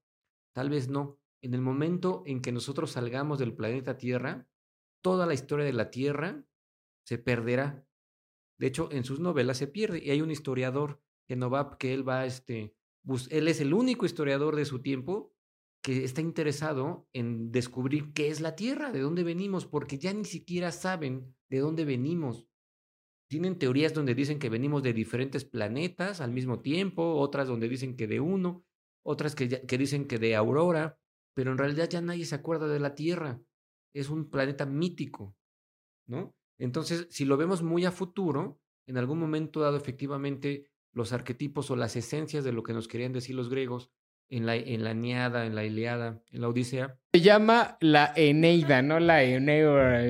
tal 0.55 0.69
vez 0.69 0.89
no. 0.89 1.19
En 1.41 1.55
el 1.55 1.63
momento 1.63 2.23
en 2.27 2.43
que 2.43 2.53
nosotros 2.53 2.93
salgamos 2.93 3.39
del 3.39 3.55
planeta 3.55 3.97
Tierra, 3.97 4.47
toda 5.03 5.27
la 5.27 5.35
historia 5.35 5.65
de 5.65 5.73
la 5.73 5.91
Tierra 5.91 6.45
se 7.05 7.19
perderá 7.19 7.87
de 8.59 8.67
hecho, 8.67 8.89
en 8.91 9.05
sus 9.05 9.21
novelas 9.21 9.59
se 9.59 9.67
pierde. 9.67 10.03
Y 10.03 10.11
hay 10.11 10.21
un 10.21 10.31
historiador, 10.31 11.01
va 11.31 11.77
que 11.79 11.95
él 11.95 12.09
va, 12.09 12.27
este, 12.27 12.75
él 13.31 13.49
es 13.49 13.61
el 13.61 13.75
único 13.75 14.07
historiador 14.07 14.57
de 14.57 14.65
su 14.65 14.81
tiempo 14.81 15.33
que 15.83 16.05
está 16.05 16.21
interesado 16.21 17.07
en 17.13 17.53
descubrir 17.53 18.13
qué 18.13 18.29
es 18.29 18.41
la 18.41 18.57
Tierra, 18.57 18.91
de 18.91 19.01
dónde 19.01 19.23
venimos, 19.23 19.67
porque 19.67 19.99
ya 19.99 20.13
ni 20.13 20.25
siquiera 20.25 20.73
saben 20.73 21.35
de 21.49 21.59
dónde 21.59 21.85
venimos. 21.85 22.49
Tienen 23.29 23.59
teorías 23.59 23.95
donde 23.95 24.15
dicen 24.15 24.39
que 24.39 24.49
venimos 24.49 24.83
de 24.83 24.93
diferentes 24.93 25.45
planetas 25.45 26.21
al 26.21 26.33
mismo 26.33 26.61
tiempo, 26.61 27.15
otras 27.15 27.49
donde 27.49 27.69
dicen 27.69 27.97
que 27.97 28.07
de 28.07 28.21
uno, 28.21 28.65
otras 29.05 29.35
que, 29.35 29.65
que 29.65 29.79
dicen 29.79 30.09
que 30.09 30.19
de 30.19 30.35
Aurora, 30.35 30.99
pero 31.35 31.53
en 31.53 31.59
realidad 31.59 31.89
ya 31.89 32.01
nadie 32.01 32.25
se 32.25 32.35
acuerda 32.35 32.67
de 32.67 32.81
la 32.81 32.95
Tierra. 32.95 33.41
Es 33.95 34.11
un 34.11 34.29
planeta 34.29 34.67
mítico, 34.67 35.37
¿no? 36.09 36.35
Entonces, 36.59 37.07
si 37.11 37.25
lo 37.25 37.37
vemos 37.37 37.63
muy 37.63 37.85
a 37.85 37.93
futuro, 37.93 38.59
en 38.89 38.97
algún 38.97 39.19
momento 39.19 39.61
dado 39.61 39.77
efectivamente 39.77 40.71
los 40.97 41.13
arquetipos 41.13 41.71
o 41.71 41.77
las 41.77 41.95
esencias 41.95 42.43
de 42.43 42.53
lo 42.53 42.63
que 42.63 42.73
nos 42.73 42.89
querían 42.89 43.13
decir 43.13 43.37
los 43.37 43.51
griegos 43.51 43.91
en 44.29 44.47
la, 44.47 44.57
en 44.57 44.83
la 44.83 44.95
Niada, 44.95 45.45
en 45.47 45.55
la 45.55 45.65
Iliada, 45.65 46.23
en 46.33 46.41
la 46.41 46.49
Odisea. 46.49 46.97
Se 47.13 47.21
llama 47.21 47.77
la 47.81 48.13
Eneida, 48.17 48.81
no 48.81 48.99
la 48.99 49.23
Eneida. 49.23 50.03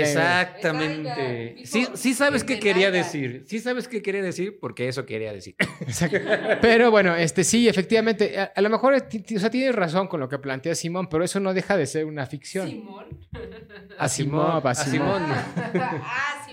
Exactamente. 0.00 1.66
Sí, 1.66 1.86
sí 1.94 2.14
sabes 2.14 2.42
qué 2.42 2.58
quería 2.58 2.90
decir. 2.90 3.44
Sí 3.46 3.60
sabes 3.60 3.86
qué 3.86 4.00
quería 4.00 4.22
decir 4.22 4.58
porque 4.60 4.88
eso 4.88 5.04
quería 5.04 5.30
decir. 5.32 5.56
Pero 6.62 6.90
bueno, 6.90 7.14
este 7.14 7.44
sí, 7.44 7.68
efectivamente, 7.68 8.38
a, 8.38 8.60
lo 8.60 8.70
mejor 8.70 8.94
o 8.94 8.98
sea, 8.98 9.50
tienes 9.50 9.74
razón 9.74 10.08
con 10.08 10.20
lo 10.20 10.28
que 10.28 10.38
plantea 10.38 10.74
Simón, 10.74 11.08
pero 11.08 11.22
eso 11.22 11.38
no 11.38 11.52
deja 11.52 11.76
de 11.76 11.84
ser 11.86 12.06
una 12.06 12.24
ficción. 12.26 12.68
Simón. 12.68 13.20
A 13.98 14.08
Simón, 14.08 14.62
a 14.64 14.74
Simón. 14.74 15.22
Ah, 15.74 16.42
Simón. 16.46 16.51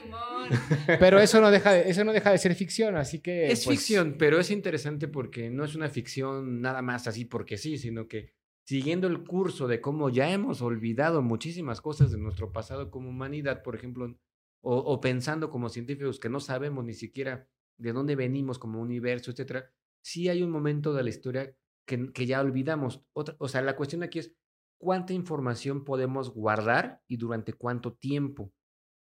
Pero 1.00 1.20
eso 1.20 1.42
no 1.42 1.52
deja 1.52 1.74
de, 1.74 1.90
eso 1.90 2.04
no 2.04 2.14
deja 2.14 2.32
de 2.32 2.38
ser 2.38 2.56
ficción, 2.56 2.96
así 2.96 3.20
que. 3.20 3.52
Es 3.52 3.66
pues 3.66 3.78
ficción, 3.78 4.16
pero 4.18 4.40
es 4.40 4.52
interesante 4.52 5.08
porque 5.08 5.50
no 5.50 5.64
es 5.64 5.76
una 5.76 5.90
ficción 5.90 6.62
nada 6.62 6.82
más 6.82 7.08
así 7.08 7.26
porque 7.26 7.58
sí, 7.58 7.78
sino 7.78 8.08
que 8.08 8.34
siguiendo 8.66 9.08
el 9.08 9.24
curso 9.24 9.68
de 9.68 9.82
cómo 9.82 10.10
ya 10.10 10.32
hemos 10.32 10.62
olvidado 10.62 11.22
muchísimas 11.22 11.82
cosas 11.82 12.12
de 12.12 12.20
nuestro 12.20 12.52
pasado 12.52 12.92
como 12.92 13.10
humanidad, 13.10 13.64
por 13.64 13.76
ejemplo, 13.76 14.16
o, 14.62 15.02
pensando 15.02 15.50
como 15.50 15.70
científicos 15.70 16.20
que 16.20 16.30
no 16.30 16.40
sabemos 16.40 16.84
ni 16.86 16.94
siquiera 16.94 17.48
de 17.80 17.94
dónde 17.94 18.16
venimos 18.16 18.60
como 18.60 18.80
universo, 18.80 19.32
etcétera, 19.32 19.72
sí 20.04 20.30
hay 20.30 20.44
un 20.44 20.52
momento 20.52 20.94
de 20.94 21.04
la 21.04 21.10
historia 21.10 21.56
que, 21.88 22.12
que 22.12 22.26
ya 22.26 22.42
olvidamos. 22.42 23.04
Otra, 23.14 23.36
o 23.40 23.48
sea, 23.48 23.62
la 23.62 23.76
cuestión 23.76 24.04
aquí 24.04 24.20
es 24.20 24.36
cuánta 24.78 25.14
información 25.14 25.84
podemos 25.84 26.34
guardar 26.34 27.02
y 27.08 27.18
durante 27.18 27.54
cuánto 27.54 27.94
tiempo. 27.94 28.54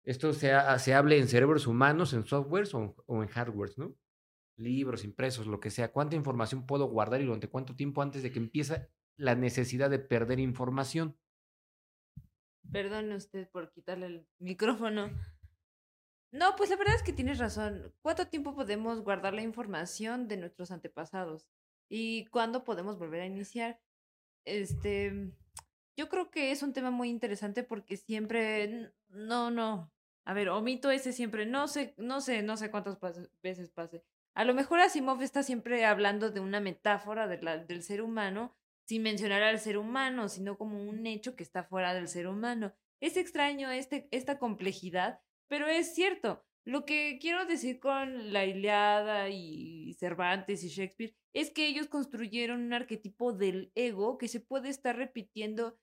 Esto 0.04 0.34
se, 0.34 0.52
se 0.80 0.94
hable 0.94 1.18
en 1.18 1.28
cerebros 1.28 1.66
humanos, 1.66 2.14
en 2.14 2.26
softwares 2.26 2.74
o, 2.74 2.96
en 3.08 3.28
hardwares, 3.28 3.78
¿no? 3.78 3.96
Libros, 4.58 5.04
impresos, 5.04 5.48
lo 5.48 5.60
que 5.60 5.72
sea. 5.72 5.92
¿Cuánta 5.92 6.16
información 6.16 6.66
puedo 6.66 6.86
guardar 6.86 7.22
y 7.22 7.26
durante 7.26 7.50
cuánto 7.50 7.76
tiempo 7.76 8.02
antes 8.02 8.22
de 8.22 8.32
que 8.32 8.40
empiece 8.40 8.90
la 9.18 9.36
necesidad 9.36 9.90
de 9.90 10.00
perder 10.00 10.40
información? 10.40 11.18
Perdone 12.72 13.16
usted 13.16 13.50
por 13.50 13.72
quitarle 13.72 14.06
el 14.08 14.28
micrófono. 14.40 15.10
No, 16.32 16.56
pues 16.56 16.70
la 16.70 16.78
verdad 16.78 16.96
es 16.96 17.04
que 17.04 17.14
tienes 17.14 17.38
razón. 17.38 17.94
¿Cuánto 18.02 18.28
tiempo 18.28 18.56
podemos 18.56 19.02
guardar 19.02 19.34
la 19.34 19.44
información 19.44 20.28
de 20.28 20.38
nuestros 20.38 20.72
antepasados? 20.72 21.48
¿Y 21.90 22.26
cuándo 22.26 22.64
podemos 22.64 22.98
volver 22.98 23.22
a 23.22 23.26
iniciar? 23.28 23.80
Este, 24.46 25.32
yo 25.96 26.10
creo 26.10 26.30
que 26.32 26.52
es 26.52 26.64
un 26.64 26.74
tema 26.74 26.92
muy 26.92 27.10
interesante 27.10 27.64
porque 27.64 27.98
siempre, 27.98 28.92
no, 29.10 29.52
no. 29.52 29.92
A 30.26 30.34
ver, 30.34 30.50
omito 30.50 30.90
ese 30.90 31.12
siempre, 31.14 31.46
no 31.46 31.68
sé, 31.68 31.94
no 31.98 32.22
sé, 32.22 32.44
no 32.44 32.56
sé 32.58 32.72
cuántas 32.72 32.98
veces 33.42 33.70
pase. 33.72 34.04
A 34.34 34.46
lo 34.46 34.54
mejor 34.54 34.80
Asimov 34.80 35.22
está 35.22 35.44
siempre 35.44 35.86
hablando 35.86 36.32
de 36.32 36.40
una 36.40 36.60
metáfora 36.60 37.28
de 37.28 37.42
la- 37.42 37.58
del 37.58 37.84
ser 37.84 38.02
humano, 38.02 38.56
sin 38.86 39.04
mencionar 39.04 39.44
al 39.44 39.60
ser 39.60 39.78
humano, 39.78 40.30
sino 40.30 40.58
como 40.58 40.82
un 40.84 41.06
hecho 41.06 41.36
que 41.36 41.44
está 41.44 41.64
fuera 41.64 41.94
del 41.94 42.08
ser 42.08 42.28
humano. 42.28 42.74
Es 43.00 43.18
extraño 43.18 43.70
este, 43.70 44.08
esta 44.12 44.40
complejidad, 44.40 45.22
pero 45.48 45.68
es 45.68 45.94
cierto. 45.94 46.44
Lo 46.66 46.86
que 46.86 47.18
quiero 47.22 47.46
decir 47.46 47.80
con 47.80 48.32
la 48.32 48.46
Iliada 48.46 49.30
y 49.30 49.94
Cervantes 50.00 50.64
y 50.64 50.70
Shakespeare 50.70 51.16
es 51.34 51.52
que 51.52 51.68
ellos 51.68 51.88
construyeron 51.88 52.62
un 52.62 52.74
arquetipo 52.74 53.34
del 53.34 53.72
ego 53.76 54.18
que 54.18 54.28
se 54.30 54.40
puede 54.40 54.70
estar 54.70 54.96
repitiendo 54.96 55.78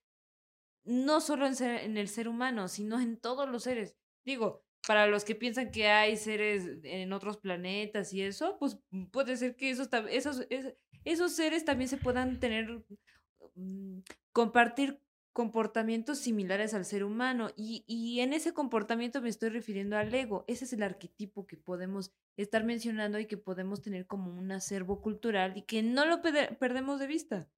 no 0.84 1.20
solo 1.20 1.46
en, 1.46 1.54
en 1.62 1.96
el 1.98 2.08
ser 2.08 2.28
humano, 2.28 2.68
sino 2.68 3.00
en 3.00 3.18
todos 3.20 3.48
los 3.48 3.64
seres. 3.64 3.96
Digo, 4.24 4.64
para 4.86 5.06
los 5.06 5.24
que 5.24 5.34
piensan 5.34 5.70
que 5.70 5.88
hay 5.88 6.16
seres 6.16 6.78
en 6.84 7.12
otros 7.12 7.36
planetas 7.38 8.12
y 8.14 8.22
eso, 8.22 8.56
pues 8.58 8.78
puede 9.12 9.36
ser 9.36 9.56
que 9.56 9.70
esos, 9.70 9.88
esos, 10.10 10.46
es- 10.50 10.74
esos 11.04 11.32
seres 11.34 11.64
también 11.64 11.88
se 11.88 11.98
puedan 11.98 12.40
tener, 12.40 12.82
mm, 13.54 14.00
compartir 14.32 15.00
comportamientos 15.32 16.18
similares 16.18 16.74
al 16.74 16.84
ser 16.84 17.04
humano. 17.04 17.50
Y, 17.56 17.84
y 17.86 18.20
en 18.20 18.32
ese 18.32 18.52
comportamiento 18.52 19.20
me 19.22 19.28
estoy 19.28 19.50
refiriendo 19.50 19.96
al 19.96 20.12
ego. 20.14 20.44
Ese 20.48 20.64
es 20.64 20.72
el 20.72 20.82
arquetipo 20.82 21.46
que 21.46 21.56
podemos 21.56 22.12
estar 22.36 22.64
mencionando 22.64 23.18
y 23.18 23.26
que 23.26 23.36
podemos 23.36 23.82
tener 23.82 24.06
como 24.06 24.32
un 24.32 24.50
acervo 24.52 25.00
cultural 25.00 25.56
y 25.56 25.62
que 25.62 25.82
no 25.82 26.06
lo 26.06 26.22
perde- 26.22 26.56
perdemos 26.58 26.98
de 27.00 27.06
vista. 27.06 27.48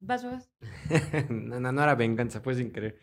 Vas, 0.00 0.22
vas. 0.24 0.50
no, 1.30 1.60
no, 1.60 1.72
no 1.72 1.82
era 1.82 1.94
venganza, 1.94 2.40
fue 2.40 2.54
sin 2.54 2.72
querer. 2.72 2.98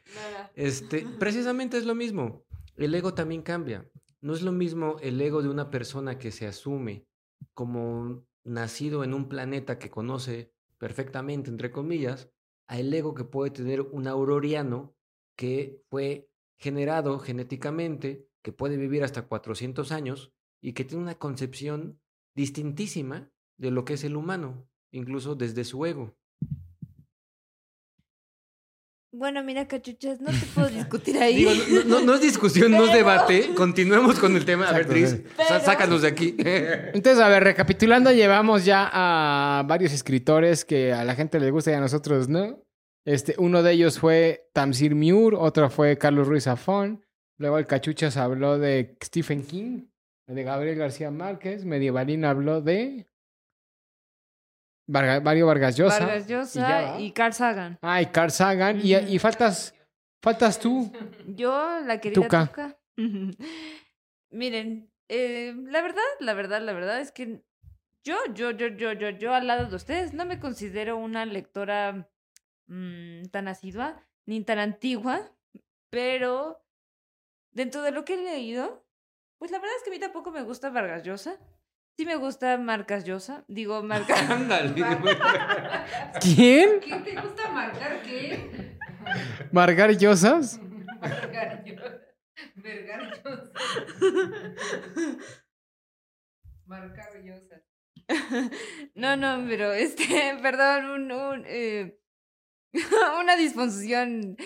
Este, 0.55 1.05
precisamente 1.19 1.77
es 1.77 1.85
lo 1.85 1.95
mismo. 1.95 2.43
El 2.75 2.93
ego 2.93 3.13
también 3.13 3.41
cambia. 3.41 3.89
No 4.21 4.33
es 4.33 4.43
lo 4.43 4.51
mismo 4.51 4.97
el 5.01 5.19
ego 5.19 5.41
de 5.41 5.49
una 5.49 5.71
persona 5.71 6.19
que 6.19 6.31
se 6.31 6.45
asume 6.45 7.07
como 7.55 8.23
nacido 8.43 9.03
en 9.03 9.13
un 9.15 9.27
planeta 9.29 9.79
que 9.79 9.89
conoce 9.89 10.53
perfectamente, 10.77 11.49
entre 11.49 11.71
comillas, 11.71 12.29
a 12.71 12.79
el 12.79 12.93
ego 12.93 13.13
que 13.13 13.25
puede 13.25 13.51
tener 13.51 13.81
un 13.81 14.07
auroriano 14.07 14.95
que 15.35 15.83
fue 15.89 16.31
generado 16.57 17.19
genéticamente, 17.19 18.29
que 18.41 18.53
puede 18.53 18.77
vivir 18.77 19.03
hasta 19.03 19.27
400 19.27 19.91
años 19.91 20.31
y 20.61 20.71
que 20.71 20.85
tiene 20.85 21.03
una 21.03 21.15
concepción 21.15 21.99
distintísima 22.33 23.29
de 23.57 23.71
lo 23.71 23.83
que 23.83 23.95
es 23.95 24.05
el 24.05 24.15
humano, 24.15 24.69
incluso 24.89 25.35
desde 25.35 25.65
su 25.65 25.85
ego. 25.85 26.15
Bueno, 29.13 29.43
mira, 29.43 29.67
cachuchas, 29.67 30.21
no 30.21 30.31
te 30.31 30.45
puedo 30.55 30.69
discutir 30.73 31.17
ahí. 31.17 31.35
Digo, 31.43 31.51
no, 31.85 31.99
no- 31.99 32.05
no 32.05 32.13
es 32.15 32.21
discusión, 32.21 32.71
no 32.71 32.85
es 32.85 32.93
debate. 32.93 33.53
Continuemos 33.55 34.17
con 34.19 34.35
el 34.37 34.45
tema. 34.45 34.69
A 34.69 34.73
ver, 34.73 34.83
Exacto, 34.83 34.93
Tris, 34.93 35.33
Pero- 35.35 35.59
sácanos 35.65 36.01
de 36.01 36.07
aquí. 36.07 36.35
Entonces, 36.39 37.19
a 37.21 37.27
ver, 37.27 37.43
recapitulando, 37.43 38.11
llevamos 38.11 38.63
ya 38.63 38.89
a 38.91 39.63
varios 39.67 39.91
escritores 39.91 40.63
que 40.63 40.93
a 40.93 41.03
la 41.03 41.15
gente 41.15 41.39
le 41.39 41.51
gusta 41.51 41.71
y 41.71 41.73
a 41.73 41.79
nosotros 41.81 42.29
no. 42.29 42.63
Este, 43.05 43.35
uno 43.37 43.63
de 43.63 43.73
ellos 43.73 43.99
fue 43.99 44.49
Tamsir 44.53 44.95
Muir, 44.95 45.33
otro 45.35 45.69
fue 45.69 45.97
Carlos 45.97 46.27
Ruiz 46.27 46.43
Zafón. 46.45 47.03
Luego 47.37 47.57
el 47.57 47.65
Cachuchas 47.67 48.15
habló 48.15 48.59
de 48.59 48.95
Stephen 49.03 49.43
King, 49.43 49.87
de 50.27 50.43
Gabriel 50.43 50.77
García 50.77 51.09
Márquez. 51.11 51.65
Medievalín 51.65 52.23
habló 52.23 52.61
de 52.61 53.07
Varga- 54.91 55.21
Mario 55.21 55.47
Vargas 55.47 55.75
Llosa. 55.77 55.99
Vargas 55.99 56.25
y 56.29 56.31
Llosa 56.33 56.91
va. 56.93 56.99
y, 56.99 57.11
Carl 57.11 57.33
Sagan. 57.33 57.79
Ah, 57.81 58.01
y 58.01 58.05
Carl 58.07 58.31
Sagan. 58.31 58.79
Y, 58.83 58.95
y 58.95 59.19
faltas, 59.19 59.73
faltas 60.21 60.59
tú. 60.59 60.91
Yo, 61.27 61.79
la 61.85 61.99
querida 61.99 62.21
Tuca. 62.21 62.47
Tuca. 62.47 62.77
Miren, 64.31 64.91
eh, 65.09 65.53
la 65.57 65.81
verdad, 65.81 66.01
la 66.19 66.33
verdad, 66.33 66.61
la 66.61 66.73
verdad 66.73 66.99
es 67.01 67.11
que 67.11 67.43
yo, 68.03 68.15
yo, 68.33 68.51
yo, 68.51 68.67
yo, 68.67 68.93
yo, 68.93 69.09
yo 69.09 69.33
al 69.33 69.47
lado 69.47 69.67
de 69.67 69.75
ustedes 69.75 70.13
no 70.13 70.25
me 70.25 70.39
considero 70.39 70.97
una 70.97 71.25
lectora 71.25 72.09
mm, 72.67 73.25
tan 73.31 73.47
asidua 73.47 74.01
ni 74.25 74.43
tan 74.43 74.59
antigua, 74.59 75.31
pero 75.89 76.63
dentro 77.51 77.81
de 77.81 77.91
lo 77.91 78.05
que 78.05 78.13
he 78.13 78.17
leído, 78.23 78.85
pues 79.37 79.51
la 79.51 79.59
verdad 79.59 79.75
es 79.77 79.83
que 79.83 79.89
a 79.89 79.93
mí 79.93 79.99
tampoco 79.99 80.31
me 80.31 80.43
gusta 80.43 80.69
Vargas 80.69 81.03
Llosa. 81.03 81.37
Sí 81.97 82.05
me 82.05 82.15
gusta 82.15 82.57
Marcas 82.57 83.03
Llosa, 83.03 83.43
digo 83.47 83.83
Marcas. 83.83 84.17
Ándale. 84.29 84.73
¿Quién? 86.21 86.79
¿Qué 86.79 86.95
te 86.99 87.21
gusta 87.21 87.49
marcar 87.51 88.01
qué? 88.01 88.77
¿Margar 89.51 89.91
Llosas? 89.97 90.59
Marcar 90.99 91.63
yo. 91.63 91.75
Vergar 92.55 93.23
yo. 93.23 93.31
Marcar 96.65 97.23
yo. 97.23 97.33
No, 98.95 99.15
no, 99.15 99.45
pero 99.47 99.71
este, 99.73 100.37
perdón, 100.41 100.85
un, 100.85 101.11
un, 101.11 101.43
eh, 101.47 101.97
una 103.19 103.35
disfunción 103.35 104.37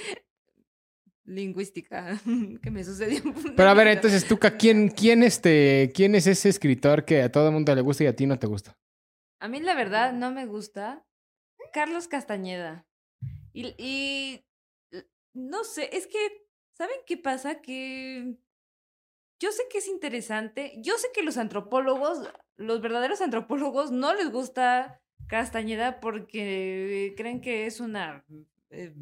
lingüística 1.25 2.19
que 2.61 2.71
me 2.71 2.83
sucedió. 2.83 3.21
Pero 3.55 3.69
a 3.69 3.73
ver, 3.73 3.87
entonces, 3.87 4.27
Tuca, 4.27 4.57
¿quién, 4.57 4.89
quién, 4.89 5.23
este, 5.23 5.91
¿quién 5.93 6.15
es 6.15 6.27
ese 6.27 6.49
escritor 6.49 7.05
que 7.05 7.21
a 7.21 7.31
todo 7.31 7.47
el 7.47 7.53
mundo 7.53 7.73
le 7.75 7.81
gusta 7.81 8.03
y 8.03 8.07
a 8.07 8.15
ti 8.15 8.25
no 8.25 8.39
te 8.39 8.47
gusta? 8.47 8.77
A 9.39 9.47
mí 9.47 9.59
la 9.59 9.75
verdad 9.75 10.13
no 10.13 10.31
me 10.31 10.45
gusta 10.45 11.05
Carlos 11.73 12.07
Castañeda. 12.07 12.87
Y, 13.53 13.75
y 13.77 14.45
no 15.33 15.63
sé, 15.63 15.89
es 15.93 16.07
que, 16.07 16.47
¿saben 16.77 16.97
qué 17.05 17.17
pasa? 17.17 17.61
Que 17.61 18.37
yo 19.39 19.51
sé 19.51 19.63
que 19.69 19.79
es 19.79 19.87
interesante, 19.87 20.73
yo 20.77 20.97
sé 20.97 21.09
que 21.13 21.23
los 21.23 21.37
antropólogos, 21.37 22.29
los 22.57 22.81
verdaderos 22.81 23.21
antropólogos, 23.21 23.91
no 23.91 24.13
les 24.13 24.31
gusta 24.31 25.01
Castañeda 25.27 25.99
porque 25.99 27.13
creen 27.17 27.41
que 27.41 27.65
es 27.65 27.79
una... 27.79 28.23
eh, 28.69 28.93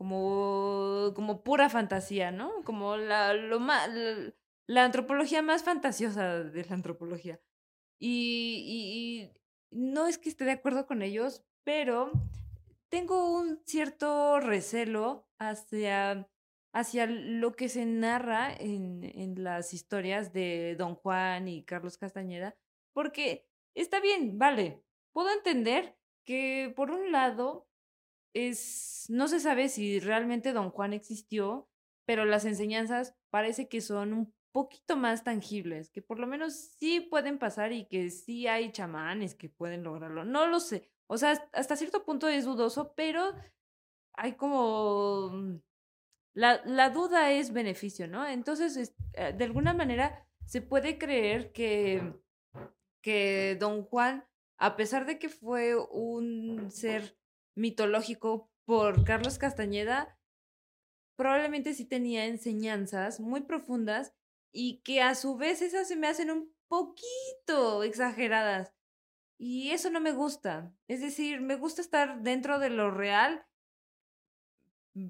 como, 0.00 1.12
como 1.14 1.42
pura 1.44 1.68
fantasía, 1.68 2.30
¿no? 2.30 2.64
Como 2.64 2.96
la, 2.96 3.34
lo 3.34 3.60
ma- 3.60 3.86
la, 4.66 4.82
antropología 4.86 5.42
más 5.42 5.62
fantasiosa 5.62 6.42
de 6.42 6.64
la 6.64 6.74
antropología. 6.74 7.38
Y, 7.98 8.64
y- 8.66 9.20
y 9.26 9.32
no 9.70 10.06
es 10.06 10.16
que 10.16 10.30
esté 10.30 10.46
de 10.46 10.52
acuerdo 10.52 10.86
con 10.86 11.02
ellos, 11.02 11.44
pero 11.64 12.12
tengo 12.88 13.36
un 13.38 13.60
cierto 13.66 14.40
recelo 14.40 15.28
hacia, 15.38 16.26
hacia 16.72 17.04
lo 17.04 17.52
que 17.52 17.68
se 17.68 17.84
narra 17.84 18.54
en, 18.54 19.04
en 19.04 19.44
las 19.44 19.74
historias 19.74 20.32
de 20.32 20.76
Don 20.78 20.94
Juan 20.94 21.46
y 21.46 21.62
Carlos 21.66 21.98
Castañeda, 21.98 22.56
porque 22.94 23.46
está 23.74 24.00
bien, 24.00 24.38
vale, 24.38 24.82
puedo 25.12 25.30
entender 25.30 25.94
que 26.24 26.72
por 26.74 26.90
un 26.90 27.12
lado 27.12 27.68
es, 28.34 29.06
no 29.08 29.28
se 29.28 29.40
sabe 29.40 29.68
si 29.68 30.00
realmente 30.00 30.52
Don 30.52 30.70
Juan 30.70 30.92
existió, 30.92 31.68
pero 32.06 32.24
las 32.24 32.44
enseñanzas 32.44 33.14
parece 33.30 33.68
que 33.68 33.80
son 33.80 34.12
un 34.12 34.34
poquito 34.52 34.96
más 34.96 35.22
tangibles, 35.24 35.90
que 35.90 36.02
por 36.02 36.18
lo 36.18 36.26
menos 36.26 36.54
sí 36.54 37.00
pueden 37.00 37.38
pasar 37.38 37.72
y 37.72 37.86
que 37.86 38.10
sí 38.10 38.46
hay 38.48 38.72
chamanes 38.72 39.34
que 39.34 39.48
pueden 39.48 39.84
lograrlo. 39.84 40.24
No 40.24 40.46
lo 40.46 40.58
sé. 40.60 40.90
O 41.06 41.18
sea, 41.18 41.32
hasta- 41.52 41.76
cierto 41.76 42.04
punto 42.04 42.28
es 42.28 42.44
dudoso, 42.44 42.92
pero 42.94 43.32
hay 44.14 44.34
como... 44.34 45.30
mm, 45.32 45.60
La, 46.34 46.62
la 46.64 46.90
duda 46.90 47.32
es 47.32 47.52
beneficio, 47.52 48.06
¿no? 48.08 48.26
Entonces, 48.26 48.76
es- 48.76 48.94
eh, 49.14 49.32
de 49.36 49.44
alguna 49.44 49.72
manera, 49.74 50.26
se 50.46 50.62
puede 50.62 50.98
creer 50.98 51.52
que, 51.52 52.14
que 53.02 53.56
Don 53.60 53.84
Juan, 53.84 54.24
a 54.58 54.76
pesar 54.76 55.06
de 55.06 55.18
que 55.18 55.28
fue 55.28 55.74
un 55.76 56.70
ser 56.70 57.16
mitológico 57.60 58.50
por 58.64 59.04
Carlos 59.04 59.38
Castañeda, 59.38 60.18
probablemente 61.16 61.74
sí 61.74 61.84
tenía 61.84 62.26
enseñanzas 62.26 63.20
muy 63.20 63.42
profundas 63.42 64.14
y 64.52 64.80
que 64.82 65.02
a 65.02 65.14
su 65.14 65.36
vez 65.36 65.62
esas 65.62 65.86
se 65.86 65.96
me 65.96 66.08
hacen 66.08 66.30
un 66.30 66.52
poquito 66.68 67.82
exageradas. 67.82 68.72
Y 69.38 69.70
eso 69.70 69.90
no 69.90 70.00
me 70.00 70.12
gusta. 70.12 70.72
Es 70.88 71.00
decir, 71.00 71.40
me 71.40 71.56
gusta 71.56 71.80
estar 71.80 72.22
dentro 72.22 72.58
de 72.58 72.70
lo 72.70 72.90
real, 72.90 73.46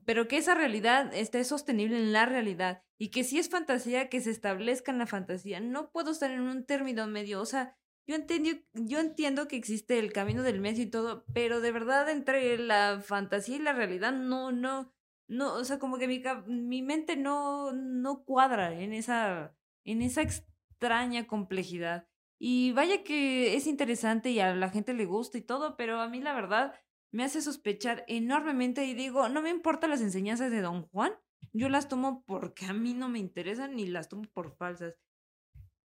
pero 0.04 0.28
que 0.28 0.36
esa 0.36 0.54
realidad 0.54 1.12
esté 1.14 1.42
sostenible 1.44 1.96
en 1.96 2.12
la 2.12 2.26
realidad. 2.26 2.82
Y 2.98 3.10
que 3.10 3.24
si 3.24 3.38
es 3.38 3.48
fantasía, 3.48 4.08
que 4.08 4.20
se 4.20 4.30
establezca 4.30 4.92
en 4.92 4.98
la 4.98 5.06
fantasía. 5.06 5.60
No 5.60 5.90
puedo 5.90 6.12
estar 6.12 6.30
en 6.30 6.42
un 6.42 6.64
término 6.64 7.06
medio. 7.06 7.40
O 7.40 7.46
sea, 7.46 7.76
yo 8.06 8.16
entiendo, 8.16 8.50
yo 8.74 8.98
entiendo 8.98 9.48
que 9.48 9.56
existe 9.56 9.98
el 9.98 10.12
camino 10.12 10.42
del 10.42 10.60
medio 10.60 10.82
y 10.82 10.90
todo, 10.90 11.24
pero 11.32 11.60
de 11.60 11.72
verdad 11.72 12.08
entre 12.10 12.58
la 12.58 13.00
fantasía 13.02 13.56
y 13.56 13.60
la 13.60 13.72
realidad 13.72 14.12
no, 14.12 14.52
no, 14.52 14.92
no, 15.28 15.54
o 15.54 15.64
sea, 15.64 15.78
como 15.78 15.98
que 15.98 16.08
mi, 16.08 16.22
mi 16.46 16.82
mente 16.82 17.16
no, 17.16 17.72
no 17.72 18.24
cuadra 18.24 18.78
en 18.78 18.92
esa, 18.92 19.54
en 19.84 20.02
esa 20.02 20.22
extraña 20.22 21.26
complejidad. 21.26 22.08
Y 22.38 22.72
vaya 22.72 23.04
que 23.04 23.54
es 23.54 23.66
interesante 23.66 24.30
y 24.30 24.40
a 24.40 24.54
la 24.54 24.70
gente 24.70 24.94
le 24.94 25.04
gusta 25.04 25.38
y 25.38 25.42
todo, 25.42 25.76
pero 25.76 26.00
a 26.00 26.08
mí 26.08 26.20
la 26.20 26.32
verdad 26.34 26.74
me 27.12 27.22
hace 27.22 27.42
sospechar 27.42 28.04
enormemente 28.08 28.84
y 28.86 28.94
digo, 28.94 29.28
no 29.28 29.42
me 29.42 29.50
importan 29.50 29.90
las 29.90 30.00
enseñanzas 30.00 30.50
de 30.50 30.62
Don 30.62 30.86
Juan, 30.88 31.12
yo 31.52 31.68
las 31.68 31.88
tomo 31.88 32.24
porque 32.24 32.66
a 32.66 32.72
mí 32.72 32.94
no 32.94 33.08
me 33.08 33.18
interesan 33.18 33.76
ni 33.76 33.86
las 33.86 34.08
tomo 34.08 34.24
por 34.32 34.56
falsas. 34.56 34.98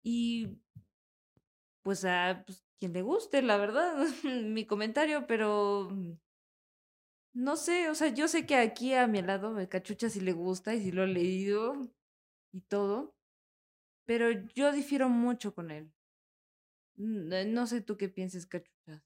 Y 0.04 0.58
pues 1.84 2.06
a 2.06 2.44
pues, 2.46 2.64
quien 2.80 2.94
le 2.94 3.02
guste, 3.02 3.42
la 3.42 3.58
verdad, 3.58 3.96
mi 4.24 4.66
comentario, 4.66 5.28
pero 5.28 5.90
mm, 5.92 6.14
no 7.34 7.56
sé, 7.56 7.90
o 7.90 7.96
sea, 7.96 8.10
yo 8.10 8.28
sé 8.28 8.46
que 8.46 8.56
aquí 8.56 8.94
a 8.94 9.08
mi 9.08 9.22
lado 9.22 9.52
me 9.52 9.70
cachucha 9.70 10.10
si 10.10 10.20
le 10.20 10.34
gusta 10.34 10.76
y 10.76 10.82
si 10.82 10.92
lo 10.92 11.04
ha 11.04 11.08
leído 11.08 11.74
y 12.52 12.62
todo, 12.62 13.16
pero 14.06 14.30
yo 14.54 14.72
difiero 14.72 15.10
mucho 15.10 15.54
con 15.54 15.72
él. 15.72 15.92
No 16.98 17.66
sé 17.68 17.82
tú 17.82 17.98
qué 17.98 18.10
pienses, 18.10 18.46
cachucha, 18.46 19.04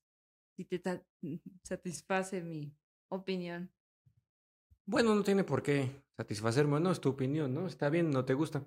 si 0.56 0.66
te 0.66 0.82
satisface 1.64 2.42
mi 2.42 2.76
opinión. 3.10 3.72
Bueno, 4.88 5.16
no 5.16 5.24
tiene 5.24 5.44
por 5.44 5.64
qué 5.64 6.04
satisfacerme, 6.18 6.80
no 6.80 6.92
es 6.92 7.00
tu 7.00 7.10
opinión, 7.10 7.54
¿no? 7.54 7.68
Está 7.68 7.90
bien, 7.90 8.12
no 8.12 8.26
te 8.26 8.34
gusta. 8.34 8.66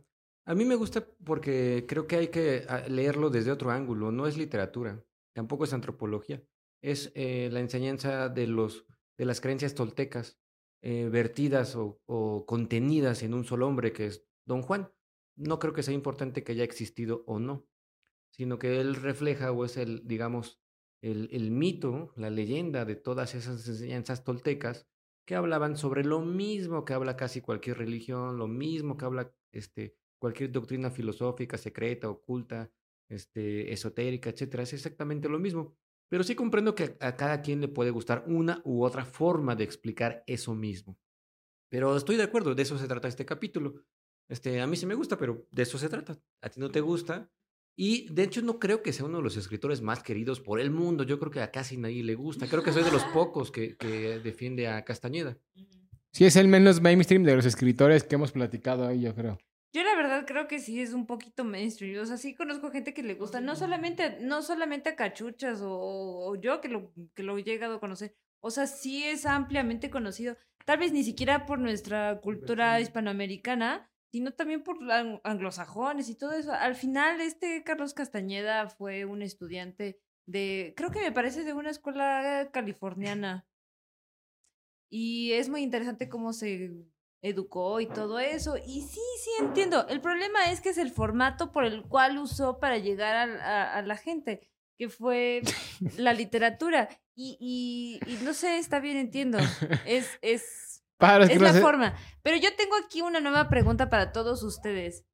A 0.48 0.54
mí 0.54 0.64
me 0.64 0.76
gusta 0.76 1.06
porque 1.26 1.84
creo 1.86 2.06
que 2.06 2.16
hay 2.16 2.28
que 2.28 2.64
ah, 2.70 2.80
leerlo 2.88 3.28
desde 3.28 3.52
otro 3.52 3.70
ángulo, 3.70 4.10
no 4.10 4.26
es 4.26 4.38
literatura, 4.38 5.04
tampoco 5.34 5.64
es 5.64 5.74
antropología, 5.74 6.42
es 6.82 7.12
eh, 7.14 7.50
la 7.52 7.60
enseñanza 7.60 8.30
de, 8.30 8.46
los, 8.46 8.86
de 9.18 9.26
las 9.26 9.42
creencias 9.42 9.74
toltecas 9.74 10.40
eh, 10.80 11.10
vertidas 11.10 11.76
o, 11.76 12.46
contenidas 12.46 13.22
en 13.22 13.34
un 13.34 13.44
solo 13.44 13.66
hombre 13.66 13.92
que 13.92 14.06
es 14.06 14.24
Don 14.46 14.62
Juan. 14.62 14.90
No 15.36 15.58
creo 15.58 15.74
que 15.74 15.82
sea 15.82 15.92
importante 15.92 16.42
que 16.42 16.52
haya 16.52 16.64
existido 16.64 17.24
o 17.26 17.38
no, 17.38 17.66
sino 18.30 18.58
que 18.58 18.80
él 18.80 18.94
refleja 18.94 19.52
o 19.52 19.66
es 19.66 19.76
el, 19.76 20.08
digamos, 20.08 20.62
el 21.02 21.50
mito, 21.50 22.14
la 22.16 22.30
leyenda 22.30 22.86
de 22.86 22.96
todas 22.96 23.34
esas 23.34 23.68
enseñanzas 23.68 24.24
toltecas 24.24 24.88
que 25.26 25.34
hablaban 25.34 25.76
sobre 25.76 26.04
lo 26.04 26.22
mismo 26.22 26.86
que 26.86 26.94
habla 26.94 27.18
casi 27.18 27.42
cualquier 27.42 27.76
religión, 27.76 28.38
lo 28.38 28.48
mismo 28.48 28.96
que 28.96 29.04
habla 29.04 29.30
este, 29.52 29.97
cualquier 30.18 30.52
doctrina 30.52 30.90
filosófica, 30.90 31.56
secreta, 31.56 32.08
oculta, 32.08 32.70
este, 33.08 33.72
esotérica, 33.72 34.30
etcétera. 34.30 34.62
Es 34.62 34.72
exactamente 34.72 35.28
lo 35.28 35.38
mismo. 35.38 35.76
Pero 36.10 36.24
sí 36.24 36.34
comprendo 36.34 36.74
que 36.74 36.96
a 37.00 37.16
cada 37.16 37.42
quien 37.42 37.60
le 37.60 37.68
puede 37.68 37.90
gustar 37.90 38.24
una 38.26 38.62
u 38.64 38.82
otra 38.82 39.04
forma 39.04 39.54
de 39.54 39.64
explicar 39.64 40.24
eso 40.26 40.54
mismo. 40.54 40.98
Pero 41.70 41.96
estoy 41.96 42.16
de 42.16 42.22
acuerdo, 42.22 42.54
de 42.54 42.62
eso 42.62 42.78
se 42.78 42.88
trata 42.88 43.08
este 43.08 43.26
capítulo. 43.26 43.84
Este, 44.28 44.60
a 44.60 44.66
mí 44.66 44.76
sí 44.76 44.86
me 44.86 44.94
gusta, 44.94 45.18
pero 45.18 45.46
de 45.50 45.62
eso 45.62 45.78
se 45.78 45.88
trata. 45.88 46.18
A 46.40 46.48
ti 46.48 46.60
no 46.60 46.70
te 46.70 46.80
gusta. 46.80 47.30
Y 47.76 48.12
de 48.12 48.24
hecho 48.24 48.42
no 48.42 48.58
creo 48.58 48.82
que 48.82 48.92
sea 48.92 49.06
uno 49.06 49.18
de 49.18 49.22
los 49.22 49.36
escritores 49.36 49.82
más 49.82 50.02
queridos 50.02 50.40
por 50.40 50.60
el 50.60 50.70
mundo. 50.70 51.04
Yo 51.04 51.18
creo 51.18 51.30
que 51.30 51.40
a 51.40 51.50
casi 51.50 51.76
nadie 51.76 52.02
le 52.02 52.14
gusta. 52.14 52.48
Creo 52.48 52.62
que 52.62 52.72
soy 52.72 52.82
de 52.82 52.90
los 52.90 53.04
pocos 53.04 53.52
que, 53.52 53.76
que 53.76 54.18
defiende 54.18 54.66
a 54.66 54.84
Castañeda. 54.84 55.38
Sí, 56.12 56.24
es 56.24 56.36
el 56.36 56.48
menos 56.48 56.80
mainstream 56.80 57.22
de 57.22 57.36
los 57.36 57.44
escritores 57.44 58.02
que 58.02 58.16
hemos 58.16 58.32
platicado 58.32 58.86
ahí, 58.86 59.02
yo 59.02 59.14
creo. 59.14 59.38
Yo 59.72 59.82
la 59.84 59.94
verdad 59.96 60.24
creo 60.26 60.48
que 60.48 60.60
sí 60.60 60.80
es 60.80 60.92
un 60.94 61.06
poquito 61.06 61.44
mainstream. 61.44 62.00
O 62.02 62.06
sea, 62.06 62.16
sí 62.16 62.34
conozco 62.34 62.70
gente 62.70 62.94
que 62.94 63.02
le 63.02 63.14
gusta, 63.14 63.40
no 63.40 63.54
solamente, 63.54 64.18
no 64.20 64.42
solamente 64.42 64.90
a 64.90 64.96
cachuchas 64.96 65.60
o, 65.60 65.70
o 65.72 66.36
yo 66.36 66.60
que 66.60 66.68
lo, 66.68 66.92
que 67.14 67.22
lo 67.22 67.36
he 67.36 67.42
llegado 67.44 67.74
a 67.76 67.80
conocer. 67.80 68.14
O 68.40 68.50
sea, 68.50 68.66
sí 68.66 69.04
es 69.04 69.26
ampliamente 69.26 69.90
conocido. 69.90 70.36
Tal 70.64 70.78
vez 70.78 70.92
ni 70.92 71.02
siquiera 71.04 71.44
por 71.46 71.58
nuestra 71.58 72.20
cultura 72.20 72.80
hispanoamericana, 72.80 73.90
sino 74.10 74.32
también 74.32 74.62
por 74.62 74.78
ang- 74.90 75.20
anglosajones 75.24 76.08
y 76.08 76.14
todo 76.16 76.32
eso. 76.32 76.52
Al 76.52 76.74
final, 76.74 77.20
este 77.20 77.62
Carlos 77.62 77.94
Castañeda 77.94 78.68
fue 78.70 79.04
un 79.04 79.22
estudiante 79.22 80.00
de, 80.26 80.72
creo 80.76 80.90
que 80.90 81.00
me 81.00 81.12
parece 81.12 81.44
de 81.44 81.52
una 81.52 81.70
escuela 81.70 82.50
californiana. 82.52 83.46
Y 84.90 85.32
es 85.32 85.48
muy 85.50 85.62
interesante 85.62 86.08
cómo 86.08 86.32
se 86.32 86.72
educó 87.22 87.80
y 87.80 87.86
todo 87.86 88.18
eso. 88.18 88.56
Y 88.56 88.82
sí, 88.82 89.00
sí 89.22 89.30
entiendo. 89.40 89.86
El 89.88 90.00
problema 90.00 90.50
es 90.50 90.60
que 90.60 90.70
es 90.70 90.78
el 90.78 90.90
formato 90.90 91.52
por 91.52 91.64
el 91.64 91.82
cual 91.82 92.18
usó 92.18 92.58
para 92.58 92.78
llegar 92.78 93.16
a, 93.40 93.74
a 93.74 93.82
la 93.82 93.96
gente, 93.96 94.48
que 94.78 94.88
fue 94.88 95.42
la 95.96 96.12
literatura. 96.12 96.88
Y, 97.14 97.36
y, 97.40 98.10
y 98.10 98.24
no 98.24 98.32
sé, 98.32 98.58
está 98.58 98.78
bien, 98.80 98.96
entiendo. 98.96 99.38
Es, 99.84 100.18
es, 100.22 100.84
Para 100.98 101.24
es 101.24 101.40
la 101.40 101.52
forma. 101.54 101.96
Pero 102.22 102.36
yo 102.36 102.54
tengo 102.56 102.74
aquí 102.76 103.02
una 103.02 103.20
nueva 103.20 103.48
pregunta 103.48 103.88
para 103.88 104.12
todos 104.12 104.42
ustedes. 104.42 105.04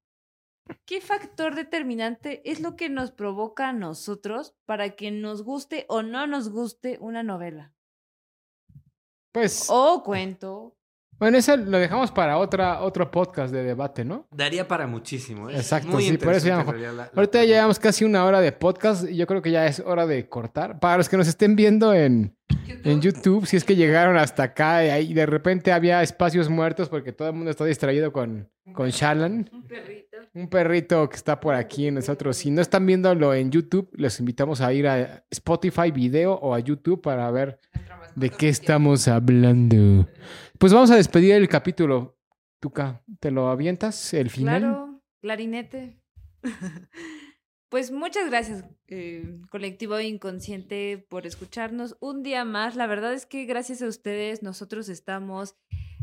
¿Qué 0.87 1.03
factor 1.03 1.55
determinante 1.55 2.41
es 2.51 2.61
lo 2.61 2.75
que 2.75 2.89
nos 2.89 3.11
provoca 3.11 3.69
a 3.69 3.73
nosotros 3.75 4.55
para 4.65 4.97
que 4.97 5.11
nos 5.11 5.43
guste 5.43 5.85
o 5.89 6.03
no 6.03 6.27
nos 6.27 6.49
guste 6.49 6.97
una 7.01 7.23
novela? 7.23 7.75
Pues, 9.33 9.67
O 9.69 10.03
cuento. 10.03 10.77
Bueno, 11.25 11.39
eso 11.39 11.57
lo 11.57 11.79
dejamos 11.79 12.11
para 12.13 12.37
otra, 12.39 12.81
otro 12.83 13.11
podcast 13.11 13.53
de 13.53 13.63
debate, 13.63 14.05
¿no? 14.05 14.27
Daría 14.31 14.69
para 14.69 14.87
muchísimo. 14.87 15.49
¿eh? 15.49 15.57
Exacto, 15.57 15.89
Muy 15.89 16.05
sí, 16.05 16.19
por 16.19 16.35
eso 16.35 16.49
ya 16.49 16.63
la- 16.65 16.93
la 16.93 17.11
Ahorita 17.15 17.39
ya 17.45 17.55
llevamos 17.55 17.79
casi 17.79 18.05
una 18.05 18.25
hora 18.25 18.41
de 18.41 18.53
podcast 18.53 19.09
y 19.09 19.17
yo 19.17 19.27
creo 19.27 19.41
que 19.41 19.51
ya 19.51 19.67
es 19.67 19.81
hora 19.81 20.07
de 20.07 20.29
cortar. 20.29 20.79
Para 20.81 20.99
los 20.99 21.09
que 21.09 21.17
nos 21.17 21.27
estén 21.27 21.57
viendo 21.57 21.95
en, 21.95 22.37
en 22.85 23.01
YouTube, 23.01 23.47
si 23.47 23.57
es 23.57 23.65
que 23.65 23.75
llegaron 23.77 24.17
hasta 24.19 24.43
acá 24.43 24.99
y 25.01 25.15
de 25.15 25.27
repente 25.27 25.73
había 25.73 26.03
espacios 26.03 26.49
muertos 26.51 26.89
porque 26.89 27.13
todo 27.13 27.29
el 27.29 27.35
mundo 27.35 27.51
está 27.51 27.65
distraído 27.65 28.13
con, 28.13 28.51
con 28.73 28.89
Shallan, 28.89 29.51
Un 29.53 29.63
perrito. 29.65 30.17
un 30.35 30.49
perrito 30.49 31.09
que 31.09 31.17
está 31.17 31.39
por 31.39 31.55
aquí 31.55 31.89
en 31.89 31.95
nosotros. 31.95 32.37
Si 32.37 32.51
no 32.51 32.63
están 32.63 32.87
viéndolo 32.87 33.35
en 33.35 33.51
YouTube, 33.51 33.91
les 33.95 34.19
invitamos 34.21 34.61
a 34.61 34.73
ir 34.73 34.87
a 34.87 35.25
Spotify 35.31 35.91
video 35.91 36.35
o 36.35 36.55
a 36.55 36.61
YouTube 36.61 37.03
para 37.03 37.31
ver 37.31 37.61
de 38.15 38.31
qué 38.31 38.49
estamos 38.49 39.07
hablando. 39.09 40.09
Pues 40.59 40.73
vamos 40.73 40.91
a 40.91 40.97
despedir 40.97 41.35
el 41.35 41.49
capítulo. 41.49 42.17
Tuca, 42.61 43.03
¿te 43.21 43.31
lo 43.31 43.49
avientas? 43.49 44.15
El 44.15 44.31
final. 44.31 44.63
Claro, 44.63 45.03
clarinete. 45.21 46.01
pues 47.69 47.91
muchas 47.91 48.29
gracias, 48.31 48.65
eh, 48.89 49.41
colectivo 49.51 50.01
inconsciente, 50.01 51.05
por 51.11 51.27
escucharnos 51.27 51.97
un 52.01 52.23
día 52.23 52.45
más. 52.45 52.77
La 52.77 52.87
verdad 52.87 53.13
es 53.13 53.27
que 53.27 53.45
gracias 53.45 53.83
a 53.83 53.89
ustedes 53.89 54.43
nosotros 54.43 54.89
estamos 54.89 55.57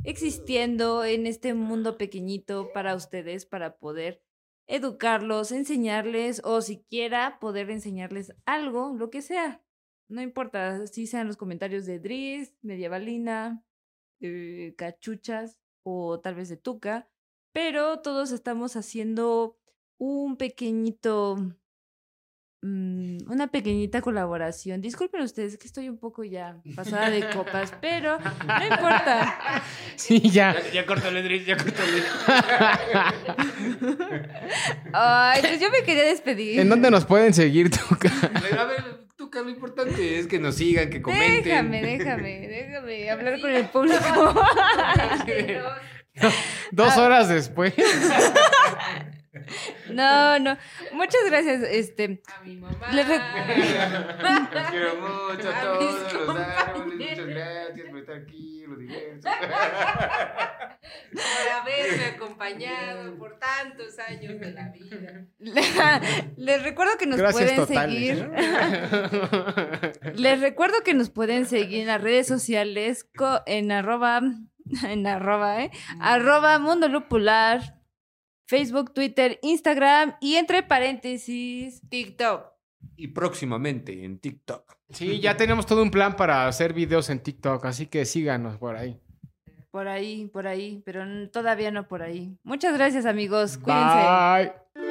existiendo 0.04 1.04
en 1.04 1.28
este 1.28 1.54
mundo 1.54 1.98
pequeñito 1.98 2.72
para 2.74 2.96
ustedes, 2.96 3.46
para 3.46 3.78
poder 3.78 4.22
educarlos, 4.68 5.52
enseñarles 5.52 6.42
o 6.44 6.62
siquiera 6.62 7.40
poder 7.40 7.70
enseñarles 7.70 8.34
algo, 8.46 8.94
lo 8.96 9.10
que 9.10 9.22
sea. 9.22 9.64
No 10.08 10.22
importa 10.22 10.88
si 10.88 11.08
sean 11.08 11.28
los 11.28 11.38
comentarios 11.38 11.86
de 11.86 12.00
Driz, 12.00 12.54
Medievalina, 12.62 13.64
Cachuchas 14.78 15.60
o 15.84 16.20
tal 16.20 16.36
vez 16.36 16.50
de 16.50 16.58
Tuca, 16.58 17.10
pero 17.52 18.00
todos 18.02 18.32
estamos 18.32 18.76
haciendo 18.76 19.58
un 19.98 20.38
pequeñito, 20.38 21.38
mm, 22.62 23.30
una 23.32 23.48
pequeñita 23.48 24.02
colaboración. 24.02 24.82
Disculpen 24.82 25.22
ustedes 25.22 25.58
que 25.58 25.68
estoy 25.68 25.90
un 25.90 25.98
poco 25.98 26.24
ya 26.24 26.58
pasada 26.76 27.10
de 27.10 27.30
copas, 27.30 27.74
pero 27.82 28.20
no 28.20 28.64
importa. 28.64 29.62
Sí, 29.96 30.20
ya. 30.32 30.54
Ya, 30.54 30.72
ya 30.72 30.86
córtale, 30.86 31.22
Dries, 31.22 31.46
ya 31.46 31.56
córtale. 31.56 32.02
Ay, 34.94 35.42
pues 35.42 35.60
yo 35.60 35.70
me 35.70 35.84
quería 35.84 36.06
despedir. 36.06 36.60
¿En 36.60 36.70
dónde 36.70 36.90
nos 36.90 37.06
pueden 37.06 37.34
seguir, 37.34 37.70
Tuca? 37.70 38.10
A 38.58 38.66
ver, 38.66 39.02
Carlos, 39.32 39.46
lo 39.46 39.50
importante 39.50 40.20
es 40.20 40.28
que 40.28 40.40
nos 40.40 40.56
sigan, 40.56 40.90
que 40.90 41.02
comenten. 41.02 41.44
Déjame, 41.44 41.82
déjame, 41.82 42.48
déjame 42.48 43.10
hablar 43.10 43.40
con 43.40 43.52
el 43.52 43.66
público. 43.70 44.44
Dos 46.72 46.98
horas 46.98 47.30
después. 47.30 47.74
No, 49.90 50.40
no. 50.40 50.58
Muchas 50.94 51.22
gracias. 51.28 51.64
Este, 51.64 52.22
A 52.36 52.44
mi 52.44 52.56
mamá. 52.58 52.92
Les 52.92 53.08
re- 53.08 53.18
Los 53.18 54.68
quiero 54.70 54.96
mucho 54.96 55.50
a 55.50 55.58
A 55.60 55.62
todos 55.62 56.14
los 56.14 56.38
árboles. 56.40 56.98
Muchas 57.10 57.26
gracias 57.28 57.90
por 57.90 58.00
estar 58.00 58.16
aquí, 58.18 58.64
los 58.68 58.80
diversos. 58.80 59.32
Por 61.12 61.52
haberme 61.62 62.06
acompañado 62.16 63.18
por 63.18 63.38
tantos 63.40 64.00
años 64.00 64.40
de 64.40 64.52
la 64.52 64.70
vida. 64.70 65.26
les 66.38 66.64
recuerdo 66.64 66.98
que 66.98 67.06
nos 67.06 67.20
Gracias 67.20 67.52
pueden 67.52 67.68
totales. 67.68 68.18
seguir. 68.18 68.30
Les 70.16 70.40
recuerdo 70.42 70.82
que 70.84 70.94
nos 70.94 71.10
pueden 71.10 71.46
seguir 71.46 71.82
en 71.82 71.88
las 71.88 72.02
redes 72.02 72.28
sociales 72.28 73.08
en 73.46 73.72
arroba, 73.72 74.22
en 74.84 75.08
arroba, 75.08 75.64
¿eh? 75.64 75.72
Arroba 76.00 76.58
Mundo 76.60 76.88
Lupular, 76.88 77.76
Facebook, 78.52 78.94
Twitter, 78.94 79.40
Instagram 79.44 80.16
y 80.20 80.36
entre 80.36 80.62
paréntesis. 80.62 81.82
TikTok. 81.88 82.48
Y 82.98 83.08
próximamente 83.08 84.04
en 84.04 84.20
TikTok. 84.20 84.76
Sí, 84.90 85.22
ya 85.22 85.38
tenemos 85.38 85.66
todo 85.66 85.82
un 85.82 85.90
plan 85.90 86.18
para 86.18 86.50
hacer 86.50 86.74
videos 86.74 87.10
en 87.10 87.22
TikTok, 87.22 87.64
así 87.64 87.88
que 87.88 88.04
síganos 88.04 88.58
por 88.58 88.76
ahí. 88.76 89.00
Por 89.72 89.88
ahí, 89.88 90.28
por 90.34 90.48
ahí, 90.48 90.82
pero 90.84 91.06
todavía 91.30 91.72
no 91.72 91.88
por 91.88 92.04
ahí. 92.04 92.38
Muchas 92.44 92.74
gracias, 92.74 93.06
amigos. 93.06 93.58
Cuídense. 93.58 94.52
Bye. 94.76 94.91